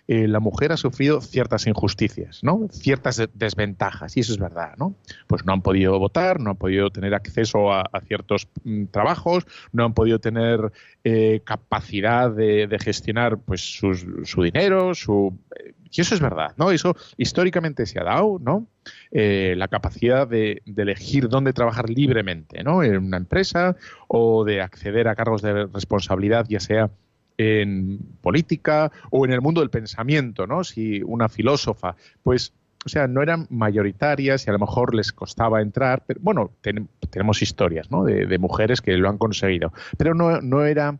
eh, 0.07 0.27
la 0.27 0.39
mujer 0.39 0.71
ha 0.71 0.77
sufrido 0.77 1.19
ciertas 1.21 1.65
injusticias, 1.65 2.43
¿no? 2.43 2.67
Ciertas 2.69 3.15
de- 3.17 3.29
desventajas, 3.33 4.15
y 4.15 4.19
eso 4.19 4.33
es 4.33 4.37
verdad, 4.37 4.75
¿no? 4.77 4.93
Pues 5.25 5.43
no 5.45 5.53
han 5.53 5.63
podido 5.63 5.97
votar, 5.97 6.39
no 6.39 6.51
han 6.51 6.57
podido 6.57 6.91
tener 6.91 7.15
acceso 7.15 7.73
a, 7.73 7.89
ciertos 8.07 8.47
mm, 8.63 8.85
trabajos, 8.91 9.47
no 9.71 9.83
han 9.83 9.95
podido 9.95 10.19
tener 10.19 10.71
eh, 11.03 11.41
capacidad 11.43 12.29
de, 12.29 12.67
de 12.67 12.77
gestionar 12.77 13.39
pues 13.39 13.61
sus- 13.61 14.05
su 14.25 14.43
dinero, 14.43 14.93
su 14.93 15.35
eh, 15.59 15.73
y 15.97 16.01
eso 16.01 16.15
es 16.15 16.21
verdad, 16.21 16.53
¿no? 16.57 16.71
Eso 16.71 16.95
históricamente 17.17 17.85
se 17.85 17.99
ha 17.99 18.03
dado, 18.03 18.39
¿no? 18.41 18.67
Eh, 19.11 19.53
la 19.57 19.67
capacidad 19.67 20.27
de, 20.27 20.61
elegir 20.65 21.27
dónde 21.29 21.53
trabajar 21.53 21.89
libremente, 21.89 22.63
¿no? 22.63 22.83
En 22.83 22.97
una 22.97 23.17
empresa 23.17 23.75
o 24.07 24.43
de 24.43 24.61
acceder 24.61 25.07
a 25.07 25.15
cargos 25.15 25.41
de 25.41 25.65
responsabilidad, 25.67 26.45
ya 26.49 26.59
sea 26.59 26.89
en 27.37 27.99
política 28.21 28.91
o 29.11 29.25
en 29.25 29.33
el 29.33 29.41
mundo 29.41 29.61
del 29.61 29.69
pensamiento, 29.69 30.47
¿no? 30.47 30.63
Si 30.63 31.01
una 31.03 31.27
filósofa, 31.29 31.95
pues, 32.23 32.53
o 32.85 32.89
sea, 32.89 33.07
no 33.07 33.21
eran 33.21 33.47
mayoritarias 33.49 34.45
y 34.45 34.49
a 34.49 34.53
lo 34.53 34.59
mejor 34.59 34.93
les 34.95 35.11
costaba 35.11 35.61
entrar, 35.61 36.03
pero 36.05 36.19
bueno, 36.23 36.51
ten- 36.61 36.87
tenemos 37.09 37.41
historias, 37.41 37.89
¿no? 37.91 38.03
De, 38.03 38.25
de 38.25 38.37
mujeres 38.37 38.81
que 38.81 38.95
lo 38.97 39.09
han 39.09 39.17
conseguido, 39.17 39.73
pero 39.97 40.13
no, 40.13 40.39
no 40.41 40.63
era, 40.65 40.99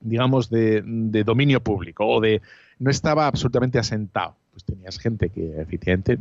digamos, 0.00 0.50
de, 0.50 0.82
de 0.84 1.24
dominio 1.24 1.62
público 1.62 2.06
o 2.06 2.20
de, 2.20 2.40
no 2.78 2.90
estaba 2.90 3.26
absolutamente 3.26 3.78
asentado. 3.78 4.36
Pues 4.52 4.64
tenías 4.64 4.98
gente 4.98 5.30
que 5.30 5.60
efectivamente 5.60 6.18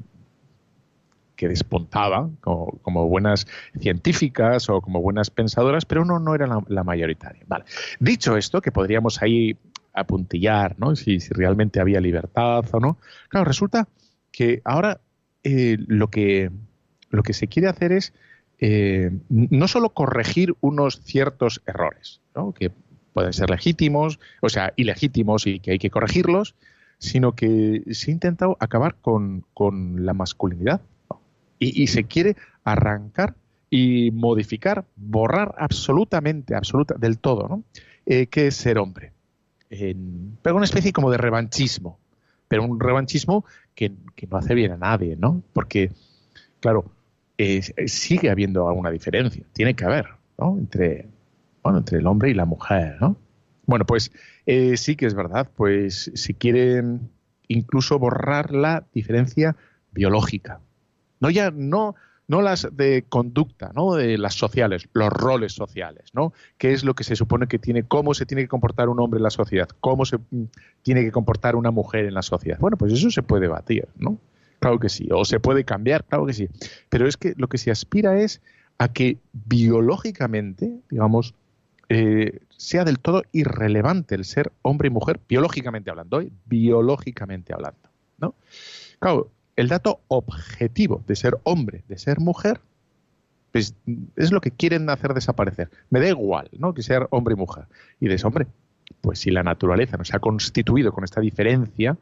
que 1.35 1.47
despuntaba 1.47 2.29
como, 2.41 2.79
como 2.81 3.07
buenas 3.07 3.45
científicas 3.79 4.69
o 4.69 4.81
como 4.81 5.01
buenas 5.01 5.29
pensadoras, 5.29 5.85
pero 5.85 6.03
no, 6.03 6.19
no 6.19 6.33
era 6.33 6.47
la, 6.47 6.63
la 6.67 6.83
mayoritaria. 6.83 7.43
Vale. 7.47 7.65
Dicho 7.99 8.35
esto, 8.37 8.59
que 8.59 8.71
podríamos 8.71 9.21
ahí 9.21 9.55
apuntillar, 9.93 10.75
¿no? 10.79 10.95
Si, 10.95 11.19
si 11.19 11.33
realmente 11.33 11.79
había 11.79 12.01
libertad 12.01 12.65
o 12.71 12.79
no. 12.79 12.97
Claro, 13.29 13.45
resulta 13.45 13.87
que 14.31 14.61
ahora 14.63 14.99
eh, 15.43 15.77
lo, 15.87 16.09
que, 16.09 16.51
lo 17.09 17.23
que 17.23 17.33
se 17.33 17.47
quiere 17.47 17.67
hacer 17.67 17.91
es 17.91 18.13
eh, 18.59 19.11
no 19.29 19.67
solo 19.67 19.89
corregir 19.89 20.55
unos 20.61 21.01
ciertos 21.01 21.61
errores, 21.65 22.21
¿no? 22.35 22.53
que 22.53 22.71
pueden 23.17 23.33
ser 23.33 23.49
legítimos, 23.49 24.19
o 24.43 24.49
sea, 24.49 24.73
ilegítimos 24.75 25.47
y 25.47 25.59
que 25.59 25.71
hay 25.71 25.79
que 25.79 25.89
corregirlos, 25.89 26.53
sino 26.99 27.31
que 27.31 27.81
se 27.89 28.11
ha 28.11 28.13
intentado 28.13 28.57
acabar 28.59 28.93
con, 29.01 29.43
la 30.05 30.13
masculinidad. 30.13 30.81
Y, 31.57 31.87
se 31.87 32.03
quiere 32.03 32.35
arrancar 32.63 33.33
y 33.71 34.11
modificar, 34.11 34.85
borrar 34.95 35.55
absolutamente, 35.57 36.53
absoluta, 36.53 36.93
del 36.99 37.17
todo, 37.17 37.47
¿no? 37.47 37.63
Eh, 38.05 38.27
qué 38.27 38.45
es 38.45 38.55
ser 38.55 38.77
hombre. 38.77 39.13
Pero 39.67 40.55
una 40.55 40.65
especie 40.65 40.93
como 40.93 41.09
de 41.09 41.17
revanchismo, 41.17 41.97
pero 42.47 42.63
un 42.65 42.79
revanchismo 42.79 43.45
que, 43.73 43.93
que 44.15 44.27
no 44.27 44.37
hace 44.37 44.53
bien 44.53 44.73
a 44.73 44.77
nadie, 44.77 45.15
¿no? 45.15 45.41
Porque, 45.53 45.89
claro, 46.59 46.85
sigue 47.87 48.29
habiendo 48.29 48.69
alguna 48.69 48.91
diferencia, 48.91 49.43
tiene 49.53 49.73
que 49.73 49.85
haber, 49.85 50.05
¿no? 50.37 50.55
Entre, 50.59 51.07
entre 51.75 51.97
el 51.97 52.07
hombre 52.07 52.29
y 52.29 52.33
la 52.33 52.45
mujer, 52.45 52.97
¿no? 53.01 53.17
Bueno, 53.65 53.85
pues 53.85 54.11
eh, 54.45 54.77
sí 54.77 54.95
que 54.95 55.05
es 55.05 55.13
verdad, 55.13 55.49
pues 55.55 56.11
si 56.15 56.33
quieren 56.33 57.09
incluso 57.49 57.99
borrar 57.99 58.53
la 58.53 58.85
diferencia 58.93 59.57
biológica, 59.91 60.61
no 61.19 61.29
ya 61.29 61.51
no 61.51 61.95
no 62.27 62.41
las 62.41 62.67
de 62.73 63.05
conducta, 63.07 63.71
no 63.73 63.95
de 63.95 64.17
las 64.17 64.35
sociales, 64.35 64.89
los 64.93 65.09
roles 65.09 65.53
sociales, 65.53 66.09
¿no? 66.13 66.33
¿Qué 66.57 66.73
es 66.73 66.83
lo 66.83 66.93
que 66.93 67.03
se 67.03 67.15
supone 67.15 67.47
que 67.47 67.57
tiene, 67.57 67.83
cómo 67.83 68.13
se 68.13 68.25
tiene 68.25 68.43
que 68.43 68.49
comportar 68.49 68.89
un 68.89 68.99
hombre 68.99 69.17
en 69.17 69.23
la 69.23 69.29
sociedad, 69.29 69.69
cómo 69.79 70.05
se 70.05 70.17
mm, 70.17 70.43
tiene 70.81 71.03
que 71.03 71.11
comportar 71.11 71.55
una 71.55 71.71
mujer 71.71 72.05
en 72.05 72.13
la 72.13 72.21
sociedad? 72.21 72.59
Bueno, 72.59 72.77
pues 72.77 72.91
eso 72.93 73.09
se 73.11 73.23
puede 73.23 73.43
debatir, 73.43 73.87
¿no? 73.97 74.17
Claro 74.59 74.79
que 74.79 74.89
sí, 74.89 75.07
o 75.11 75.23
se 75.23 75.39
puede 75.39 75.63
cambiar, 75.63 76.03
claro 76.03 76.25
que 76.25 76.33
sí. 76.33 76.49
Pero 76.89 77.07
es 77.07 77.15
que 77.15 77.33
lo 77.37 77.47
que 77.47 77.57
se 77.57 77.71
aspira 77.71 78.19
es 78.19 78.41
a 78.77 78.91
que 78.91 79.17
biológicamente, 79.31 80.81
digamos, 80.89 81.33
eh, 81.89 82.39
sea 82.49 82.83
del 82.83 82.99
todo 82.99 83.23
irrelevante 83.31 84.15
el 84.15 84.25
ser 84.25 84.51
hombre 84.61 84.87
y 84.87 84.91
mujer, 84.91 85.19
biológicamente 85.27 85.89
hablando, 85.89 86.21
¿eh? 86.21 86.31
biológicamente 86.45 87.53
hablando, 87.53 87.89
¿no? 88.17 88.35
Claro, 88.99 89.31
el 89.55 89.67
dato 89.67 90.01
objetivo 90.07 91.03
de 91.07 91.15
ser 91.15 91.37
hombre, 91.43 91.83
de 91.87 91.97
ser 91.97 92.19
mujer, 92.19 92.59
pues 93.51 93.75
es 94.15 94.31
lo 94.31 94.41
que 94.41 94.51
quieren 94.51 94.89
hacer 94.89 95.13
desaparecer. 95.13 95.69
Me 95.89 95.99
da 95.99 96.09
igual, 96.09 96.49
¿no? 96.57 96.73
Que 96.73 96.83
ser 96.83 97.07
hombre 97.09 97.33
y 97.33 97.37
mujer. 97.37 97.65
Y 97.99 98.07
de 98.07 98.21
hombre, 98.23 98.47
pues 99.01 99.19
si 99.19 99.31
la 99.31 99.43
naturaleza 99.43 99.97
nos 99.97 100.13
ha 100.13 100.19
constituido 100.19 100.91
con 100.91 101.03
esta 101.03 101.21
diferencia, 101.21 101.97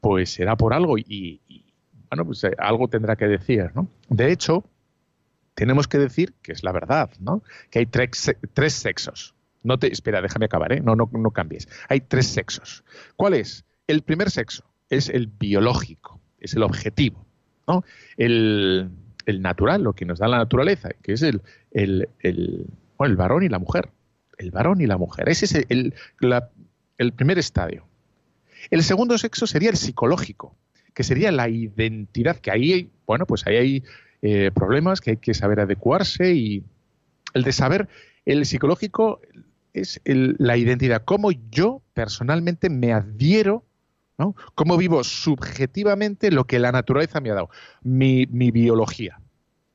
pues 0.00 0.30
será 0.30 0.56
por 0.56 0.72
algo 0.72 0.98
y, 0.98 1.40
y, 1.48 1.64
bueno, 2.10 2.26
pues 2.26 2.44
eh, 2.44 2.54
algo 2.58 2.88
tendrá 2.88 3.16
que 3.16 3.26
decir, 3.26 3.70
¿no? 3.74 3.88
De 4.08 4.30
hecho, 4.30 4.64
tenemos 5.60 5.88
que 5.88 5.98
decir 5.98 6.32
que 6.42 6.52
es 6.52 6.64
la 6.64 6.72
verdad, 6.72 7.10
¿no? 7.20 7.42
Que 7.70 7.80
hay 7.80 7.86
tres, 7.86 8.34
tres 8.54 8.72
sexos. 8.72 9.34
No 9.62 9.78
te, 9.78 9.92
espera, 9.92 10.22
déjame 10.22 10.46
acabar, 10.46 10.72
¿eh? 10.72 10.80
No, 10.80 10.96
no, 10.96 11.10
no 11.12 11.30
cambies. 11.32 11.68
Hay 11.90 12.00
tres 12.00 12.28
sexos. 12.28 12.82
¿Cuál 13.14 13.34
es? 13.34 13.66
El 13.86 14.00
primer 14.00 14.30
sexo 14.30 14.64
es 14.88 15.10
el 15.10 15.26
biológico, 15.26 16.18
es 16.40 16.54
el 16.54 16.62
objetivo, 16.62 17.26
¿no? 17.68 17.84
El, 18.16 18.88
el 19.26 19.42
natural, 19.42 19.82
lo 19.82 19.92
que 19.92 20.06
nos 20.06 20.18
da 20.18 20.28
la 20.28 20.38
naturaleza, 20.38 20.88
que 21.02 21.12
es 21.12 21.20
el, 21.20 21.42
el, 21.72 22.08
el, 22.20 22.64
el 23.00 23.16
varón 23.16 23.42
y 23.42 23.50
la 23.50 23.58
mujer. 23.58 23.90
El 24.38 24.50
varón 24.50 24.80
y 24.80 24.86
la 24.86 24.96
mujer. 24.96 25.28
Ese 25.28 25.44
es 25.44 25.66
el, 25.68 25.92
la- 26.20 26.48
el 26.96 27.12
primer 27.12 27.38
estadio. 27.38 27.86
El 28.70 28.82
segundo 28.82 29.18
sexo 29.18 29.46
sería 29.46 29.68
el 29.68 29.76
psicológico, 29.76 30.56
que 30.94 31.02
sería 31.02 31.30
la 31.32 31.50
identidad, 31.50 32.36
que 32.36 32.50
ahí, 32.50 32.90
bueno, 33.06 33.26
pues 33.26 33.46
ahí 33.46 33.56
hay 33.56 33.84
eh, 34.22 34.50
problemas 34.54 35.00
que 35.00 35.12
hay 35.12 35.16
que 35.16 35.34
saber 35.34 35.60
adecuarse 35.60 36.34
y 36.34 36.64
el 37.34 37.42
de 37.42 37.52
saber, 37.52 37.88
el 38.26 38.44
psicológico 38.46 39.20
es 39.72 40.00
el- 40.04 40.36
la 40.38 40.56
identidad, 40.56 41.02
cómo 41.04 41.30
yo 41.50 41.80
personalmente 41.94 42.68
me 42.70 42.92
adhiero, 42.92 43.64
¿no? 44.18 44.34
cómo 44.54 44.76
vivo 44.76 45.02
subjetivamente 45.04 46.30
lo 46.30 46.44
que 46.44 46.58
la 46.58 46.72
naturaleza 46.72 47.20
me 47.20 47.30
ha 47.30 47.34
dado, 47.34 47.50
mi, 47.82 48.26
mi 48.30 48.50
biología. 48.50 49.20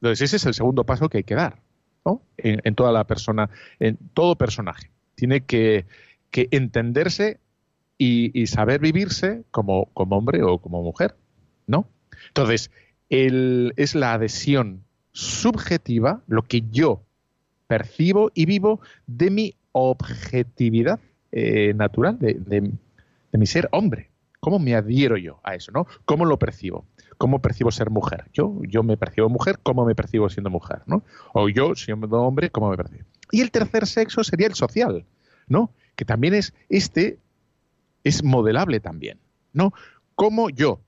Entonces 0.02 0.22
ese 0.30 0.36
es 0.38 0.46
el 0.46 0.54
segundo 0.54 0.84
paso 0.86 1.10
que 1.10 1.18
hay 1.20 1.24
que 1.24 1.36
dar 1.36 1.62
¿no? 2.06 2.22
en, 2.38 2.76
toda 2.76 2.92
la 2.92 3.06
persona, 3.06 3.50
en 3.80 3.98
todo 4.14 4.36
personaje. 4.36 4.92
Tiene 5.16 5.42
que, 5.42 5.86
que 6.30 6.48
entenderse 6.52 7.40
y, 7.98 8.40
y 8.40 8.48
saber 8.48 8.82
vivirse 8.82 9.44
como, 9.52 9.86
como 9.94 10.18
hombre 10.18 10.44
o 10.44 10.60
como 10.60 10.84
mujer, 10.84 11.16
¿no? 11.66 11.88
Entonces, 12.28 12.70
es 13.10 13.96
la 13.96 14.14
adhesión 14.14 14.84
subjetiva, 15.12 16.22
lo 16.28 16.44
que 16.44 16.64
yo 16.72 17.04
percibo 17.68 18.32
y 18.34 18.46
vivo 18.46 18.80
de 19.08 19.30
mi 19.32 19.56
objetividad 19.72 21.00
eh, 21.32 21.74
natural, 21.76 22.18
de, 22.20 22.36
de- 22.36 22.72
de 23.32 23.38
mi 23.38 23.46
ser 23.48 23.68
hombre. 23.72 24.10
¿Cómo 24.40 24.60
me 24.60 24.76
adhiero 24.76 25.18
yo 25.18 25.40
a 25.44 25.56
eso, 25.56 25.72
no? 25.74 25.88
¿Cómo 26.06 26.24
lo 26.26 26.38
percibo? 26.40 26.86
¿Cómo 27.18 27.42
percibo 27.42 27.72
ser 27.72 27.90
mujer? 27.90 28.26
Yo, 28.34 28.62
yo 28.64 28.84
me 28.84 28.96
percibo 28.96 29.28
mujer, 29.30 29.60
¿cómo 29.62 29.86
me 29.86 29.96
percibo 29.96 30.30
siendo 30.30 30.50
mujer, 30.50 30.82
no? 30.86 31.04
O 31.34 31.50
yo, 31.50 31.76
siendo 31.76 32.08
hombre, 32.22 32.50
¿cómo 32.50 32.70
me 32.70 32.78
percibo? 32.78 33.04
Y 33.32 33.42
el 33.42 33.52
tercer 33.52 33.88
sexo 33.88 34.24
sería 34.24 34.48
el 34.48 34.54
social, 34.54 35.06
¿no? 35.48 35.72
Que 35.96 36.06
también 36.06 36.34
es 36.34 36.54
este 36.70 37.20
es 38.04 38.24
modelable 38.24 38.80
también, 38.80 39.20
¿no? 39.52 39.74
Cómo 40.14 40.50
yo, 40.50 40.80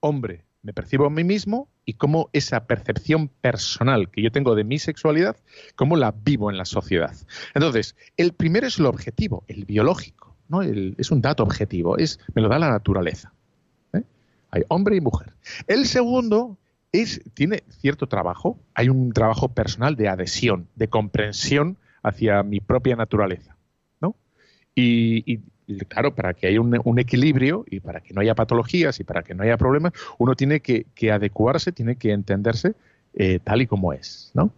hombre, 0.00 0.44
me 0.62 0.72
percibo 0.72 1.06
a 1.06 1.10
mí 1.10 1.24
mismo 1.24 1.68
y 1.84 1.94
cómo 1.94 2.30
esa 2.32 2.66
percepción 2.66 3.28
personal 3.28 4.10
que 4.10 4.22
yo 4.22 4.32
tengo 4.32 4.54
de 4.54 4.64
mi 4.64 4.78
sexualidad, 4.78 5.36
cómo 5.76 5.96
la 5.96 6.12
vivo 6.12 6.50
en 6.50 6.58
la 6.58 6.64
sociedad. 6.64 7.14
Entonces, 7.54 7.96
el 8.16 8.32
primero 8.32 8.66
es 8.66 8.78
lo 8.78 8.88
objetivo, 8.88 9.44
el 9.48 9.64
biológico, 9.64 10.36
¿no? 10.48 10.62
Es 10.62 11.10
un 11.10 11.20
dato 11.20 11.42
objetivo, 11.42 11.96
es, 11.96 12.18
me 12.34 12.42
lo 12.42 12.48
da 12.48 12.58
la 12.58 12.70
naturaleza. 12.70 13.32
¿eh? 13.92 14.02
Hay 14.50 14.62
hombre 14.68 14.96
y 14.96 15.00
mujer. 15.00 15.32
El 15.66 15.86
segundo 15.86 16.58
es, 16.92 17.20
tiene 17.34 17.62
cierto 17.68 18.06
trabajo, 18.06 18.58
hay 18.74 18.88
un 18.88 19.12
trabajo 19.12 19.48
personal 19.48 19.96
de 19.96 20.08
adhesión, 20.08 20.68
de 20.74 20.88
comprensión 20.88 21.78
hacia 22.02 22.42
mi 22.42 22.60
propia 22.60 22.96
naturaleza. 22.96 23.56
¿no? 24.00 24.16
Y, 24.74 25.40
claro, 25.88 26.14
para 26.14 26.34
que 26.34 26.46
haya 26.46 26.60
un, 26.60 26.98
equilibrio 26.98 27.64
y 27.68 27.80
para 27.80 28.00
que 28.00 28.14
no 28.14 28.20
haya 28.20 28.34
patologías 28.34 29.00
y 29.00 29.04
para 29.04 29.22
que 29.22 29.34
no 29.34 29.42
haya 29.42 29.56
problemas, 29.56 29.92
uno 30.18 30.34
tiene 30.34 30.60
que, 30.60 30.86
que 30.94 31.12
adecuarse, 31.12 31.72
tiene 31.72 31.96
que 31.96 32.12
entenderse 32.12 32.74
eh, 33.14 33.38
tal 33.42 33.62
y 33.62 33.66
como 33.66 33.92
es. 33.92 34.30
¿no? 34.34 34.52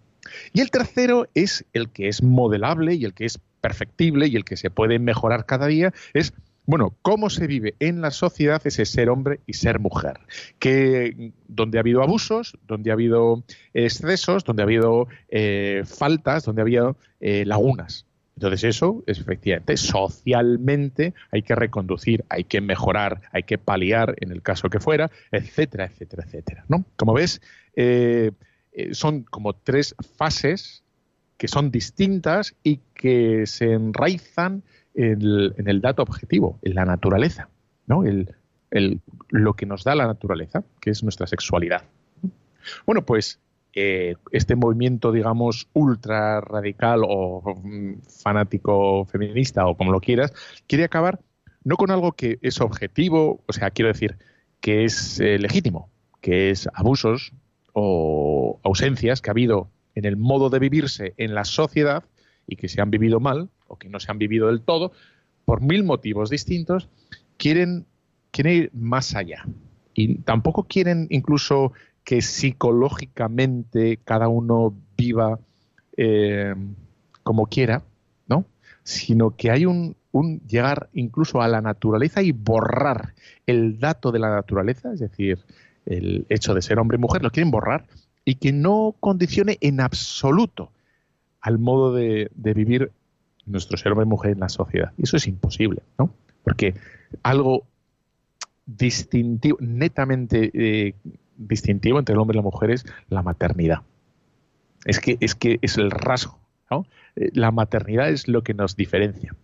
Y 0.53 0.61
el 0.61 0.71
tercero 0.71 1.29
es 1.35 1.65
el 1.73 1.91
que 1.91 2.09
es 2.09 2.23
modelable 2.23 2.95
y 2.95 3.05
el 3.05 3.15
que 3.15 3.27
es 3.27 3.41
perfectible 3.61 4.27
y 4.27 4.37
el 4.37 4.45
que 4.45 4.57
se 4.57 4.71
puede 4.71 4.99
mejorar 4.99 5.47
cada 5.47 5.67
día, 5.67 5.93
es 6.15 6.33
bueno, 6.67 6.95
cómo 7.03 7.31
se 7.31 7.49
vive 7.49 7.75
en 7.81 8.01
la 8.01 8.13
sociedad 8.13 8.63
ese 8.65 8.85
ser 8.85 9.11
hombre 9.11 9.41
y 9.45 9.55
ser 9.55 9.81
mujer. 9.81 10.21
Que 10.61 11.33
donde 11.49 11.79
ha 11.79 11.81
habido 11.81 12.03
abusos, 12.03 12.57
donde 12.69 12.91
ha 12.91 12.93
habido 12.93 13.43
excesos, 13.75 14.45
donde 14.45 14.63
ha 14.63 14.67
habido 14.67 15.09
eh, 15.31 15.83
faltas, 15.85 16.45
donde 16.45 16.63
ha 16.63 16.65
habido 16.65 16.97
eh, 17.19 17.45
lagunas. 17.45 18.07
Entonces 18.41 18.65
eso, 18.65 19.05
es, 19.07 19.19
efectivamente, 19.19 19.77
socialmente 19.77 21.13
hay 21.31 21.43
que 21.43 21.55
reconducir, 21.55 22.25
hay 22.31 22.45
que 22.45 22.63
mejorar, 22.63 23.21
hay 23.33 23.43
que 23.43 23.59
paliar 23.59 24.15
en 24.19 24.33
el 24.33 24.41
caso 24.41 24.71
que 24.71 24.81
fuera, 24.81 25.11
etcétera, 25.31 25.85
etcétera, 25.85 26.25
etcétera. 26.25 26.65
¿no? 26.67 26.87
Como 26.97 27.13
ves, 27.13 27.43
eh, 27.77 28.31
eh, 28.73 28.95
son 28.95 29.25
como 29.25 29.53
tres 29.53 29.95
fases 30.17 30.83
que 31.37 31.49
son 31.49 31.71
distintas 31.71 32.55
y 32.63 32.81
que 32.95 33.45
se 33.45 33.75
enraizan 33.75 34.63
en 34.95 35.21
el, 35.21 35.55
en 35.59 35.69
el 35.69 35.83
dato 35.83 36.03
objetivo, 36.03 36.59
en 36.63 36.77
la 36.77 36.87
naturaleza, 36.87 37.51
¿no? 37.87 38.05
El, 38.05 38.35
el, 38.71 39.03
lo 39.29 39.53
que 39.53 39.67
nos 39.67 39.85
da 39.85 39.95
la 39.95 40.07
naturaleza, 40.07 40.65
que 40.81 40.89
es 40.89 41.03
nuestra 41.03 41.27
sexualidad. 41.27 41.83
Bueno, 42.87 43.05
pues 43.05 43.39
eh, 43.75 44.17
este 44.33 44.57
movimiento, 44.57 45.13
digamos, 45.13 45.69
ultra 45.73 46.41
radical 46.41 47.03
o 47.07 47.55
mm, 47.63 48.01
fanático 48.23 49.05
feminista 49.07 49.67
o 49.67 49.77
como 49.77 49.93
lo 49.93 50.01
quieras, 50.01 50.33
quiere 50.67 50.85
acabar 50.85 51.21
no 51.63 51.77
con 51.77 51.91
algo 51.91 52.13
que 52.13 52.39
es 52.43 52.61
objetivo, 52.61 53.43
o 53.47 53.53
sea, 53.53 53.71
quiero 53.71 53.89
decir, 53.89 54.17
que 54.61 54.85
es 54.85 55.21
eh, 55.21 55.39
legítimo, 55.39 55.91
que 56.21 56.51
es 56.51 56.69
abusos 56.75 57.33
o 57.73 58.61
ausencias 58.63 59.21
que 59.21 59.31
ha 59.31 59.33
habido 59.33 59.71
en 59.95 60.05
el 60.05 60.17
modo 60.17 60.51
de 60.51 60.59
vivirse 60.59 61.15
en 61.17 61.35
la 61.35 61.45
sociedad 61.45 62.05
y 62.47 62.57
que 62.57 62.69
se 62.69 62.81
han 62.81 62.91
vivido 62.91 63.21
mal 63.21 63.51
o 63.69 63.77
que 63.77 63.89
no 63.89 64.01
se 64.01 64.11
han 64.11 64.19
vivido 64.19 64.49
del 64.49 64.63
todo, 64.63 64.93
por 65.45 65.61
mil 65.61 65.85
motivos 65.85 66.31
distintos, 66.31 66.89
quieren, 67.37 67.87
quieren 68.31 68.55
ir 68.55 68.71
más 68.73 69.15
allá. 69.15 69.45
Y 69.95 70.17
tampoco 70.19 70.65
quieren 70.65 71.07
incluso 71.11 71.73
que 72.11 72.23
psicológicamente 72.23 74.01
cada 74.03 74.27
uno 74.27 74.75
viva 74.97 75.39
eh, 75.97 76.57
como 77.23 77.47
quiera, 77.47 77.85
¿no? 78.27 78.47
Sino 78.83 79.37
que 79.37 79.53
hay 79.53 79.65
un, 79.65 79.95
un 80.11 80.41
llegar 80.41 80.89
incluso 80.93 81.41
a 81.41 81.47
la 81.47 81.61
naturaleza 81.61 82.21
y 82.21 82.33
borrar 82.33 83.15
el 83.47 83.79
dato 83.79 84.11
de 84.11 84.19
la 84.19 84.29
naturaleza, 84.29 84.93
es 84.93 84.99
decir, 84.99 85.39
el 85.87 86.27
hecho 86.31 86.53
de 86.53 86.63
ser 86.63 86.81
hombre 86.81 86.97
y 86.97 87.01
mujer, 87.01 87.23
lo 87.23 87.31
quieren 87.31 87.53
borrar 87.53 87.87
y 88.25 88.35
que 88.35 88.53
no 88.53 88.97
condicione 88.99 89.59
en 89.61 89.81
absoluto 89.81 90.73
al 91.41 91.61
modo 91.61 91.95
de, 91.95 92.29
vivir 92.35 92.91
nuestro 93.47 93.77
ser 93.77 93.93
hombre 93.93 94.07
y 94.07 94.09
mujer 94.09 94.33
en 94.33 94.41
la 94.41 94.49
sociedad. 94.49 94.91
Y 94.99 95.05
eso 95.05 95.17
es 95.17 95.29
imposible, 95.29 95.83
¿no? 95.97 96.13
Porque 96.43 96.75
algo 97.23 97.63
distintivo, 98.67 99.59
netamente 99.61 100.51
eh, 100.53 100.95
distintivo 101.41 101.99
entre 101.99 102.13
el 102.13 102.19
hombre 102.21 102.37
y 102.37 102.39
la 102.39 102.43
mujer 102.43 102.71
es 102.71 102.85
la 103.09 103.23
maternidad. 103.23 103.83
Es 104.85 105.01
que 105.01 105.17
es, 105.21 105.35
que 105.35 105.59
es 105.63 105.77
el 105.79 105.91
rasgo, 105.91 106.39
¿no? 106.71 106.87
Eh, 107.17 107.31
La 107.35 107.51
maternidad 107.51 108.09
es 108.09 108.29
lo 108.29 108.43
que 108.43 108.55
nos 108.55 108.77
diferencia. 108.77 109.35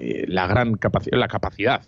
Eh, 0.00 0.24
La 0.28 0.46
gran 0.46 0.74
capacidad, 0.74 1.18
la 1.18 1.28
capacidad, 1.28 1.82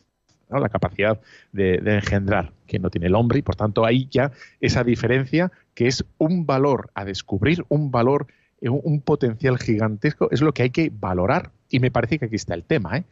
la 0.48 0.68
capacidad 0.68 1.20
de, 1.52 1.80
engendrar 1.84 2.52
que 2.66 2.78
no 2.78 2.90
tiene 2.90 3.08
el 3.08 3.14
hombre 3.14 3.40
y 3.40 3.42
por 3.42 3.56
tanto 3.56 3.84
ahí 3.84 4.06
ya 4.10 4.30
esa 4.60 4.84
diferencia 4.84 5.50
que 5.74 5.88
es 5.88 6.04
un 6.18 6.46
valor 6.46 6.90
a 6.94 7.04
descubrir, 7.04 7.64
un 7.68 7.90
valor, 7.90 8.28
eh, 8.60 8.68
un, 8.68 9.00
potencial 9.00 9.58
gigantesco, 9.58 10.28
es 10.30 10.42
lo 10.42 10.52
que 10.52 10.62
hay 10.62 10.70
que 10.70 10.92
valorar. 10.94 11.50
Y 11.70 11.80
me 11.80 11.90
parece 11.90 12.18
que 12.18 12.26
aquí 12.26 12.36
está 12.36 12.54
el 12.54 12.62
tema, 12.62 13.04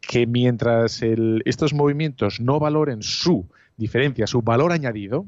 que 0.00 0.26
mientras 0.26 1.02
estos 1.02 1.74
movimientos 1.74 2.40
no 2.40 2.60
valoren 2.60 3.02
su 3.02 3.48
diferencia, 3.76 4.28
su 4.28 4.42
valor 4.42 4.70
añadido, 4.70 5.26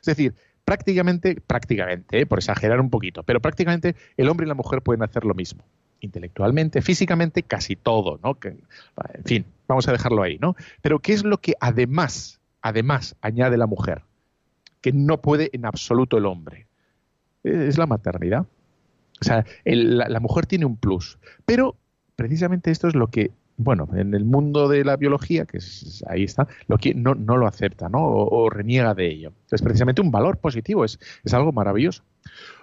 es 0.00 0.06
decir, 0.06 0.34
prácticamente, 0.64 1.40
prácticamente, 1.46 2.20
¿eh? 2.20 2.26
por 2.26 2.38
exagerar 2.38 2.80
un 2.80 2.90
poquito, 2.90 3.22
pero 3.22 3.40
prácticamente 3.40 3.96
el 4.16 4.28
hombre 4.28 4.46
y 4.46 4.48
la 4.48 4.54
mujer 4.54 4.82
pueden 4.82 5.02
hacer 5.02 5.24
lo 5.24 5.34
mismo. 5.34 5.64
Intelectualmente, 6.00 6.80
físicamente, 6.80 7.42
casi 7.42 7.76
todo, 7.76 8.18
¿no? 8.22 8.38
Que, 8.38 8.48
en 8.48 9.24
fin, 9.24 9.44
vamos 9.68 9.86
a 9.88 9.92
dejarlo 9.92 10.22
ahí, 10.22 10.38
¿no? 10.38 10.56
Pero 10.80 11.00
¿qué 11.00 11.12
es 11.12 11.24
lo 11.24 11.38
que 11.38 11.54
además, 11.60 12.40
además 12.62 13.16
añade 13.20 13.58
la 13.58 13.66
mujer? 13.66 14.02
Que 14.80 14.92
no 14.92 15.20
puede 15.20 15.50
en 15.52 15.66
absoluto 15.66 16.16
el 16.16 16.24
hombre. 16.24 16.66
Eh, 17.44 17.66
Es 17.68 17.76
la 17.76 17.86
maternidad. 17.86 18.46
O 19.20 19.24
sea, 19.24 19.44
la 19.64 20.20
mujer 20.20 20.46
tiene 20.46 20.64
un 20.64 20.76
plus. 20.76 21.18
Pero 21.44 21.76
precisamente 22.16 22.70
esto 22.70 22.88
es 22.88 22.94
lo 22.94 23.08
que, 23.08 23.32
bueno, 23.62 23.88
en 23.94 24.14
el 24.14 24.24
mundo 24.24 24.68
de 24.68 24.84
la 24.84 24.96
biología, 24.96 25.44
que 25.44 25.58
es, 25.58 26.02
ahí 26.08 26.24
está, 26.24 26.48
lo 26.66 26.78
que 26.78 26.94
no, 26.94 27.14
no 27.14 27.36
lo 27.36 27.46
acepta, 27.46 27.88
¿no? 27.90 27.98
O, 28.02 28.48
reniega 28.48 28.94
de 28.94 29.06
ello. 29.06 29.32
Es 29.50 29.60
precisamente 29.60 30.00
un 30.00 30.10
valor 30.10 30.38
positivo, 30.38 30.84
es, 30.84 30.98
algo 31.32 31.52
maravilloso. 31.52 32.02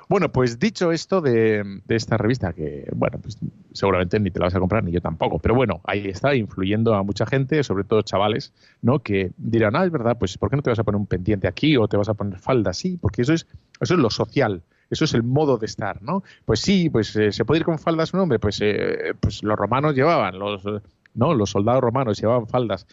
Bueno, 0.10 0.32
pues 0.32 0.58
dicho 0.58 0.92
esto 0.92 1.22
de, 1.22 1.82
esta 1.90 2.18
revista, 2.18 2.54
que, 2.54 2.90
bueno, 2.96 3.20
pues 3.22 3.38
seguramente 3.74 4.20
ni 4.20 4.32
te 4.32 4.40
la 4.40 4.46
vas 4.46 4.56
a 4.56 4.60
comprar, 4.60 4.84
ni 4.84 4.92
yo 4.92 5.02
tampoco, 5.02 5.38
pero 5.38 5.54
bueno, 5.54 5.82
ahí 5.84 6.08
está, 6.08 6.34
influyendo 6.34 6.96
a 6.96 7.04
mucha 7.04 7.26
gente, 7.26 7.62
sobre 7.64 7.84
todo 7.84 8.02
chavales, 8.02 8.54
¿no? 8.82 9.00
Que 9.00 9.32
dirán, 9.38 9.76
ah, 9.76 9.86
es 9.86 9.92
verdad, 9.92 10.18
pues 10.18 10.38
¿por 10.38 10.50
qué 10.50 10.56
no 10.56 10.64
te 10.64 10.70
vas 10.72 10.80
a 10.80 10.84
poner 10.84 11.00
un 11.00 11.08
pendiente 11.08 11.48
aquí 11.48 11.78
o 11.78 11.88
te 11.88 11.98
vas 11.98 12.10
a 12.10 12.16
poner 12.16 12.40
falda? 12.40 12.74
Sí, 12.74 12.98
porque 13.00 13.22
eso 13.22 13.34
es, 13.34 13.46
eso 13.80 13.94
es 13.94 14.00
lo 14.00 14.10
social, 14.10 14.64
eso 14.90 15.06
es 15.06 15.14
el 15.14 15.24
modo 15.24 15.58
de 15.58 15.66
estar, 15.66 16.02
¿no? 16.02 16.24
Pues 16.46 16.60
sí, 16.62 16.90
pues 16.90 17.16
eh, 17.16 17.32
se 17.32 17.46
puede 17.46 17.60
ir 17.60 17.66
con 17.66 17.80
faldas 17.80 18.14
un 18.14 18.22
hombre, 18.22 18.40
pues, 18.40 18.60
eh, 18.62 19.14
pues 19.20 19.44
los 19.44 19.58
romanos 19.58 19.96
llevaban, 19.96 20.40
los, 20.40 20.66
eh, 20.66 20.82
no, 21.14 21.34
los 21.34 21.52
soldados 21.52 21.82
romanos 21.82 22.20
llevaban 22.20 22.48
faldas, 22.48 22.88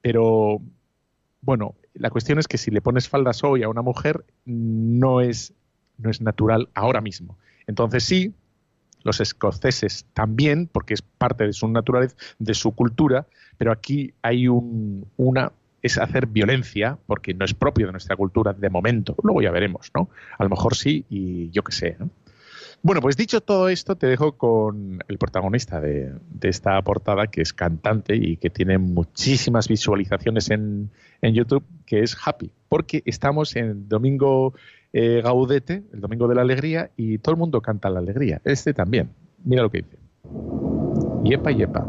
pero 0.00 0.60
bueno, 1.40 1.74
la 1.94 2.10
cuestión 2.10 2.38
es 2.38 2.48
que 2.48 2.58
si 2.58 2.70
le 2.70 2.80
pones 2.80 3.08
faldas 3.08 3.42
hoy 3.44 3.62
a 3.62 3.68
una 3.68 3.82
mujer 3.82 4.24
no 4.44 5.20
es 5.20 5.54
no 5.98 6.10
es 6.10 6.20
natural 6.20 6.68
ahora 6.74 7.00
mismo. 7.00 7.36
Entonces 7.66 8.04
sí, 8.04 8.32
los 9.02 9.20
escoceses 9.20 10.06
también, 10.14 10.68
porque 10.70 10.94
es 10.94 11.02
parte 11.02 11.44
de 11.44 11.52
su 11.52 11.68
naturaleza, 11.68 12.16
de 12.38 12.54
su 12.54 12.72
cultura, 12.72 13.26
pero 13.58 13.72
aquí 13.72 14.14
hay 14.22 14.48
un, 14.48 15.06
una 15.16 15.52
es 15.82 15.98
hacer 15.98 16.26
violencia, 16.26 16.98
porque 17.06 17.34
no 17.34 17.44
es 17.44 17.54
propio 17.54 17.86
de 17.86 17.92
nuestra 17.92 18.16
cultura 18.16 18.52
de 18.52 18.70
momento. 18.70 19.14
Luego 19.22 19.42
ya 19.42 19.50
veremos, 19.50 19.90
¿no? 19.94 20.10
A 20.38 20.44
lo 20.44 20.50
mejor 20.50 20.74
sí 20.74 21.04
y 21.08 21.50
yo 21.50 21.62
qué 21.62 21.72
sé, 21.72 21.96
¿no? 21.98 22.10
Bueno, 22.80 23.00
pues 23.00 23.16
dicho 23.16 23.40
todo 23.40 23.68
esto, 23.68 23.96
te 23.96 24.06
dejo 24.06 24.32
con 24.38 25.00
el 25.08 25.18
protagonista 25.18 25.80
de, 25.80 26.12
de 26.30 26.48
esta 26.48 26.80
portada, 26.82 27.26
que 27.26 27.42
es 27.42 27.52
cantante 27.52 28.14
y 28.14 28.36
que 28.36 28.50
tiene 28.50 28.78
muchísimas 28.78 29.66
visualizaciones 29.66 30.48
en, 30.50 30.90
en 31.20 31.34
YouTube, 31.34 31.64
que 31.86 32.04
es 32.04 32.16
Happy, 32.24 32.52
porque 32.68 33.02
estamos 33.04 33.56
en 33.56 33.88
domingo 33.88 34.54
eh, 34.92 35.20
Gaudete, 35.24 35.82
el 35.92 36.00
domingo 36.00 36.28
de 36.28 36.36
la 36.36 36.42
alegría, 36.42 36.90
y 36.96 37.18
todo 37.18 37.34
el 37.34 37.38
mundo 37.40 37.60
canta 37.60 37.90
la 37.90 37.98
alegría. 37.98 38.40
Este 38.44 38.72
también. 38.72 39.10
Mira 39.44 39.62
lo 39.62 39.70
que 39.70 39.78
dice. 39.78 39.98
Yepa, 41.24 41.50
yepa. 41.50 41.82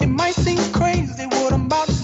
It 0.00 0.08
might 0.08 0.34
seem 0.34 0.58
crazy 0.72 1.26
what 1.26 1.52
I'm 1.52 1.66
about 1.66 1.88
to 1.88 2.03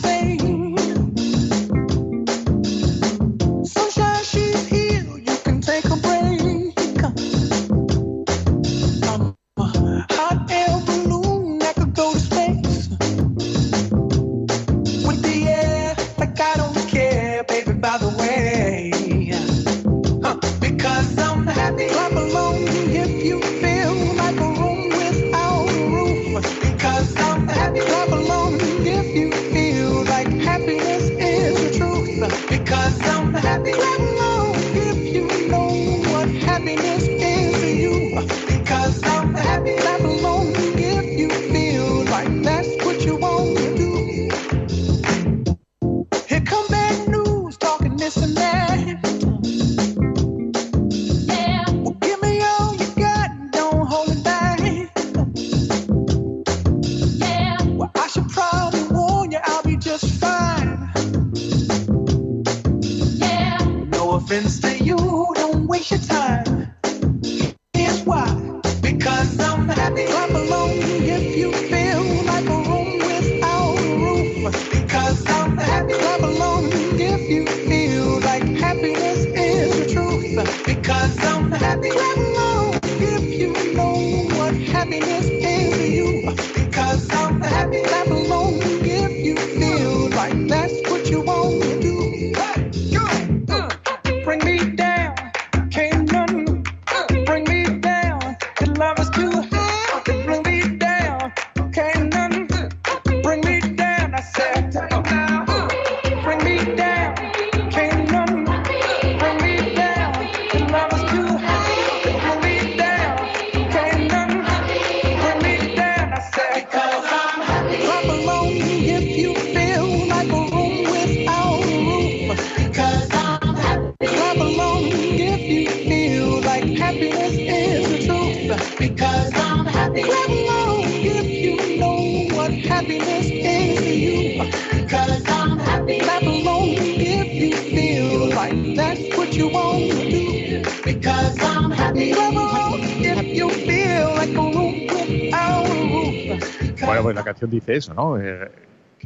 Bueno, 146.84 147.02
pues 147.02 147.14
la 147.14 147.24
canción 147.24 147.50
dice 147.50 147.76
eso, 147.76 147.94
¿no? 147.94 148.18
Eh, 148.18 148.50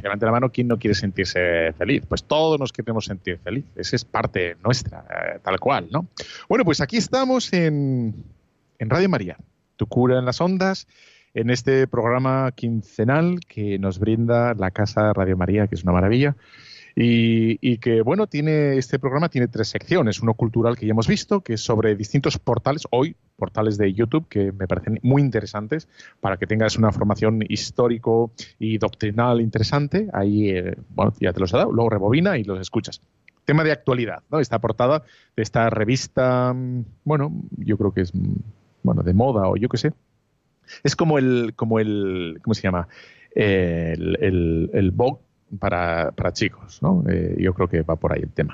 levante 0.01 0.25
la 0.25 0.31
mano 0.31 0.49
quien 0.49 0.67
no 0.67 0.77
quiere 0.77 0.95
sentirse 0.95 1.73
feliz. 1.73 2.03
Pues 2.07 2.23
todos 2.23 2.59
nos 2.59 2.71
queremos 2.71 3.05
sentir 3.05 3.37
feliz. 3.39 3.65
Esa 3.75 3.95
es 3.95 4.05
parte 4.05 4.57
nuestra, 4.63 5.05
eh, 5.09 5.39
tal 5.43 5.59
cual, 5.59 5.87
¿no? 5.91 6.07
Bueno, 6.47 6.65
pues 6.65 6.81
aquí 6.81 6.97
estamos 6.97 7.51
en, 7.53 8.15
en 8.79 8.89
Radio 8.89 9.09
María, 9.09 9.37
Tu 9.75 9.87
cura 9.87 10.17
en 10.19 10.25
las 10.25 10.41
ondas, 10.41 10.87
en 11.33 11.49
este 11.49 11.87
programa 11.87 12.51
quincenal 12.53 13.39
que 13.47 13.77
nos 13.77 13.99
brinda 13.99 14.53
la 14.53 14.71
Casa 14.71 15.11
Radio 15.13 15.37
María, 15.37 15.67
que 15.67 15.75
es 15.75 15.83
una 15.83 15.91
maravilla. 15.91 16.35
Y, 16.97 17.77
que, 17.79 18.01
bueno, 18.01 18.25
tiene 18.25 18.77
este 18.77 18.99
programa 18.99 19.27
tiene 19.27 19.49
tres 19.49 19.67
secciones. 19.67 20.21
Uno 20.21 20.33
cultural 20.33 20.77
que 20.77 20.85
ya 20.85 20.91
hemos 20.91 21.09
visto, 21.09 21.41
que 21.41 21.53
es 21.53 21.61
sobre 21.61 21.93
distintos 21.95 22.39
portales, 22.39 22.83
hoy 22.89 23.17
portales 23.35 23.77
de 23.77 23.93
YouTube, 23.93 24.29
que 24.29 24.53
me 24.53 24.65
parecen 24.65 24.99
muy 25.03 25.21
interesantes 25.21 25.89
para 26.21 26.37
que 26.37 26.47
tengas 26.47 26.77
una 26.77 26.93
formación 26.93 27.43
histórico 27.49 28.31
y 28.59 28.77
doctrinal 28.77 29.41
interesante. 29.41 30.07
Ahí, 30.13 30.49
eh, 30.51 30.77
bueno, 30.89 31.13
ya 31.19 31.33
te 31.33 31.41
los 31.41 31.53
he 31.53 31.57
dado, 31.57 31.73
luego 31.73 31.89
rebobina 31.89 32.37
y 32.37 32.45
los 32.45 32.61
escuchas. 32.61 33.01
Tema 33.43 33.65
de 33.65 33.73
actualidad, 33.73 34.23
¿no? 34.31 34.39
Esta 34.39 34.59
portada 34.59 35.03
de 35.35 35.43
esta 35.43 35.69
revista, 35.69 36.53
mm, 36.53 36.85
bueno, 37.03 37.33
yo 37.57 37.77
creo 37.77 37.93
que 37.93 38.01
es, 38.01 38.15
mm, 38.15 38.35
bueno, 38.83 39.03
de 39.03 39.13
moda 39.13 39.49
o 39.49 39.57
yo 39.57 39.67
qué 39.67 39.77
sé. 39.77 39.91
Es 40.83 40.95
como 40.95 41.17
el, 41.17 41.53
como 41.57 41.79
el, 41.79 42.39
¿cómo 42.41 42.53
se 42.53 42.61
llama? 42.61 42.87
El, 43.35 44.17
el, 44.21 44.69
el 44.73 44.91
Vogue 44.91 45.24
para, 45.59 46.11
para 46.11 46.33
chicos, 46.33 46.81
¿no? 46.81 47.03
Eh, 47.09 47.35
yo 47.39 47.53
creo 47.53 47.67
que 47.67 47.81
va 47.81 47.95
por 47.95 48.13
ahí 48.13 48.21
el 48.21 48.31
tema. 48.31 48.53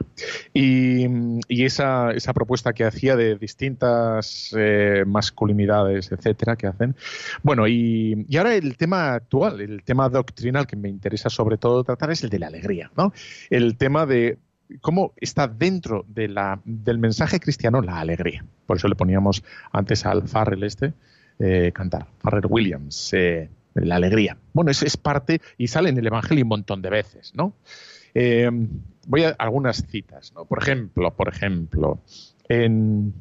Y, 0.53 1.05
y 1.47 1.65
esa, 1.65 2.11
esa 2.11 2.33
propuesta 2.33 2.73
que 2.73 2.83
hacía 2.83 3.15
de 3.15 3.37
distintas 3.37 4.53
eh, 4.57 5.03
masculinidades, 5.07 6.11
etcétera, 6.11 6.55
que 6.55 6.67
hacen. 6.67 6.95
Bueno, 7.43 7.67
y, 7.67 8.25
y 8.27 8.37
ahora 8.37 8.55
el 8.55 8.77
tema 8.77 9.13
actual, 9.13 9.61
el 9.61 9.83
tema 9.83 10.09
doctrinal 10.09 10.67
que 10.67 10.75
me 10.75 10.89
interesa 10.89 11.29
sobre 11.29 11.57
todo 11.57 11.83
tratar 11.83 12.11
es 12.11 12.23
el 12.23 12.29
de 12.29 12.39
la 12.39 12.47
alegría, 12.47 12.91
¿no? 12.95 13.13
El 13.49 13.77
tema 13.77 14.05
de 14.05 14.37
cómo 14.79 15.13
está 15.17 15.47
dentro 15.47 16.05
de 16.07 16.27
la, 16.27 16.61
del 16.63 16.97
mensaje 16.97 17.39
cristiano 17.39 17.81
la 17.81 17.99
alegría. 17.99 18.45
Por 18.65 18.77
eso 18.77 18.87
le 18.87 18.95
poníamos 18.95 19.43
antes 19.71 20.05
al 20.05 20.27
Farrell 20.27 20.63
este 20.63 20.93
eh, 21.39 21.71
cantar, 21.73 22.07
Farrell 22.19 22.45
Williams, 22.47 23.13
la 23.75 23.95
alegría. 23.95 24.37
Bueno, 24.53 24.71
es, 24.71 24.83
es, 24.83 24.97
parte 24.97 25.41
y 25.57 25.67
sale 25.67 25.89
en 25.89 25.97
el 25.97 26.07
Evangelio 26.07 26.43
un 26.43 26.49
montón 26.49 26.81
de 26.81 26.89
veces, 26.89 27.33
¿no? 27.35 27.53
Eh, 28.13 28.49
voy 29.07 29.23
a 29.23 29.29
algunas 29.39 29.85
citas, 29.87 30.33
¿no? 30.33 30.45
Por 30.45 30.61
ejemplo, 30.61 31.15
por 31.15 31.29
ejemplo, 31.29 32.01
en, 32.49 33.13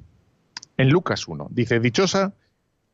en 0.77 0.89
Lucas 0.89 1.29
1 1.29 1.49
dice, 1.51 1.81
dichosa 1.81 2.35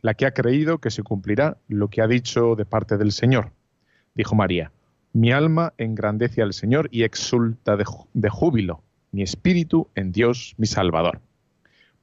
la 0.00 0.14
que 0.14 0.26
ha 0.26 0.32
creído 0.32 0.78
que 0.78 0.90
se 0.90 1.02
cumplirá 1.02 1.56
lo 1.68 1.88
que 1.88 2.02
ha 2.02 2.06
dicho 2.06 2.54
de 2.54 2.66
parte 2.66 2.96
del 2.98 3.12
Señor. 3.12 3.52
Dijo 4.14 4.34
María, 4.34 4.70
mi 5.12 5.32
alma 5.32 5.72
engrandece 5.78 6.42
al 6.42 6.52
Señor 6.52 6.88
y 6.92 7.02
exulta 7.04 7.76
de, 7.76 7.84
de 8.12 8.28
júbilo, 8.28 8.82
mi 9.10 9.22
espíritu 9.22 9.88
en 9.94 10.12
Dios 10.12 10.54
mi 10.58 10.66
Salvador. 10.66 11.20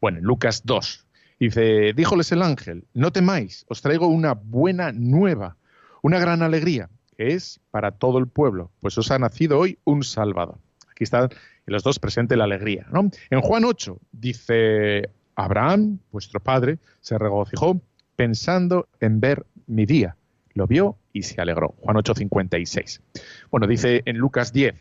Bueno, 0.01 0.17
en 0.17 0.25
Lucas 0.25 0.63
2 0.65 1.02
dice, 1.45 1.93
díjoles 1.93 2.31
el 2.31 2.41
ángel, 2.41 2.85
no 2.93 3.11
temáis, 3.11 3.65
os 3.67 3.81
traigo 3.81 4.07
una 4.07 4.33
buena 4.33 4.91
nueva, 4.91 5.57
una 6.01 6.19
gran 6.19 6.41
alegría, 6.41 6.89
que 7.17 7.33
es 7.33 7.59
para 7.71 7.91
todo 7.91 8.17
el 8.17 8.27
pueblo, 8.27 8.71
pues 8.79 8.97
os 8.97 9.11
ha 9.11 9.19
nacido 9.19 9.59
hoy 9.59 9.79
un 9.83 10.03
Salvador. 10.03 10.57
Aquí 10.89 11.03
están 11.03 11.29
los 11.65 11.83
dos 11.83 11.99
presente 11.99 12.37
la 12.37 12.43
alegría. 12.43 12.87
En 13.29 13.41
Juan 13.41 13.65
8 13.65 13.99
dice, 14.11 15.09
Abraham, 15.35 15.99
vuestro 16.11 16.39
padre, 16.39 16.79
se 17.01 17.17
regocijó 17.17 17.81
pensando 18.15 18.87
en 18.99 19.19
ver 19.19 19.45
mi 19.67 19.85
día. 19.85 20.15
Lo 20.53 20.67
vio 20.67 20.97
y 21.13 21.23
se 21.23 21.41
alegró. 21.41 21.75
Juan 21.79 21.97
8:56. 21.97 23.01
Bueno, 23.49 23.65
dice 23.65 24.03
en 24.05 24.17
Lucas 24.17 24.53
10, 24.53 24.75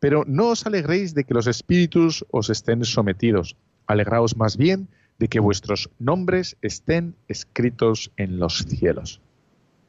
pero 0.00 0.24
no 0.26 0.48
os 0.48 0.66
alegréis 0.66 1.14
de 1.14 1.24
que 1.24 1.34
los 1.34 1.46
espíritus 1.46 2.26
os 2.30 2.50
estén 2.50 2.84
sometidos, 2.84 3.56
alegraos 3.86 4.36
más 4.36 4.56
bien 4.56 4.88
de 5.18 5.28
que 5.28 5.40
vuestros 5.40 5.90
nombres 5.98 6.56
estén 6.62 7.14
escritos 7.28 8.10
en 8.16 8.38
los 8.38 8.58
cielos. 8.58 9.20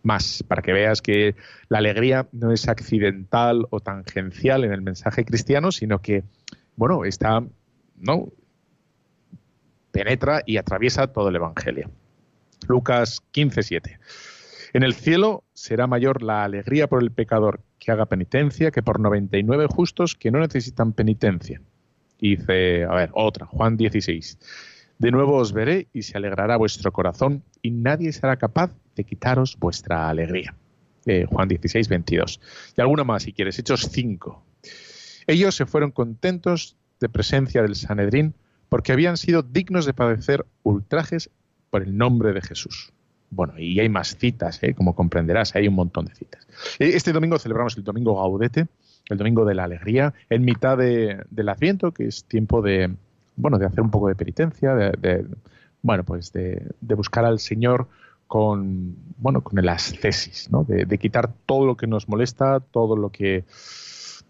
Más, 0.03 0.43
para 0.43 0.61
que 0.61 0.73
veas 0.73 1.01
que 1.01 1.35
la 1.69 1.77
alegría 1.77 2.27
no 2.31 2.51
es 2.51 2.67
accidental 2.67 3.65
o 3.69 3.79
tangencial 3.79 4.63
en 4.65 4.73
el 4.73 4.81
mensaje 4.81 5.23
cristiano, 5.23 5.71
sino 5.71 6.01
que, 6.01 6.23
bueno, 6.75 7.05
está, 7.05 7.43
¿no? 7.95 8.29
Penetra 9.91 10.43
y 10.45 10.57
atraviesa 10.57 11.07
todo 11.07 11.29
el 11.29 11.37
Evangelio. 11.37 11.89
Lucas 12.67 13.21
15:7. 13.31 13.99
En 14.73 14.83
el 14.83 14.93
cielo 14.93 15.43
será 15.53 15.85
mayor 15.85 16.23
la 16.23 16.43
alegría 16.43 16.87
por 16.87 17.03
el 17.03 17.11
pecador 17.11 17.61
que 17.77 17.91
haga 17.91 18.07
penitencia 18.07 18.71
que 18.71 18.81
por 18.81 18.99
99 18.99 19.67
justos 19.67 20.15
que 20.15 20.31
no 20.31 20.39
necesitan 20.39 20.93
penitencia. 20.93 21.61
Dice, 22.19 22.83
a 22.85 22.95
ver, 22.95 23.11
otra, 23.13 23.45
Juan 23.45 23.77
16. 23.77 24.37
De 24.99 25.11
nuevo 25.11 25.37
os 25.37 25.53
veré 25.53 25.87
y 25.93 26.03
se 26.03 26.17
alegrará 26.17 26.57
vuestro 26.57 26.91
corazón 26.91 27.43
y 27.61 27.71
nadie 27.71 28.13
será 28.13 28.37
capaz 28.37 28.71
de 28.95 29.03
quitaros 29.03 29.57
vuestra 29.59 30.09
alegría. 30.09 30.55
Eh, 31.05 31.25
Juan 31.29 31.47
16, 31.47 31.89
22. 31.89 32.39
Y 32.77 32.81
alguna 32.81 33.03
más, 33.03 33.23
si 33.23 33.33
quieres, 33.33 33.59
Hechos 33.59 33.89
5. 33.91 34.43
Ellos 35.27 35.55
se 35.55 35.65
fueron 35.65 35.91
contentos 35.91 36.77
de 36.99 37.09
presencia 37.09 37.61
del 37.61 37.75
Sanedrín 37.75 38.35
porque 38.69 38.91
habían 38.91 39.17
sido 39.17 39.43
dignos 39.43 39.85
de 39.85 39.93
padecer 39.93 40.45
ultrajes 40.63 41.29
por 41.69 41.83
el 41.83 41.97
nombre 41.97 42.33
de 42.33 42.41
Jesús. 42.41 42.93
Bueno, 43.29 43.57
y 43.57 43.79
hay 43.79 43.89
más 43.89 44.15
citas, 44.17 44.61
¿eh? 44.61 44.75
como 44.75 44.95
comprenderás, 44.95 45.55
hay 45.55 45.67
un 45.67 45.73
montón 45.73 46.05
de 46.05 46.13
citas. 46.13 46.47
Este 46.77 47.11
domingo 47.11 47.39
celebramos 47.39 47.75
el 47.77 47.83
domingo 47.83 48.15
Gaudete, 48.15 48.67
el 49.09 49.17
domingo 49.17 49.43
de 49.43 49.55
la 49.55 49.63
alegría, 49.63 50.13
en 50.29 50.45
mitad 50.45 50.77
de, 50.77 51.23
del 51.29 51.49
Adviento, 51.49 51.91
que 51.91 52.05
es 52.07 52.25
tiempo 52.25 52.61
de, 52.61 52.95
bueno, 53.35 53.57
de 53.57 53.65
hacer 53.65 53.81
un 53.81 53.91
poco 53.91 54.07
de 54.07 54.15
penitencia, 54.15 54.75
de, 54.75 54.91
de 54.91 55.25
bueno, 55.81 56.03
pues 56.03 56.31
de, 56.31 56.71
de, 56.79 56.95
buscar 56.95 57.25
al 57.25 57.39
Señor 57.39 57.87
con, 58.27 58.95
bueno, 59.17 59.41
con 59.41 59.59
el 59.59 59.69
ascesis, 59.69 60.49
¿no? 60.49 60.63
De, 60.63 60.85
de, 60.85 60.97
quitar 60.97 61.31
todo 61.45 61.65
lo 61.65 61.75
que 61.75 61.87
nos 61.87 62.07
molesta, 62.07 62.59
todo 62.59 62.95
lo 62.95 63.09
que, 63.09 63.43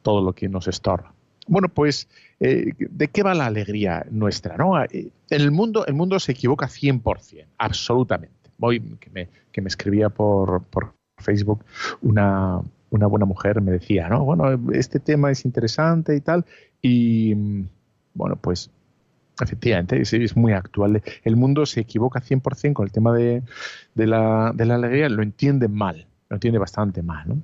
todo 0.01 0.21
lo 0.21 0.33
que 0.33 0.49
nos 0.49 0.67
estorba. 0.67 1.13
Bueno, 1.47 1.69
pues, 1.69 2.07
eh, 2.39 2.73
¿de 2.77 3.07
qué 3.09 3.23
va 3.23 3.33
la 3.33 3.45
alegría 3.45 4.05
nuestra? 4.09 4.57
¿no? 4.57 4.73
El, 4.81 5.51
mundo, 5.51 5.85
el 5.85 5.93
mundo 5.93 6.19
se 6.19 6.31
equivoca 6.31 6.67
100%, 6.67 7.45
absolutamente. 7.57 8.51
Hoy 8.59 8.79
que 8.99 9.09
me, 9.09 9.29
que 9.51 9.61
me 9.61 9.67
escribía 9.67 10.09
por, 10.09 10.63
por 10.63 10.93
Facebook 11.17 11.65
una, 12.01 12.61
una, 12.91 13.07
buena 13.07 13.25
mujer, 13.25 13.61
me 13.61 13.71
decía, 13.71 14.07
¿no? 14.07 14.23
Bueno, 14.23 14.71
este 14.71 14.99
tema 14.99 15.31
es 15.31 15.43
interesante 15.43 16.15
y 16.15 16.21
tal, 16.21 16.45
y 16.81 17.33
bueno, 18.13 18.37
pues 18.37 18.71
efectivamente 19.41 20.01
es, 20.01 20.35
muy 20.35 20.53
actual. 20.53 21.01
El 21.23 21.35
mundo 21.35 21.65
se 21.65 21.81
equivoca 21.81 22.21
100% 22.21 22.73
con 22.73 22.85
el 22.85 22.91
tema 22.91 23.13
de, 23.13 23.43
de, 23.95 24.07
la, 24.07 24.51
de 24.53 24.65
la 24.65 24.75
alegría, 24.75 25.09
lo 25.09 25.23
entiende 25.23 25.67
mal, 25.67 26.07
lo 26.29 26.35
entiende 26.35 26.59
bastante 26.59 27.01
mal, 27.01 27.27
¿no? 27.27 27.41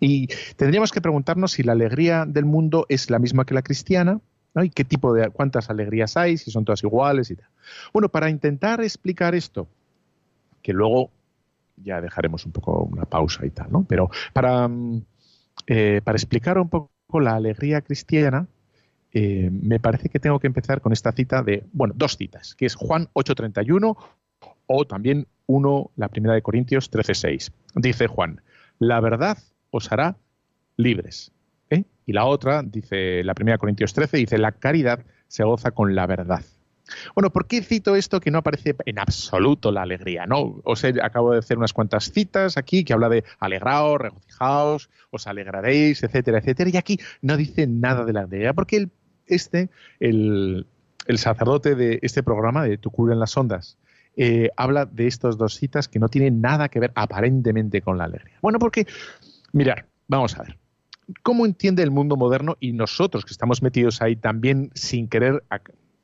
Y 0.00 0.26
tendríamos 0.56 0.90
que 0.90 1.00
preguntarnos 1.00 1.52
si 1.52 1.62
la 1.62 1.72
alegría 1.72 2.24
del 2.26 2.44
mundo 2.44 2.86
es 2.88 3.08
la 3.08 3.20
misma 3.20 3.44
que 3.44 3.54
la 3.54 3.62
cristiana, 3.62 4.20
¿no? 4.52 4.64
y 4.64 4.70
qué 4.70 4.84
tipo 4.84 5.14
de, 5.14 5.30
cuántas 5.30 5.70
alegrías 5.70 6.16
hay, 6.16 6.36
si 6.38 6.50
son 6.50 6.64
todas 6.64 6.82
iguales 6.82 7.30
y 7.30 7.36
tal. 7.36 7.46
Bueno, 7.92 8.08
para 8.08 8.28
intentar 8.28 8.80
explicar 8.80 9.36
esto, 9.36 9.68
que 10.60 10.72
luego 10.72 11.10
ya 11.76 12.00
dejaremos 12.00 12.44
un 12.46 12.52
poco 12.52 12.82
una 12.82 13.04
pausa 13.04 13.46
y 13.46 13.50
tal, 13.50 13.70
¿no? 13.70 13.84
Pero 13.88 14.10
para, 14.32 14.68
eh, 15.68 16.00
para 16.02 16.16
explicar 16.16 16.58
un 16.58 16.68
poco 16.68 17.20
la 17.20 17.36
alegría 17.36 17.80
cristiana, 17.80 18.48
eh, 19.12 19.50
me 19.52 19.78
parece 19.78 20.08
que 20.08 20.18
tengo 20.18 20.38
que 20.40 20.46
empezar 20.46 20.80
con 20.80 20.92
esta 20.92 21.12
cita 21.12 21.42
de, 21.42 21.64
bueno, 21.72 21.94
dos 21.96 22.16
citas, 22.16 22.54
que 22.54 22.66
es 22.66 22.74
Juan 22.74 23.08
8:31 23.12 23.96
o 24.66 24.84
también 24.86 25.26
uno, 25.46 25.90
la 25.96 26.08
primera 26.08 26.34
de 26.34 26.42
Corintios 26.42 26.90
13:6. 26.90 27.52
Dice 27.74 28.06
Juan, 28.06 28.40
la 28.78 29.00
verdad 29.00 29.38
os 29.70 29.92
hará 29.92 30.16
libres. 30.76 31.32
¿eh? 31.70 31.84
Y 32.06 32.12
la 32.12 32.24
otra, 32.24 32.62
dice 32.62 33.22
la 33.24 33.34
primera 33.34 33.56
de 33.56 33.60
Corintios 33.60 33.92
13, 33.92 34.16
dice, 34.16 34.38
la 34.38 34.52
caridad 34.52 35.04
se 35.28 35.44
goza 35.44 35.72
con 35.72 35.94
la 35.94 36.06
verdad. 36.06 36.42
Bueno, 37.14 37.30
¿por 37.30 37.46
qué 37.46 37.62
cito 37.62 37.96
esto 37.96 38.20
que 38.20 38.30
no 38.30 38.38
aparece 38.38 38.76
en 38.84 38.98
absoluto 38.98 39.72
la 39.72 39.82
alegría? 39.82 40.26
No, 40.26 40.60
os 40.64 40.84
he, 40.84 40.94
acabo 41.02 41.32
de 41.32 41.38
hacer 41.38 41.56
unas 41.56 41.72
cuantas 41.72 42.10
citas 42.10 42.56
aquí 42.56 42.84
que 42.84 42.92
habla 42.92 43.08
de 43.08 43.24
alegraos, 43.38 44.00
regocijaos, 44.00 44.90
os 45.10 45.26
alegraréis, 45.26 46.02
etcétera, 46.02 46.38
etcétera, 46.38 46.70
y 46.70 46.76
aquí 46.76 46.98
no 47.22 47.36
dice 47.36 47.66
nada 47.66 48.04
de 48.04 48.12
la 48.12 48.20
alegría, 48.20 48.52
porque 48.52 48.76
el, 48.76 48.90
este, 49.34 49.70
el, 50.00 50.66
sacerdote 51.16 51.74
de 51.74 51.98
este 52.02 52.22
programa, 52.22 52.64
de 52.64 52.78
Tu 52.78 52.90
cura 52.90 53.14
en 53.14 53.20
las 53.20 53.36
ondas, 53.36 53.78
eh, 54.16 54.50
habla 54.56 54.86
de 54.86 55.06
estas 55.06 55.38
dos 55.38 55.54
citas 55.54 55.88
que 55.88 55.98
no 55.98 56.08
tienen 56.08 56.40
nada 56.40 56.68
que 56.68 56.80
ver 56.80 56.92
aparentemente 56.94 57.80
con 57.82 57.98
la 57.98 58.04
alegría? 58.04 58.38
Bueno, 58.42 58.58
porque, 58.58 58.86
mirar, 59.52 59.86
vamos 60.08 60.36
a 60.38 60.42
ver. 60.42 60.58
¿Cómo 61.22 61.44
entiende 61.46 61.82
el 61.82 61.90
mundo 61.90 62.16
moderno 62.16 62.56
y 62.60 62.72
nosotros 62.72 63.24
que 63.24 63.32
estamos 63.32 63.62
metidos 63.62 64.00
ahí 64.02 64.16
también 64.16 64.70
sin 64.74 65.08
querer 65.08 65.42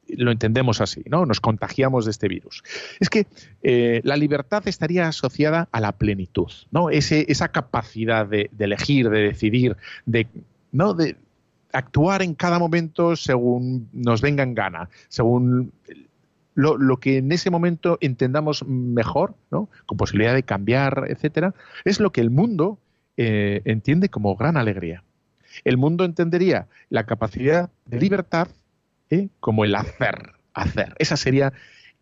lo 0.08 0.30
entendemos 0.30 0.80
así, 0.80 1.02
¿no? 1.06 1.26
Nos 1.26 1.40
contagiamos 1.40 2.06
de 2.06 2.12
este 2.12 2.28
virus. 2.28 2.62
Es 2.98 3.10
que 3.10 3.26
eh, 3.62 4.00
la 4.04 4.16
libertad 4.16 4.66
estaría 4.66 5.06
asociada 5.06 5.68
a 5.70 5.80
la 5.80 5.92
plenitud, 5.92 6.50
¿no? 6.70 6.90
Esa 6.90 7.48
capacidad 7.48 8.26
de, 8.26 8.48
de 8.52 8.64
elegir, 8.64 9.10
de 9.10 9.20
decidir, 9.20 9.76
de, 10.06 10.26
¿no? 10.72 10.94
de 10.94 11.16
actuar 11.72 12.22
en 12.22 12.34
cada 12.34 12.58
momento 12.58 13.16
según 13.16 13.88
nos 13.92 14.20
venga 14.20 14.42
en 14.42 14.54
gana, 14.54 14.88
según 15.08 15.72
lo, 16.54 16.96
que 16.96 17.18
en 17.18 17.30
ese 17.30 17.50
momento 17.50 17.98
entendamos 18.00 18.66
mejor. 18.66 19.34
Con 19.50 19.96
posibilidad 19.96 20.34
de 20.34 20.42
cambiar, 20.42 21.04
etcétera, 21.08 21.54
es 21.84 22.00
lo 22.00 22.10
que 22.10 22.20
el 22.20 22.30
mundo 22.30 22.78
eh, 23.16 23.62
entiende 23.64 24.08
como 24.08 24.34
gran 24.36 24.56
alegría. 24.56 25.04
El 25.64 25.76
mundo 25.76 26.04
entendería 26.04 26.66
la 26.90 27.04
capacidad 27.04 27.70
de 27.86 28.00
libertad 28.00 28.48
¿eh? 29.10 29.28
como 29.40 29.64
el 29.64 29.74
hacer, 29.74 30.32
hacer. 30.52 30.94
Esa 30.98 31.16
sería 31.16 31.52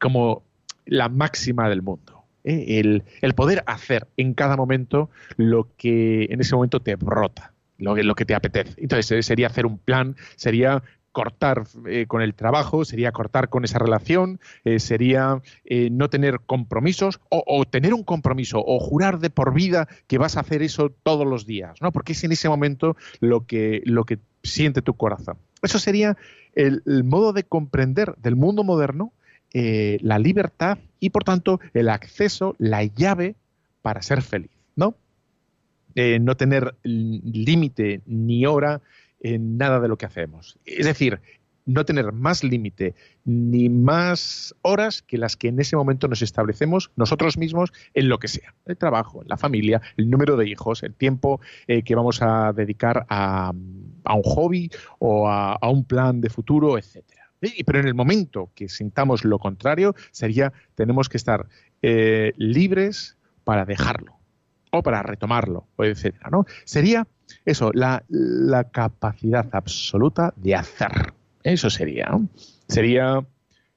como 0.00 0.42
la 0.86 1.08
máxima 1.08 1.68
del 1.68 1.82
mundo. 1.82 2.24
¿eh? 2.44 3.02
El 3.20 3.34
poder 3.34 3.62
hacer 3.66 4.08
en 4.16 4.34
cada 4.34 4.56
momento 4.56 5.10
lo 5.36 5.68
que 5.76 6.24
en 6.30 6.40
ese 6.40 6.54
momento 6.54 6.80
te 6.80 6.96
brota, 6.96 7.52
lo, 7.78 7.94
que- 7.94 8.02
lo 8.04 8.14
que 8.14 8.24
te 8.24 8.34
apetece. 8.34 8.74
Entonces 8.80 9.10
eh, 9.12 9.22
sería 9.22 9.46
hacer 9.48 9.66
un 9.66 9.78
plan, 9.78 10.16
sería 10.36 10.82
cortar 11.12 11.64
eh, 11.86 12.04
con 12.06 12.20
el 12.20 12.34
trabajo, 12.34 12.84
sería 12.84 13.10
cortar 13.10 13.48
con 13.48 13.64
esa 13.64 13.78
relación, 13.78 14.38
eh, 14.66 14.78
sería 14.78 15.40
eh, 15.64 15.88
no 15.90 16.10
tener 16.10 16.40
compromisos 16.44 17.20
o, 17.30 17.64
tener 17.64 17.94
un 17.94 18.04
compromiso 18.04 18.62
o 18.64 18.78
jurar 18.78 19.18
de 19.18 19.30
por 19.30 19.54
vida 19.54 19.88
que 20.08 20.18
vas 20.18 20.36
a 20.36 20.40
hacer 20.40 20.60
eso 20.62 20.90
todos 21.02 21.26
los 21.26 21.46
días, 21.46 21.80
¿no? 21.80 21.90
Porque 21.90 22.12
es 22.12 22.22
en 22.24 22.32
ese 22.32 22.50
momento 22.50 22.96
lo 23.20 23.46
que, 23.46 23.80
lo 23.86 24.04
que 24.04 24.18
siente 24.42 24.82
tu 24.82 24.92
corazón. 24.94 25.38
Eso 25.62 25.78
sería 25.78 26.18
el, 26.54 26.82
el 26.84 27.02
modo 27.02 27.32
de 27.32 27.44
comprender 27.44 28.14
del 28.18 28.36
mundo 28.36 28.62
moderno 28.62 29.12
la 29.54 30.18
libertad 30.18 30.76
y, 31.00 31.08
por 31.08 31.24
tanto, 31.24 31.60
el 31.72 31.88
acceso, 31.88 32.54
la 32.58 32.84
llave 32.84 33.36
para 33.80 34.02
ser 34.02 34.20
feliz. 34.20 34.50
Eh, 35.96 36.18
no 36.20 36.36
tener 36.36 36.76
límite 36.84 38.02
ni 38.06 38.46
hora 38.46 38.80
en 39.20 39.56
nada 39.58 39.80
de 39.80 39.88
lo 39.88 39.96
que 39.96 40.06
hacemos. 40.06 40.58
Es 40.64 40.86
decir, 40.86 41.20
no 41.64 41.84
tener 41.84 42.12
más 42.12 42.44
límite 42.44 42.94
ni 43.24 43.68
más 43.68 44.54
horas 44.62 45.02
que 45.02 45.18
las 45.18 45.36
que 45.36 45.48
en 45.48 45.58
ese 45.58 45.74
momento 45.74 46.06
nos 46.06 46.22
establecemos 46.22 46.92
nosotros 46.94 47.36
mismos 47.38 47.72
en 47.94 48.08
lo 48.08 48.18
que 48.20 48.28
sea, 48.28 48.54
el 48.66 48.76
trabajo, 48.76 49.24
la 49.26 49.36
familia, 49.36 49.80
el 49.96 50.08
número 50.08 50.36
de 50.36 50.48
hijos, 50.48 50.84
el 50.84 50.94
tiempo 50.94 51.40
eh, 51.66 51.82
que 51.82 51.96
vamos 51.96 52.22
a 52.22 52.52
dedicar 52.52 53.04
a, 53.08 53.52
a 54.04 54.14
un 54.14 54.22
hobby 54.22 54.70
o 55.00 55.28
a, 55.28 55.58
un 55.68 55.84
plan 55.84 56.20
de 56.20 56.30
futuro, 56.30 56.78
etcétera. 56.78 57.30
Y- 57.42 57.64
Pero 57.64 57.80
en 57.80 57.88
el 57.88 57.94
momento 57.94 58.50
que 58.54 58.68
sintamos 58.68 59.24
lo 59.24 59.38
contrario, 59.40 59.94
sería 60.12 60.52
tenemos 60.76 61.08
que 61.08 61.16
estar 61.16 61.48
eh, 61.82 62.32
libres 62.36 63.16
para 63.44 63.64
dejarlo 63.64 64.15
para 64.82 65.02
retomarlo, 65.02 65.66
etcétera, 65.78 66.28
¿no? 66.30 66.46
Sería 66.64 67.06
eso, 67.44 67.70
la, 67.72 68.04
la 68.08 68.64
capacidad 68.64 69.46
absoluta 69.52 70.32
de 70.36 70.54
hacer. 70.54 71.12
Eso 71.42 71.70
sería. 71.70 72.10
Sería 72.68 73.24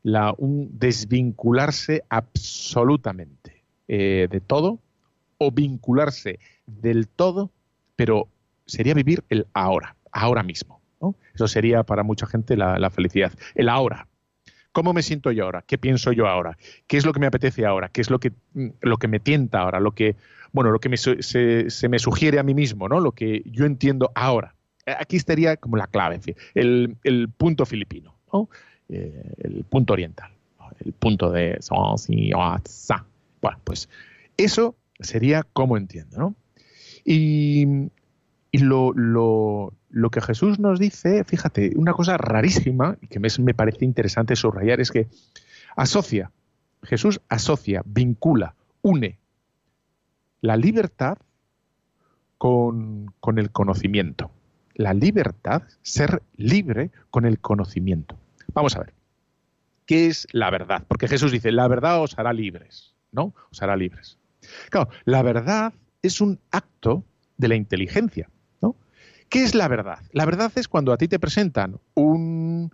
la, 0.04 0.34
un 0.38 0.78
desvincularse 0.80 2.04
absolutamente 2.10 3.64
eh, 3.88 4.28
de 4.30 4.40
todo 4.40 4.80
o 5.38 5.52
vincularse 5.52 6.40
del 6.66 7.08
todo, 7.08 7.52
pero 7.96 8.28
sería 8.66 8.94
vivir 8.94 9.24
el 9.30 9.48
ahora, 9.54 9.96
ahora 10.12 10.44
mismo. 10.44 10.80
Eso 11.34 11.48
sería 11.48 11.84
para 11.84 12.04
mucha 12.04 12.26
gente 12.26 12.58
la, 12.58 12.78
la 12.78 12.90
felicidad. 12.90 13.32
El 13.56 13.70
ahora. 13.70 14.08
¿Cómo 14.72 14.94
me 14.94 15.02
siento 15.02 15.32
yo 15.32 15.46
ahora? 15.46 15.64
¿Qué 15.66 15.78
pienso 15.78 16.12
yo 16.12 16.28
ahora? 16.28 16.58
¿Qué 16.88 16.98
es 16.98 17.06
lo 17.06 17.14
que 17.14 17.20
me 17.20 17.28
apetece 17.28 17.66
ahora? 17.66 17.90
¿Qué 17.90 18.02
es 18.02 18.10
lo 18.10 18.20
que, 18.20 18.34
mm, 18.54 18.68
lo 18.82 18.98
que 18.98 19.08
me 19.08 19.20
tienta 19.20 19.62
ahora? 19.62 19.80
Lo 19.80 19.92
que, 19.92 20.16
bueno, 20.52 20.72
lo 20.72 20.80
que 20.80 20.90
me 20.90 20.98
se, 20.98 21.90
me 21.90 22.00
sugiere 22.00 22.40
a 22.40 22.44
mí 22.44 22.54
mismo, 22.54 22.88
¿no? 22.88 23.00
Lo 23.00 23.12
que 23.12 23.44
yo 23.46 23.66
entiendo 23.66 24.12
ahora. 24.16 24.56
Eh, 24.86 24.94
Aquí 24.98 25.18
estaría 25.18 25.58
como 25.58 25.78
la 25.78 25.88
clave, 25.88 26.16
en 26.16 26.22
fin, 26.22 26.36
el, 26.54 27.30
punto 27.38 27.66
filipino, 27.66 28.16
¿no? 28.32 28.50
Eh, 28.90 29.34
el 29.40 29.64
punto 29.64 29.94
oriental, 29.94 30.32
el 30.84 30.94
punto 30.94 31.32
de. 31.32 31.60
Bueno, 33.42 33.60
pues 33.64 33.90
eso 34.38 34.76
sería 35.00 35.44
como 35.54 35.78
entiendo, 35.78 36.18
¿no? 36.18 36.36
Y, 37.06 37.66
lo 38.52 40.10
que 40.12 40.22
Jesús 40.22 40.60
nos 40.60 40.80
dice, 40.80 41.24
fíjate, 41.24 41.72
una 41.76 41.94
cosa 41.94 42.18
rarísima 42.18 42.98
y 43.02 43.08
que 43.08 43.20
me, 43.20 43.30
me 43.40 43.54
parece 43.54 43.86
interesante 43.86 44.36
subrayar 44.36 44.80
es 44.80 44.92
que 44.92 45.08
asocia, 45.76 46.32
Jesús 46.84 47.22
asocia, 47.28 47.82
vincula, 47.86 48.56
une 48.82 49.20
la 50.42 50.58
libertad 50.58 51.18
con, 52.38 53.14
con 53.20 53.40
el 53.40 53.52
conocimiento. 53.52 54.32
La 54.74 54.94
libertad, 54.94 55.64
ser 55.82 56.24
libre 56.38 56.92
con 57.10 57.26
el 57.26 57.40
conocimiento. 57.40 58.18
Vamos 58.54 58.76
a 58.76 58.80
ver. 58.80 58.94
¿Qué 59.86 60.08
es 60.08 60.28
la 60.32 60.50
verdad? 60.50 60.86
Porque 60.88 61.08
Jesús 61.08 61.32
dice, 61.32 61.52
la 61.52 61.68
verdad 61.68 62.02
os 62.02 62.18
hará 62.18 62.32
libres, 62.32 62.94
¿no? 63.12 63.34
Os 63.52 63.62
hará 63.62 63.76
libres. 63.76 64.18
Claro, 64.70 64.90
la 65.06 65.22
verdad 65.22 65.74
es 66.02 66.22
un 66.22 66.40
acto 66.52 67.04
de 67.38 67.48
la 67.48 67.56
inteligencia, 67.56 68.30
¿no? 68.62 68.76
¿Qué 69.30 69.44
es 69.44 69.56
la 69.56 69.68
verdad? 69.68 70.00
La 70.12 70.26
verdad 70.26 70.52
es 70.56 70.68
cuando 70.68 70.94
a 70.94 70.98
ti 70.98 71.08
te 71.08 71.20
presentan 71.20 71.80
un 71.96 72.72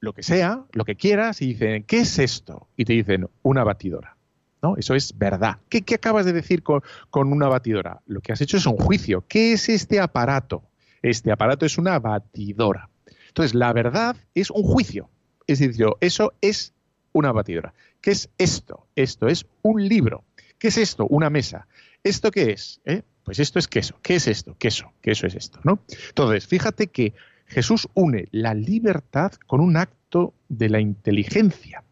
lo 0.00 0.14
que 0.14 0.22
sea, 0.22 0.64
lo 0.72 0.84
que 0.84 0.96
quieras, 0.96 1.42
y 1.42 1.48
dicen, 1.48 1.82
¿qué 1.84 2.00
es 2.00 2.18
esto? 2.18 2.68
Y 2.76 2.86
te 2.86 2.94
dicen, 2.94 3.28
una 3.42 3.64
batidora. 3.64 4.16
¿No? 4.62 4.76
Eso 4.76 4.94
es 4.94 5.16
verdad. 5.16 5.58
¿Qué, 5.68 5.82
acabas 5.94 6.26
de 6.26 6.32
decir 6.32 6.62
con, 6.62 6.82
con 7.08 7.32
una 7.32 7.48
batidora? 7.48 8.02
Lo 8.06 8.20
que 8.20 8.32
has 8.32 8.40
hecho 8.40 8.58
es 8.58 8.66
un 8.66 8.76
juicio. 8.76 9.24
¿Qué 9.26 9.54
es 9.54 9.68
este 9.68 10.00
aparato? 10.00 10.62
Este 11.02 11.32
aparato 11.32 11.64
es 11.64 11.78
una 11.78 11.98
batidora. 11.98 12.90
Entonces, 13.28 13.54
la 13.54 13.72
verdad 13.72 14.16
es 14.34 14.50
un 14.50 14.62
juicio. 14.62 15.08
Es 15.46 15.60
decir, 15.60 15.86
eso 16.00 16.34
es 16.40 16.74
una 17.12 17.32
batidora. 17.32 17.72
¿Qué 18.00 18.10
es 18.10 18.28
esto? 18.38 18.86
Esto 18.96 19.28
es 19.28 19.46
un 19.62 19.88
libro. 19.88 20.24
¿Qué 20.58 20.68
es 20.68 20.76
esto? 20.76 21.06
Una 21.06 21.30
mesa. 21.30 21.66
¿Esto 22.04 22.30
qué 22.30 22.52
es? 22.52 22.80
¿Eh? 22.84 23.02
Pues 23.24 23.38
esto 23.38 23.58
es 23.58 23.68
queso. 23.68 23.98
¿Qué 24.02 24.16
es 24.16 24.26
esto? 24.26 24.56
Queso. 24.58 24.92
Queso 25.00 25.26
es 25.26 25.34
esto, 25.34 25.60
¿no? 25.64 25.80
Entonces, 26.08 26.46
fíjate 26.46 26.88
que 26.88 27.14
Jesús 27.46 27.88
une 27.94 28.28
la 28.30 28.54
libertad 28.54 29.32
con 29.46 29.60
un 29.60 29.76
acto 29.76 30.34
de 30.48 30.68
la 30.68 30.80
inteligencia. 30.80 31.82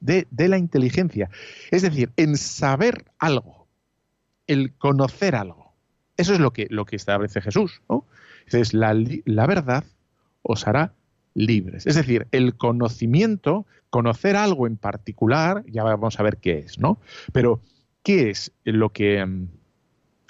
De, 0.00 0.26
la 0.30 0.58
inteligencia. 0.58 1.30
Es 1.70 1.82
decir, 1.82 2.12
en 2.16 2.36
saber 2.36 3.06
algo, 3.18 3.66
el 4.46 4.74
conocer 4.74 5.34
algo. 5.34 5.74
Eso 6.16 6.32
es 6.32 6.40
lo 6.40 6.52
que, 6.52 6.66
lo 6.70 6.84
que 6.84 6.96
establece 6.96 7.40
Jesús. 7.40 7.82
Entonces, 8.44 8.74
la, 8.74 8.94
la 9.24 9.46
verdad 9.46 9.84
os 10.42 10.66
hará 10.66 10.92
libres. 11.34 11.86
Es 11.86 11.94
decir, 11.96 12.26
el 12.32 12.56
conocimiento, 12.56 13.66
conocer 13.90 14.36
algo 14.36 14.66
en 14.66 14.76
particular, 14.76 15.64
ya 15.66 15.82
vamos 15.82 16.18
a 16.18 16.22
ver 16.22 16.38
qué 16.38 16.58
es, 16.60 16.78
¿no? 16.78 16.98
Pero, 17.32 17.60
¿qué 18.02 18.30
es 18.30 18.52
lo 18.64 18.90
que, 18.90 19.24
mm, 19.24 19.48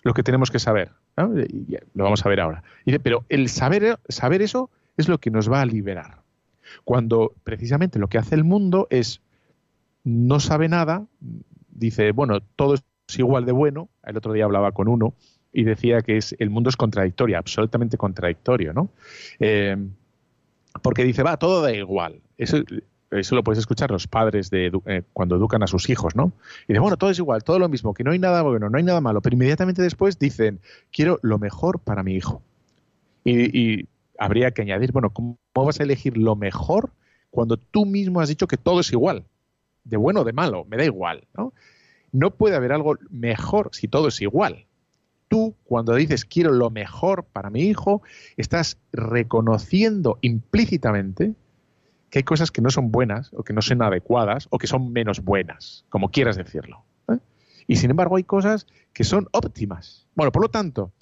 lo 0.03 0.15
que 0.15 0.23
tenemos 0.23 0.51
que 0.51 0.59
saber? 0.59 0.93
Lo 1.95 2.05
vamos 2.05 2.25
a 2.25 2.29
ver 2.29 2.41
ahora. 2.41 2.63
Pero 3.03 3.25
el 3.29 3.49
saber, 3.49 3.99
saber 4.09 4.43
eso 4.43 4.71
es 4.97 5.09
lo 5.09 5.19
que 5.19 5.31
nos 5.31 5.51
va 5.51 5.63
a 5.63 5.67
liberar. 5.67 6.23
Cuando 6.85 7.35
precisamente 7.45 7.99
lo 7.99 8.09
que 8.09 8.19
hace 8.19 8.35
el 8.35 8.45
mundo 8.45 8.87
es 8.91 9.21
no 10.07 10.39
sabe 10.39 10.69
nada, 10.69 11.05
dice, 11.69 12.13
bueno, 12.13 12.41
todo 12.41 12.75
es 12.75 12.85
igual 13.19 13.45
de 13.45 13.51
bueno. 13.51 13.89
El 14.05 14.17
otro 14.17 14.33
día 14.33 14.45
hablaba 14.45 14.71
con 14.71 14.87
uno 14.87 15.15
y 15.53 15.65
decía 15.65 16.01
que 16.03 16.17
es, 16.17 16.37
el 16.39 16.49
mundo 16.49 16.71
es 16.71 16.77
contradictorio, 16.77 17.37
absolutamente 17.37 17.97
contradictorio, 17.97 18.73
¿no? 18.73 18.89
Eh, 19.41 19.77
porque 20.81 21.03
dice, 21.03 21.25
va, 21.25 21.37
todo 21.39 21.61
da 21.61 21.73
igual. 21.73 22.21
Eso, 22.39 22.59
eso 23.11 23.35
lo 23.35 23.43
puedes 23.43 23.59
escuchar 23.59 23.91
los 23.91 24.07
padres 24.07 24.49
de 24.49 24.71
eh, 24.87 25.03
cuando 25.13 25.35
educan 25.35 25.65
a 25.65 25.67
sus 25.67 25.91
hijos, 25.91 26.15
¿no? 26.15 26.33
Y 26.69 26.73
de 26.73 26.79
bueno, 26.79 26.97
todo 26.97 27.11
es 27.11 27.19
igual, 27.19 27.43
todo 27.43 27.59
lo 27.59 27.69
mismo, 27.69 27.93
que 27.93 28.05
no 28.05 28.13
hay 28.13 28.21
nada 28.21 28.43
bueno, 28.43 28.71
no 28.71 28.79
hay 28.79 28.85
nada 28.85 29.01
malo, 29.01 29.21
pero 29.23 29.35
inmediatamente 29.35 29.83
después 29.83 30.21
dicen, 30.21 30.61
quiero 30.93 31.19
lo 31.23 31.41
mejor 31.41 31.81
para 31.81 32.05
mi 32.05 32.15
hijo. 32.15 32.43
Y, 33.25 33.59
y 33.59 33.89
habría 34.21 34.53
que 34.53 34.63
añadir, 34.63 34.93
bueno, 34.93 35.11
¿cómo 35.11 35.37
vas 35.53 35.81
a 35.81 35.83
elegir 35.83 36.17
lo 36.17 36.37
mejor 36.37 36.93
cuando 37.33 37.57
tú 37.57 37.87
mismo 37.87 38.21
has 38.21 38.29
dicho 38.29 38.47
que 38.47 38.57
todo 38.57 38.79
es 38.79 38.93
igual? 38.93 39.25
De 39.87 39.97
bueno 39.97 40.21
o 40.21 40.25
de 40.25 40.33
malo, 40.33 40.65
me 40.65 40.77
da 40.77 40.85
igual, 40.85 41.27
¿no? 41.37 41.53
No 42.13 42.33
puede 42.33 42.57
haber 42.57 42.73
algo 42.73 42.97
mejor 43.11 43.71
si 43.73 43.89
todo 43.89 44.09
es 44.09 44.21
igual. 44.21 44.67
Tú, 45.29 45.55
cuando 45.65 45.95
dices 45.95 46.25
quiero 46.25 46.53
lo 46.53 46.71
mejor 46.71 47.25
para 47.25 47.51
mi 47.51 47.63
hijo, 47.63 48.03
estás 48.37 48.79
reconociendo 48.93 50.19
implícitamente 50.23 51.35
que 52.11 52.21
hay 52.21 52.23
cosas 52.23 52.51
que 52.51 52.63
no 52.63 52.71
son 52.71 52.91
buenas 52.91 53.33
o 53.33 53.43
que 53.43 53.53
no 53.53 53.63
son 53.63 53.83
adecuadas 53.83 54.47
o 54.51 54.59
que 54.59 54.67
son 54.67 54.93
menos 54.93 55.25
buenas, 55.25 55.85
como 55.89 56.11
quieras 56.11 56.37
decirlo. 56.37 56.85
¿eh? 57.09 57.19
Y 57.67 57.77
sin 57.77 57.91
embargo 57.91 58.17
hay 58.17 58.25
cosas 58.25 58.67
que 58.93 59.05
son 59.05 59.29
óptimas. 59.33 60.07
Bueno, 60.15 60.31
por 60.31 60.43
lo 60.43 60.49
tanto, 60.49 60.93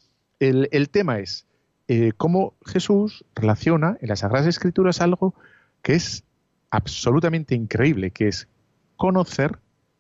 el, 0.41 0.69
el 0.73 0.89
tema 0.89 1.19
es 1.19 1.47
eh, 1.87 2.13
cómo 2.17 2.55
Jesús 2.65 3.25
relaciona 3.35 3.99
en 4.01 4.09
las 4.09 4.21
Sagradas 4.21 4.47
Escrituras 4.47 5.03
algo 5.03 5.35
que 5.83 5.95
es 5.95 6.25
absolutamente 6.71 7.55
increíble, 7.55 8.11
que 8.11 8.29
es 8.29 8.49
conocer, 8.97 9.59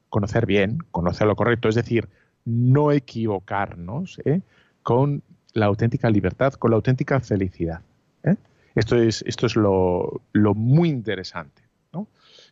conocer 0.08 0.46
bien, 0.46 0.78
conocer 0.90 1.26
lo 1.26 1.36
correcto, 1.36 1.68
es 1.68 1.74
decir, 1.74 2.08
no 2.44 2.92
equivocarnos 2.92 4.20
¿eh? 4.24 4.40
con 4.82 5.22
la 5.52 5.66
auténtica 5.66 6.10
libertad, 6.10 6.52
con 6.54 6.70
la 6.70 6.76
auténtica 6.76 7.20
felicidad. 7.20 7.80
¿eh? 8.22 8.36
Esto 8.74 8.96
es, 8.96 9.22
esto 9.26 9.46
es 9.46 9.56
lo, 9.56 10.22
lo 10.32 10.54
muy 10.54 10.88
interesante. 10.88 11.62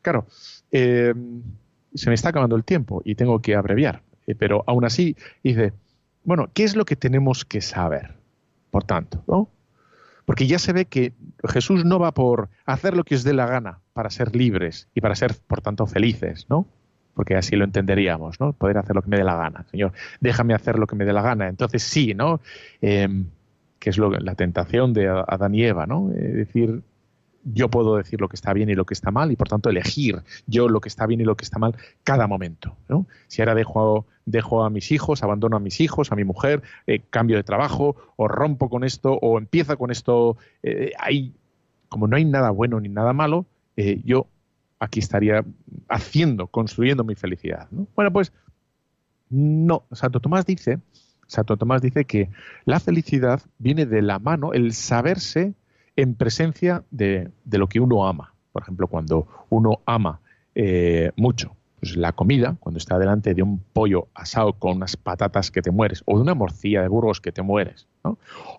Claro, 0.03 0.27
eh, 0.73 1.15
se 1.95 2.11
me 2.11 2.15
está 2.15 2.31
acabando 2.31 2.57
el 2.57 2.65
tiempo 2.65 3.03
y 3.05 3.15
tengo 3.15 3.41
que 3.41 3.55
abreviar, 3.55 4.03
pero 4.37 4.65
aún 4.67 4.85
así 4.85 5.17
dice, 5.45 5.73
bueno, 6.25 6.51
¿qué 6.53 6.65
es 6.65 6.75
lo 6.75 6.85
que 6.85 6.97
tenemos 6.97 7.45
que 7.45 7.61
saber? 7.61 8.17
Por 8.73 8.83
tanto, 8.83 9.23
¿no? 9.29 9.49
Porque 10.25 10.49
ya 10.49 10.59
se 10.59 10.73
ve 10.73 10.87
que 10.87 11.13
Jesús 11.45 11.85
no 11.85 12.01
va 12.01 12.13
por 12.15 12.49
hacer 12.67 12.97
lo 12.97 13.05
que 13.05 13.15
os 13.15 13.23
dé 13.23 13.33
la 13.33 13.47
gana 13.47 13.82
para 13.93 14.11
ser 14.11 14.35
libres 14.35 14.89
y 14.95 15.01
para 15.01 15.15
ser, 15.15 15.35
por 15.47 15.61
tanto, 15.61 15.87
felices, 15.87 16.47
¿no? 16.49 16.67
Porque 17.15 17.37
así 17.37 17.57
lo 17.57 17.65
entenderíamos, 17.65 18.41
¿no? 18.41 18.53
Poder 18.53 18.79
hacer 18.79 18.97
lo 18.97 19.03
que 19.03 19.11
me 19.11 19.17
dé 19.17 19.25
la 19.25 19.37
gana. 19.37 19.65
Señor, 19.71 19.93
déjame 20.21 20.55
hacer 20.55 20.79
lo 20.79 20.87
que 20.87 20.97
me 20.97 21.05
dé 21.05 21.13
la 21.13 21.23
gana. 21.23 21.49
Entonces 21.49 21.83
sí, 21.83 22.15
¿no? 22.15 22.41
Eh, 22.81 23.09
que 23.79 23.91
es 23.91 23.99
lo, 23.99 24.11
la 24.11 24.35
tentación 24.35 24.93
de 24.93 25.09
Adán 25.09 25.55
y 25.55 25.65
Eva, 25.65 25.87
¿no? 25.87 26.11
Es 26.13 26.35
decir, 26.35 26.83
yo 27.45 27.69
puedo 27.69 27.97
decir 27.97 28.21
lo 28.21 28.29
que 28.29 28.37
está 28.37 28.53
bien 28.53 28.69
y 28.69 28.75
lo 28.75 28.85
que 28.85 28.95
está 28.95 29.11
mal 29.11 29.33
y 29.33 29.37
por 29.37 29.49
tanto 29.49 29.69
elegir 29.69 30.23
yo 30.47 30.69
lo 30.69 30.81
que 30.81 30.89
está 30.89 31.07
bien 31.07 31.21
y 31.21 31.25
lo 31.25 31.37
que 31.37 31.45
está 31.45 31.59
mal 31.59 31.77
cada 32.05 32.27
momento. 32.27 32.77
¿no? 32.89 33.07
Si 33.27 33.43
ahora 33.43 33.55
dejo, 33.55 34.07
dejo 34.25 34.65
a 34.65 34.71
mis 34.71 34.93
hijos, 34.93 35.23
abandono 35.23 35.57
a 35.57 35.61
mis 35.61 35.81
hijos, 35.81 36.13
a 36.13 36.17
mi 36.17 36.25
mujer, 36.25 36.63
eh, 36.87 37.03
cambio 37.11 37.37
de 37.37 37.43
trabajo 37.43 37.97
o 38.17 38.29
rompo 38.29 38.69
con 38.69 38.85
esto 38.85 39.15
o 39.15 39.39
empiezo 39.39 39.77
con 39.77 39.91
esto, 39.91 40.37
eh, 40.63 40.93
hay, 40.99 41.35
como 41.89 42.07
no 42.07 42.17
hay 42.17 42.25
nada 42.25 42.51
bueno 42.51 42.81
ni 42.81 42.89
nada 42.89 43.13
malo, 43.13 43.47
eh, 43.77 44.01
yo 44.05 44.27
aquí 44.79 45.01
estaría 45.01 45.45
haciendo, 45.89 46.47
construyendo 46.47 47.05
mi 47.05 47.15
felicidad. 47.15 47.69
¿no? 47.71 47.87
Bueno, 47.95 48.13
pues 48.13 48.33
no, 49.31 49.85
Santo 49.93 50.21
Tomás 50.21 50.45
dice, 50.45 50.81
Santo 51.27 51.57
Tomás 51.57 51.83
dice 51.83 52.05
que 52.05 52.31
la 52.65 52.81
felicidad 52.81 53.41
viene 53.59 53.87
de 53.87 54.03
la 54.03 54.19
mano, 54.19 54.53
el 54.53 54.73
saberse 54.73 55.55
en 55.97 56.15
presencia 56.15 56.85
de, 56.91 57.31
de 57.45 57.59
lo 57.59 57.69
que 57.69 57.81
uno 57.81 58.07
ama. 58.07 58.35
Por 58.53 58.63
ejemplo, 58.63 58.87
cuando 58.89 59.27
uno 59.49 59.81
ama 59.87 60.21
eh, 60.55 61.13
mucho 61.17 61.57
pues 61.83 61.97
la 61.97 62.13
comida, 62.13 62.57
cuando 62.61 62.79
está 62.79 62.97
delante 62.97 63.35
de 63.35 63.43
un 63.43 63.59
pollo 63.59 64.07
asado 64.15 64.53
con 64.53 64.77
unas 64.77 64.97
patatas 64.97 65.51
que 65.51 65.63
te 65.63 65.73
mueres, 65.73 66.05
o 66.07 66.15
de 66.15 66.23
una 66.23 66.35
morcilla 66.37 66.81
de 66.81 66.87
burgos 66.87 67.21
que 67.21 67.33
te 67.33 67.43
mueres, 67.43 67.89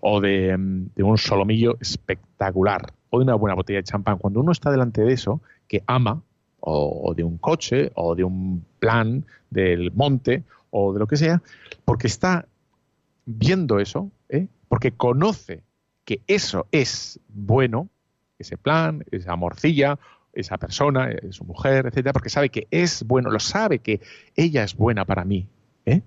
o 0.01 0.19
de, 0.19 0.57
mm, 0.57 0.87
de, 0.93 1.03
un 1.03 1.17
solomillo 1.17 1.77
espectacular, 1.79 2.91
o 3.11 3.19
de 3.19 3.23
una 3.23 3.35
buena 3.35 3.55
botella 3.55 3.79
de 3.79 3.85
champán, 3.85 4.17
cuando 4.17 4.41
uno 4.41 4.51
está 4.51 4.71
delante 4.71 5.03
de 5.03 5.13
eso, 5.13 5.39
que 5.69 5.83
ama, 5.87 6.21
o, 6.59 7.01
o 7.01 7.13
de 7.13 7.23
un 7.23 7.37
coche, 7.37 7.93
o 7.95 8.13
de 8.13 8.25
un 8.25 8.65
plan 8.79 9.23
del 9.49 9.93
monte, 9.93 10.43
o 10.69 10.91
de 10.91 10.99
lo 10.99 11.07
que 11.07 11.15
sea, 11.15 11.41
porque 11.85 12.07
está 12.07 12.45
viendo 13.25 13.79
eso, 13.79 14.11
¿eh? 14.27 14.47
porque 14.67 14.91
conoce 14.91 15.63
que 16.03 16.19
eso 16.27 16.67
es 16.73 17.21
bueno, 17.29 17.87
ese 18.37 18.57
plan, 18.57 19.05
esa 19.11 19.37
morcilla, 19.37 19.97
esa 20.33 20.57
persona, 20.57 21.11
eh, 21.11 21.31
su 21.31 21.43
mujer, 21.45 21.85
etcétera, 21.85 22.13
porque 22.13 22.29
sabe 22.29 22.49
que 22.49 22.67
es 22.71 23.03
bueno, 23.03 23.29
lo 23.29 23.39
sabe 23.39 23.79
que 23.79 24.01
ella 24.35 24.63
es 24.63 24.75
buena 24.75 25.05
para 25.05 25.25
mí, 25.25 25.47
¿eh? 25.85 26.01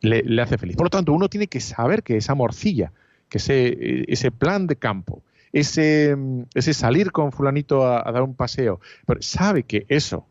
le, 0.00 0.42
hace 0.42 0.58
feliz. 0.58 0.76
Por 0.76 0.86
lo 0.86 0.90
tanto, 0.90 1.12
uno 1.12 1.28
tiene 1.28 1.46
que 1.46 1.60
saber 1.60 2.02
que 2.02 2.16
esa 2.16 2.34
morcilla, 2.34 2.92
que 3.28 3.38
ese, 3.38 4.04
ese 4.10 4.30
plan 4.30 4.66
de 4.66 4.76
campo, 4.76 5.22
ese, 5.52 6.16
ese 6.54 6.74
salir 6.74 7.12
con 7.12 7.32
fulanito 7.32 7.86
a, 7.86 8.10
dar 8.10 8.22
un 8.22 8.34
paseo, 8.34 8.80
pero 9.06 9.20
sabe 9.22 9.64
que 9.64 9.86
eso 9.88 10.26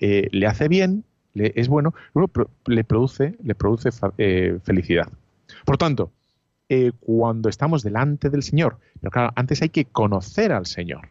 eh, 0.00 0.28
le 0.32 0.46
hace 0.46 0.68
bien, 0.68 1.04
le, 1.34 1.52
es 1.56 1.68
bueno, 1.68 1.94
uno 2.14 2.30
le 2.66 2.84
produce, 2.84 3.36
le 3.42 3.54
produce 3.54 3.90
eh, 4.18 4.58
felicidad. 4.62 5.08
Por 5.64 5.78
tanto, 5.78 6.12
eh, 6.72 6.92
cuando 7.00 7.48
estamos 7.48 7.82
delante 7.82 8.30
del 8.30 8.44
Señor. 8.44 8.78
Pero 9.00 9.10
claro, 9.10 9.32
antes 9.34 9.60
hay 9.60 9.70
que 9.70 9.86
conocer 9.86 10.52
al 10.52 10.66
Señor. 10.66 11.08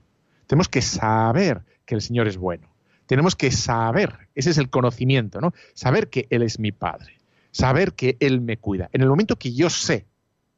Tenemos 0.50 0.68
que 0.68 0.82
saber 0.82 1.62
que 1.86 1.94
el 1.94 2.02
Señor 2.02 2.28
es 2.28 2.36
bueno. 2.38 2.68
Tenemos 3.06 3.36
que 3.36 3.52
saber, 3.52 4.30
ese 4.34 4.50
es 4.50 4.58
el 4.58 4.72
conocimiento, 4.72 5.40
¿no? 5.40 5.54
Saber 5.76 6.10
que 6.10 6.26
Él 6.32 6.42
es 6.42 6.58
mi 6.58 6.72
Padre. 6.72 7.20
Saber 7.52 7.94
que 7.94 8.18
Él 8.20 8.42
me 8.42 8.58
cuida. 8.58 8.90
En 8.92 9.04
el 9.04 9.10
momento 9.10 9.36
que 9.36 9.54
yo 9.54 9.70
sé, 9.70 10.08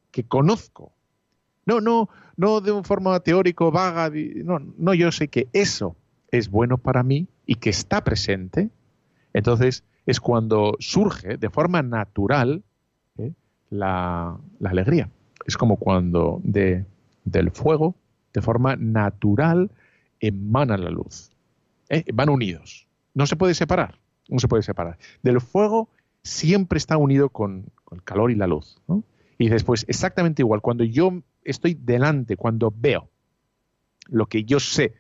que 0.10 0.24
conozco, 0.24 0.94
no, 1.66 1.82
no, 1.82 2.08
no 2.38 2.62
de 2.62 2.72
una 2.72 2.86
forma 2.86 3.20
teórico, 3.20 3.70
vaga, 3.70 4.10
no, 4.46 4.60
no, 4.78 4.94
yo 4.94 5.12
sé 5.12 5.28
que 5.28 5.50
eso 5.52 5.98
es 6.32 6.50
bueno 6.50 6.78
para 6.78 7.04
mí 7.04 7.28
y 7.46 7.56
que 7.56 7.70
está 7.70 8.02
presente, 8.02 8.70
entonces 9.34 9.84
es 10.06 10.22
cuando 10.22 10.78
surge 10.80 11.36
de 11.36 11.50
forma 11.50 11.82
natural 11.82 12.64
la, 13.70 14.38
la 14.60 14.70
alegría. 14.70 15.10
Es 15.46 15.58
como 15.58 15.76
cuando 15.76 16.40
de, 16.46 16.86
del 17.26 17.52
fuego, 17.52 17.94
de 18.34 18.42
forma 18.42 18.78
natural, 18.78 19.70
emana 20.22 20.78
la 20.78 20.90
luz. 20.90 21.32
¿Eh? 21.90 22.06
Van 22.14 22.30
unidos. 22.30 22.88
No 23.14 23.28
se 23.28 23.36
puede 23.36 23.54
separar. 23.54 24.00
No 24.30 24.40
se 24.40 24.48
puede 24.48 24.64
separar. 24.64 24.98
Del 25.22 25.42
fuego 25.42 25.90
siempre 26.24 26.78
está 26.78 26.96
unido 26.96 27.30
con, 27.30 27.66
el 27.92 28.04
calor 28.04 28.32
y 28.32 28.36
la 28.36 28.48
luz. 28.48 28.82
Y 29.38 29.50
después, 29.50 29.86
exactamente 29.90 30.42
igual, 30.42 30.62
cuando 30.62 30.84
yo 30.84 31.22
estoy 31.44 31.74
delante, 31.74 32.38
cuando 32.38 32.74
veo 32.76 33.10
lo 34.08 34.28
que 34.28 34.44
yo 34.44 34.60
sé, 34.60 34.94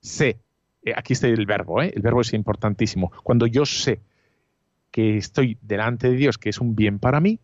sé, 0.00 0.40
eh, 0.84 0.92
aquí 0.94 1.14
está 1.14 1.26
el 1.26 1.46
verbo, 1.46 1.82
¿eh? 1.82 1.92
el 1.94 2.02
verbo 2.02 2.20
es 2.20 2.32
importantísimo, 2.32 3.10
cuando 3.22 3.46
yo 3.46 3.66
sé 3.66 4.00
que 4.90 5.16
estoy 5.16 5.58
delante 5.62 6.10
de 6.10 6.16
Dios, 6.16 6.38
que 6.38 6.50
es 6.50 6.60
un 6.60 6.74
bien 6.74 6.98
para 6.98 7.20
mí, 7.20 7.40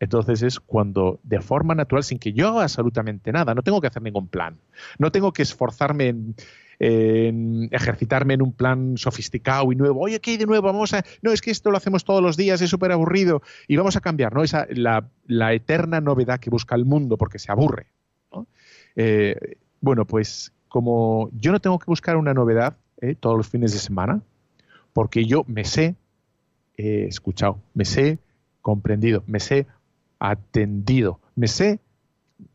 entonces 0.00 0.42
es 0.42 0.58
cuando 0.58 1.20
de 1.22 1.40
forma 1.40 1.74
natural, 1.74 2.02
sin 2.02 2.18
que 2.18 2.32
yo 2.32 2.48
haga 2.48 2.62
absolutamente 2.62 3.30
nada, 3.32 3.54
no 3.54 3.62
tengo 3.62 3.80
que 3.82 3.86
hacer 3.86 4.02
ningún 4.02 4.28
plan, 4.28 4.58
no 4.98 5.12
tengo 5.12 5.32
que 5.32 5.42
esforzarme 5.42 6.08
en, 6.78 7.68
ejercitarme 7.70 8.32
en 8.32 8.42
un 8.42 8.52
plan 8.52 8.96
sofisticado 8.96 9.70
y 9.70 9.76
nuevo. 9.76 10.00
Oye, 10.00 10.18
¿qué 10.18 10.32
hay 10.32 10.36
de 10.38 10.46
nuevo? 10.46 10.66
Vamos 10.66 10.94
a. 10.94 11.04
No, 11.20 11.30
es 11.32 11.42
que 11.42 11.50
esto 11.50 11.70
lo 11.70 11.76
hacemos 11.76 12.04
todos 12.04 12.22
los 12.22 12.38
días, 12.38 12.62
es 12.62 12.70
súper 12.70 12.92
aburrido 12.92 13.42
y 13.68 13.76
vamos 13.76 13.96
a 13.96 14.00
cambiar, 14.00 14.34
¿no? 14.34 14.42
Esa, 14.42 14.66
la, 14.70 15.06
la, 15.26 15.52
eterna 15.52 16.00
novedad 16.00 16.40
que 16.40 16.48
busca 16.48 16.74
el 16.74 16.86
mundo 16.86 17.18
porque 17.18 17.38
se 17.38 17.52
aburre. 17.52 17.86
Eh, 18.96 19.58
bueno, 19.82 20.06
pues 20.06 20.52
como 20.68 21.30
yo 21.34 21.52
no 21.52 21.60
tengo 21.60 21.78
que 21.78 21.86
buscar 21.86 22.16
una 22.16 22.32
novedad 22.32 22.76
¿eh? 23.02 23.14
todos 23.14 23.36
los 23.36 23.48
fines 23.48 23.72
de 23.72 23.78
semana, 23.78 24.22
porque 24.94 25.26
yo 25.26 25.44
me 25.46 25.64
sé 25.64 25.94
eh, 26.78 27.04
escuchado, 27.06 27.58
me 27.74 27.84
sé 27.84 28.18
comprendido, 28.62 29.22
me 29.26 29.40
sé 29.40 29.66
atendido. 30.20 31.18
Me 31.34 31.48
sé, 31.48 31.80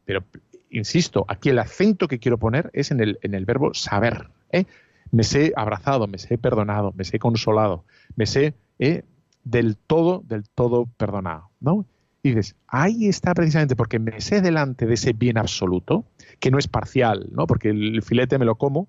pero 0.06 0.24
insisto, 0.70 1.26
aquí 1.28 1.50
el 1.50 1.60
acento 1.60 2.08
que 2.08 2.20
quiero 2.20 2.38
poner 2.38 2.70
es 2.74 2.92
en 2.92 3.02
el, 3.02 3.20
en 3.22 3.34
el 3.34 3.46
verbo 3.46 3.74
saber. 3.74 4.30
¿eh? 4.52 4.66
Me 5.12 5.24
sé 5.24 5.52
abrazado, 5.56 6.08
me 6.08 6.18
sé 6.18 6.38
perdonado, 6.38 6.94
me 6.96 7.04
sé 7.04 7.20
consolado, 7.20 7.84
me 8.16 8.26
sé 8.26 8.54
¿eh? 8.80 9.04
del 9.44 9.76
todo, 9.76 10.24
del 10.28 10.48
todo 10.48 10.86
perdonado. 10.98 11.50
¿no? 11.60 11.86
Y 12.24 12.30
dices, 12.30 12.56
ahí 12.68 13.08
está 13.08 13.34
precisamente 13.34 13.76
porque 13.76 14.00
me 14.00 14.22
sé 14.22 14.42
delante 14.42 14.86
de 14.86 14.94
ese 14.94 15.14
bien 15.14 15.38
absoluto, 15.38 16.06
que 16.40 16.52
no 16.52 16.58
es 16.58 16.68
parcial, 16.68 17.28
¿no? 17.32 17.48
porque 17.48 17.70
el 17.70 18.02
filete 18.02 18.38
me 18.38 18.46
lo 18.46 18.56
como, 18.56 18.88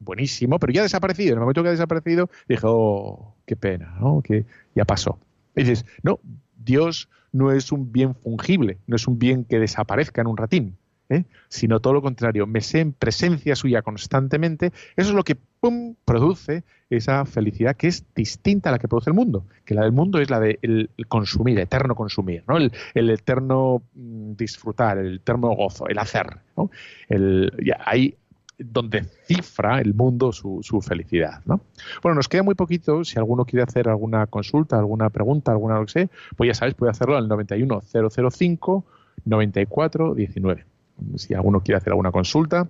buenísimo, 0.00 0.58
pero 0.58 0.72
ya 0.72 0.80
ha 0.80 0.84
desaparecido. 0.84 1.32
En 1.32 1.38
el 1.38 1.40
momento 1.40 1.62
que 1.62 1.68
ha 1.68 1.72
desaparecido, 1.72 2.30
dije, 2.48 2.62
oh, 2.64 3.34
qué 3.46 3.56
pena, 3.56 3.96
¿no? 4.00 4.22
que 4.22 4.46
ya 4.74 4.84
pasó. 4.84 5.18
Y 5.56 5.62
dices, 5.62 5.84
no, 6.02 6.20
Dios 6.56 7.08
no 7.32 7.52
es 7.52 7.72
un 7.72 7.92
bien 7.92 8.14
fungible, 8.14 8.78
no 8.86 8.96
es 8.96 9.06
un 9.06 9.18
bien 9.18 9.44
que 9.44 9.58
desaparezca 9.58 10.20
en 10.20 10.26
un 10.26 10.36
ratín, 10.36 10.76
¿eh? 11.08 11.24
sino 11.48 11.80
todo 11.80 11.94
lo 11.94 12.02
contrario, 12.02 12.46
me 12.46 12.60
sé 12.60 12.80
en 12.80 12.92
presencia 12.92 13.56
suya 13.56 13.82
constantemente, 13.82 14.72
eso 14.96 15.10
es 15.10 15.14
lo 15.14 15.24
que 15.24 15.36
pum, 15.60 15.94
produce 16.04 16.64
esa 16.90 17.24
felicidad 17.26 17.76
que 17.76 17.88
es 17.88 18.04
distinta 18.14 18.70
a 18.70 18.72
la 18.72 18.78
que 18.78 18.88
produce 18.88 19.10
el 19.10 19.14
mundo, 19.14 19.44
que 19.64 19.74
la 19.74 19.82
del 19.82 19.92
mundo 19.92 20.20
es 20.20 20.30
la 20.30 20.40
de 20.40 20.58
el, 20.62 20.90
consumir, 21.08 21.58
eterno 21.58 21.94
consumir, 21.94 22.44
¿no? 22.48 22.56
el, 22.56 23.10
eterno 23.10 23.82
mm, 23.94 24.32
disfrutar, 24.34 24.98
el 24.98 25.16
eterno 25.16 25.48
gozo, 25.54 25.88
el 25.88 25.98
hacer. 25.98 26.38
hay, 27.84 28.16
donde 28.58 29.04
cifra 29.26 29.80
el 29.80 29.94
mundo 29.94 30.32
su, 30.32 30.60
su, 30.62 30.80
felicidad. 30.80 31.42
¿no? 31.46 31.60
Bueno, 32.02 32.16
nos 32.16 32.28
queda 32.28 32.42
muy 32.42 32.54
poquito. 32.54 33.04
Si 33.04 33.18
alguno 33.18 33.44
quiere 33.44 33.62
hacer 33.62 33.88
alguna 33.88 34.26
consulta, 34.26 34.78
alguna 34.78 35.10
pregunta, 35.10 35.52
alguna 35.52 35.78
lo 35.78 35.86
que 35.86 35.92
sea, 35.92 36.08
pues 36.36 36.48
ya 36.48 36.54
sabes, 36.54 36.74
puede 36.74 36.90
hacerlo 36.90 37.16
al 37.16 37.28
91005 37.28 38.84
9419. 39.24 40.64
Si 41.16 41.34
alguno 41.34 41.60
quiere 41.60 41.78
hacer 41.78 41.92
alguna 41.92 42.10
consulta, 42.10 42.68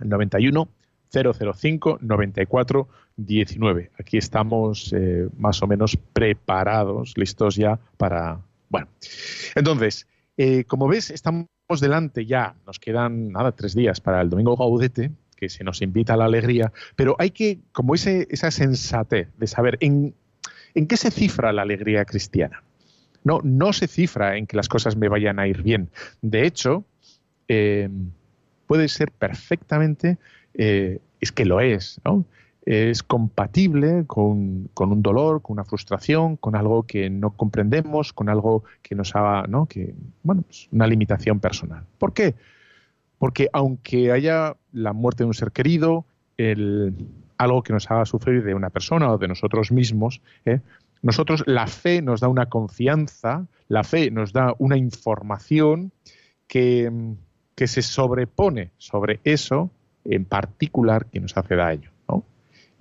el 0.00 0.08
91 0.08 0.68
005 1.12 1.98
94 2.00 2.88
19. 3.16 3.90
Aquí 3.98 4.16
estamos 4.16 4.92
eh, 4.96 5.28
más 5.36 5.62
o 5.62 5.66
menos 5.66 5.96
preparados, 5.96 7.14
listos 7.16 7.56
ya 7.56 7.78
para... 7.96 8.40
Bueno, 8.70 8.88
entonces, 9.54 10.06
eh, 10.36 10.64
como 10.64 10.88
ves, 10.88 11.10
estamos 11.10 11.48
delante 11.80 12.26
ya, 12.26 12.54
nos 12.66 12.78
quedan 12.78 13.32
nada, 13.32 13.52
tres 13.52 13.74
días 13.74 14.00
para 14.00 14.20
el 14.20 14.30
Domingo 14.30 14.56
Gaudete, 14.56 15.10
que 15.36 15.48
se 15.48 15.64
nos 15.64 15.82
invita 15.82 16.14
a 16.14 16.16
la 16.16 16.26
alegría, 16.26 16.72
pero 16.96 17.16
hay 17.18 17.30
que, 17.30 17.58
como 17.72 17.94
ese, 17.94 18.28
esa 18.30 18.50
sensatez 18.50 19.28
de 19.36 19.46
saber 19.46 19.76
en, 19.80 20.14
en 20.74 20.86
qué 20.86 20.96
se 20.96 21.10
cifra 21.10 21.52
la 21.52 21.62
alegría 21.62 22.04
cristiana. 22.04 22.62
No, 23.24 23.40
no 23.42 23.72
se 23.72 23.86
cifra 23.86 24.36
en 24.36 24.46
que 24.46 24.56
las 24.56 24.68
cosas 24.68 24.96
me 24.96 25.08
vayan 25.08 25.38
a 25.38 25.46
ir 25.46 25.62
bien. 25.62 25.90
De 26.22 26.46
hecho, 26.46 26.84
eh, 27.48 27.88
puede 28.66 28.88
ser 28.88 29.10
perfectamente, 29.12 30.18
eh, 30.54 30.98
es 31.20 31.32
que 31.32 31.44
lo 31.44 31.60
es, 31.60 32.00
¿no? 32.04 32.24
Es 32.64 33.02
compatible 33.02 34.04
con, 34.06 34.68
con, 34.72 34.92
un 34.92 35.02
dolor, 35.02 35.42
con 35.42 35.54
una 35.54 35.64
frustración, 35.64 36.36
con 36.36 36.54
algo 36.54 36.84
que 36.84 37.10
no 37.10 37.30
comprendemos, 37.30 38.12
con 38.12 38.28
algo 38.28 38.62
que 38.82 38.94
nos 38.94 39.16
haga, 39.16 39.46
¿no? 39.48 39.66
Que, 39.66 39.94
bueno, 40.22 40.42
pues 40.42 40.68
una 40.70 40.86
limitación 40.86 41.40
personal. 41.40 41.84
¿Por 41.98 42.12
qué? 42.12 42.34
Porque 43.18 43.48
aunque 43.52 44.12
haya 44.12 44.56
la 44.72 44.92
muerte 44.92 45.24
de 45.24 45.28
un 45.28 45.34
ser 45.34 45.50
querido, 45.50 46.04
el, 46.36 46.94
algo 47.42 47.62
que 47.62 47.72
nos 47.72 47.90
haga 47.90 48.04
sufrir 48.06 48.42
de 48.44 48.54
una 48.54 48.70
persona 48.70 49.12
o 49.12 49.18
de 49.18 49.28
nosotros 49.28 49.72
mismos, 49.72 50.22
¿eh? 50.44 50.60
nosotros 51.02 51.42
la 51.46 51.66
fe 51.66 52.00
nos 52.02 52.20
da 52.20 52.28
una 52.28 52.46
confianza, 52.46 53.46
la 53.68 53.84
fe 53.84 54.10
nos 54.10 54.32
da 54.32 54.54
una 54.58 54.76
información 54.76 55.92
que, 56.46 56.90
que 57.54 57.66
se 57.66 57.82
sobrepone 57.82 58.70
sobre 58.78 59.20
eso 59.24 59.70
en 60.04 60.24
particular 60.24 61.06
que 61.06 61.20
nos 61.20 61.36
hace 61.36 61.56
daño. 61.56 61.91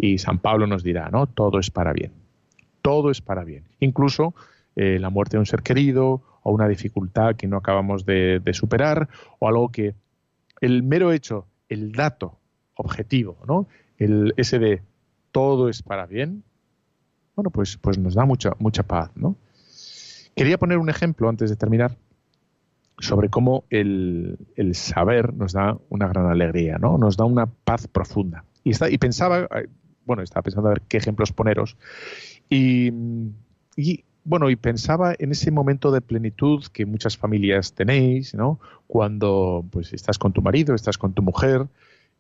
Y 0.02 0.18
San 0.18 0.40
Pablo 0.40 0.66
nos 0.66 0.84
dirá, 0.84 1.10
¿no? 1.12 1.28
Todo 1.28 1.60
es 1.60 1.70
para 1.70 1.94
bien. 1.94 2.12
Todo 2.82 3.12
es 3.12 3.22
para 3.22 3.44
bien. 3.44 3.66
Incluso 3.80 4.34
eh, 4.76 4.98
la 5.00 5.12
muerte 5.12 5.38
de 5.38 5.40
un 5.40 5.46
ser 5.46 5.62
querido 5.62 6.24
o 6.42 6.52
una 6.52 6.68
dificultad 6.68 7.36
que 7.36 7.48
no 7.48 7.58
acabamos 7.58 8.04
de, 8.04 8.40
de, 8.40 8.54
superar 8.54 9.08
o 9.38 9.48
algo 9.48 9.70
que 9.70 9.94
el 10.60 10.82
mero 10.82 11.12
hecho, 11.12 11.46
el 11.70 11.92
dato 11.92 12.40
objetivo, 12.74 13.38
¿no? 13.48 13.68
El, 14.00 14.34
ese 14.38 14.58
de 14.58 14.82
todo 15.32 15.70
es 15.70 15.84
para 15.84 16.08
bien, 16.08 16.44
bueno, 17.36 17.52
pues, 17.52 17.78
pues 17.78 18.00
nos 18.00 18.16
da 18.16 18.26
mucha, 18.26 18.54
mucha 18.58 18.82
paz, 18.82 19.12
¿no? 19.16 19.36
Quería 20.36 20.58
poner 20.58 20.80
un 20.80 20.90
ejemplo 20.90 21.30
antes 21.30 21.52
de 21.52 21.56
terminar 21.56 21.96
sobre 22.98 23.30
cómo 23.30 23.66
el, 23.70 24.40
el, 24.56 24.74
saber 24.74 25.34
nos 25.34 25.54
da 25.54 25.78
una 25.90 26.08
gran 26.08 26.26
alegría, 26.26 26.78
¿no? 26.80 26.98
Nos 26.98 27.18
da 27.18 27.26
una 27.26 27.46
paz 27.46 27.88
profunda. 27.88 28.46
Y, 28.64 28.72
está, 28.72 28.90
y 28.90 28.98
pensaba, 28.98 29.48
bueno, 30.06 30.24
estaba 30.24 30.44
pensando 30.44 30.70
a 30.70 30.74
ver 30.74 30.82
qué 30.88 30.98
ejemplos 30.98 31.32
poneros. 31.32 31.78
Y, 32.50 32.92
y, 33.76 34.04
bueno, 34.24 34.50
y 34.50 34.56
pensaba 34.56 35.16
en 35.18 35.32
ese 35.32 35.52
momento 35.52 35.92
de 35.92 36.02
plenitud 36.02 36.66
que 36.72 36.86
muchas 36.86 37.18
familias 37.18 37.74
tenéis, 37.74 38.34
¿no? 38.36 38.60
Cuando 38.88 39.66
pues 39.72 39.94
estás 39.94 40.18
con 40.20 40.34
tu 40.34 40.42
marido, 40.42 40.76
estás 40.76 40.98
con 40.98 41.14
tu 41.14 41.22
mujer, 41.22 41.68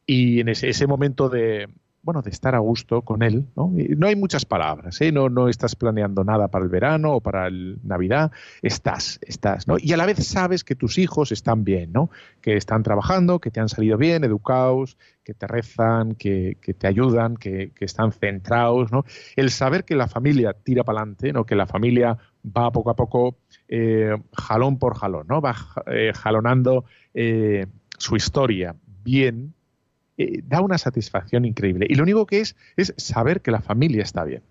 y 0.05 0.39
en 0.39 0.49
ese, 0.49 0.69
ese 0.69 0.87
momento 0.87 1.29
de, 1.29 1.69
bueno, 2.03 2.21
de 2.21 2.31
estar 2.31 2.55
a 2.55 2.59
gusto 2.59 3.03
con 3.03 3.21
él, 3.21 3.45
¿no? 3.55 3.71
Y 3.77 3.89
no 3.95 4.07
hay 4.07 4.15
muchas 4.15 4.43
palabras, 4.43 4.99
¿eh? 5.01 5.11
No, 5.11 5.29
no 5.29 5.49
estás 5.49 5.75
planeando 5.75 6.23
nada 6.23 6.47
para 6.47 6.65
el 6.65 6.69
verano 6.69 7.13
o 7.13 7.21
para 7.21 7.47
el 7.47 7.79
Navidad, 7.83 8.31
estás, 8.63 9.19
estás, 9.21 9.67
¿no? 9.67 9.75
Y 9.79 9.93
a 9.93 9.97
la 9.97 10.07
vez 10.07 10.25
sabes 10.25 10.63
que 10.63 10.75
tus 10.75 10.97
hijos 10.97 11.31
están 11.31 11.63
bien, 11.63 11.91
¿no? 11.91 12.09
Que 12.41 12.57
están 12.57 12.81
trabajando, 12.81 13.39
que 13.39 13.51
te 13.51 13.59
han 13.59 13.69
salido 13.69 13.97
bien, 13.97 14.23
educados, 14.23 14.97
que 15.23 15.35
te 15.35 15.45
rezan, 15.45 16.15
que, 16.15 16.57
que 16.59 16.73
te 16.73 16.87
ayudan, 16.87 17.37
que, 17.37 17.71
que, 17.75 17.85
están 17.85 18.11
centrados, 18.11 18.91
¿no? 18.91 19.05
El 19.35 19.51
saber 19.51 19.85
que 19.85 19.95
la 19.95 20.07
familia 20.07 20.53
tira 20.53 20.83
para 20.83 20.99
adelante, 20.99 21.31
¿no? 21.31 21.45
Que 21.45 21.55
la 21.55 21.67
familia 21.67 22.17
va 22.45 22.71
poco 22.71 22.89
a 22.89 22.95
poco, 22.95 23.37
eh, 23.67 24.17
jalón 24.33 24.79
por 24.79 24.97
jalón, 24.97 25.27
¿no? 25.27 25.39
Va 25.39 25.55
eh, 25.85 26.13
jalonando 26.15 26.85
su 27.97 28.15
historia 28.15 28.75
bien, 29.03 29.53
eh, 30.17 30.43
da 30.45 30.61
una 30.61 30.77
satisfacción 30.77 31.45
increíble. 31.45 31.87
Y 31.89 31.95
lo 31.95 32.03
único 32.03 32.25
que 32.25 32.41
es 32.41 32.55
es 32.75 32.93
saber 32.97 33.41
que 33.41 33.51
la 33.51 33.61
familia 33.61 34.03
está 34.03 34.23
bien. 34.23 34.41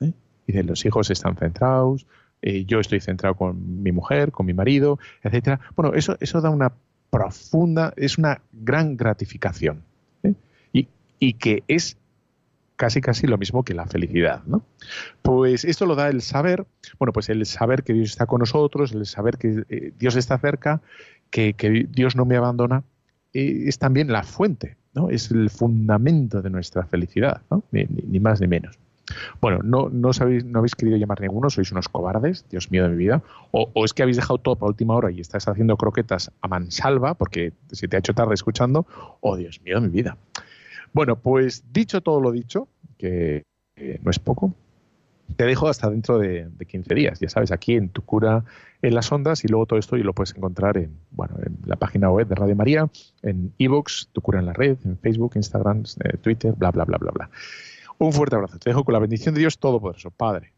¿eh? 0.00 0.12
Y 0.46 0.52
de 0.52 0.62
los 0.62 0.84
hijos 0.84 1.10
están 1.10 1.36
centrados, 1.36 2.06
eh, 2.42 2.64
yo 2.64 2.80
estoy 2.80 3.00
centrado 3.00 3.34
con 3.34 3.82
mi 3.82 3.92
mujer, 3.92 4.30
con 4.30 4.46
mi 4.46 4.54
marido, 4.54 4.98
etcétera. 5.22 5.60
Bueno, 5.74 5.94
eso, 5.94 6.16
eso 6.20 6.40
da 6.40 6.50
una 6.50 6.72
profunda, 7.10 7.92
es 7.96 8.18
una 8.18 8.40
gran 8.52 8.96
gratificación. 8.96 9.82
Y, 10.72 10.86
y, 11.18 11.32
que 11.34 11.64
es 11.66 11.96
casi 12.76 13.00
casi 13.00 13.26
lo 13.26 13.36
mismo 13.36 13.64
que 13.64 13.74
la 13.74 13.86
felicidad, 13.86 14.42
¿no? 14.46 14.62
Pues 15.22 15.64
esto 15.64 15.84
lo 15.84 15.96
da 15.96 16.08
el 16.08 16.22
saber, 16.22 16.66
bueno, 16.98 17.12
pues 17.12 17.28
el 17.28 17.44
saber 17.44 17.82
que 17.82 17.92
Dios 17.92 18.10
está 18.10 18.26
con 18.26 18.38
nosotros, 18.38 18.92
el 18.92 19.04
saber 19.04 19.36
que 19.36 19.92
Dios 19.98 20.16
está 20.16 20.38
cerca, 20.38 20.80
que, 21.30 21.52
que 21.54 21.86
Dios 21.90 22.16
no 22.16 22.24
me 22.24 22.36
abandona, 22.36 22.84
es 23.32 23.78
también 23.78 24.10
la 24.10 24.22
fuente 24.22 24.76
¿no? 24.94 25.10
Es 25.10 25.30
el 25.30 25.50
fundamento 25.50 26.42
de 26.42 26.50
nuestra 26.50 26.84
felicidad, 26.86 27.42
¿no? 27.50 27.62
ni, 27.70 27.86
más 28.20 28.40
ni 28.40 28.48
menos. 28.48 28.78
Bueno, 29.40 29.60
no, 29.64 29.88
no, 29.88 30.12
sabéis, 30.12 30.44
no 30.44 30.60
habéis 30.60 30.74
querido 30.76 30.96
llamar 30.96 31.20
ninguno, 31.20 31.50
sois 31.50 31.72
unos 31.72 31.88
cobardes, 31.88 32.44
Dios 32.48 32.70
mío 32.70 32.84
de 32.84 32.90
mi 32.90 32.96
vida, 32.96 33.22
o, 33.50 33.68
o, 33.74 33.84
es 33.84 33.92
que 33.92 34.02
habéis 34.02 34.16
dejado 34.16 34.38
todo 34.38 34.54
para 34.54 34.68
última 34.68 34.94
hora 34.94 35.10
y 35.10 35.20
estás 35.20 35.48
haciendo 35.48 35.76
croquetas 35.76 36.30
a 36.40 36.48
mansalva 36.48 37.14
porque 37.14 37.52
se 37.72 37.88
te 37.88 37.96
ha 37.96 37.98
hecho 37.98 38.14
tarde 38.14 38.34
escuchando, 38.34 38.86
oh, 39.20 39.36
Dios 39.36 39.60
mío 39.62 39.80
de 39.80 39.88
mi 39.88 39.92
vida. 39.92 40.16
Bueno, 40.92 41.16
pues 41.16 41.64
dicho 41.72 42.00
todo 42.00 42.20
lo 42.20 42.30
dicho, 42.30 42.68
que 42.98 43.44
no 44.02 44.10
es 44.10 44.18
poco, 44.18 44.54
te 45.36 45.44
dejo 45.44 45.68
hasta 45.68 45.90
dentro 45.90 46.18
de, 46.18 46.48
de, 46.48 46.66
15 46.66 46.94
días, 46.94 47.20
ya 47.20 47.28
sabes, 47.28 47.52
aquí 47.52 47.74
en 47.74 47.88
tu 47.88 48.02
cura 48.02 48.44
en 48.82 48.94
las 48.94 49.10
ondas 49.12 49.44
y 49.44 49.48
luego 49.48 49.66
todo 49.66 49.78
esto 49.78 49.96
y 49.96 50.02
lo 50.02 50.14
puedes 50.14 50.34
encontrar 50.34 50.76
en, 50.78 50.96
bueno, 51.10 51.36
en 51.44 51.58
la 51.66 51.76
página 51.76 52.10
web 52.10 52.26
de 52.26 52.34
Radio 52.34 52.56
María, 52.56 52.88
en 53.22 53.52
iVoox, 53.58 54.08
tu 54.12 54.20
cura 54.20 54.40
en 54.40 54.46
la 54.46 54.52
red, 54.52 54.78
en 54.84 54.98
Facebook, 54.98 55.32
Instagram, 55.34 55.84
eh, 56.04 56.16
Twitter, 56.16 56.54
bla, 56.54 56.70
bla, 56.70 56.84
bla, 56.84 56.98
bla, 56.98 57.10
bla. 57.12 57.30
Un 57.98 58.12
fuerte 58.12 58.36
abrazo. 58.36 58.58
Te 58.58 58.70
dejo 58.70 58.84
con 58.84 58.94
la 58.94 58.98
bendición 58.98 59.34
de 59.34 59.40
Dios 59.40 59.58
Todopoderoso, 59.58 60.10
Padre, 60.10 60.52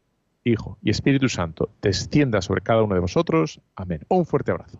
Hijo 0.45 0.77
y 0.81 0.89
Espíritu 0.89 1.29
Santo, 1.29 1.69
descienda 1.81 2.41
sobre 2.41 2.61
cada 2.61 2.83
uno 2.83 2.95
de 2.95 3.01
vosotros. 3.01 3.61
Amén. 3.75 4.01
Un 4.09 4.25
fuerte 4.25 4.51
abrazo. 4.51 4.79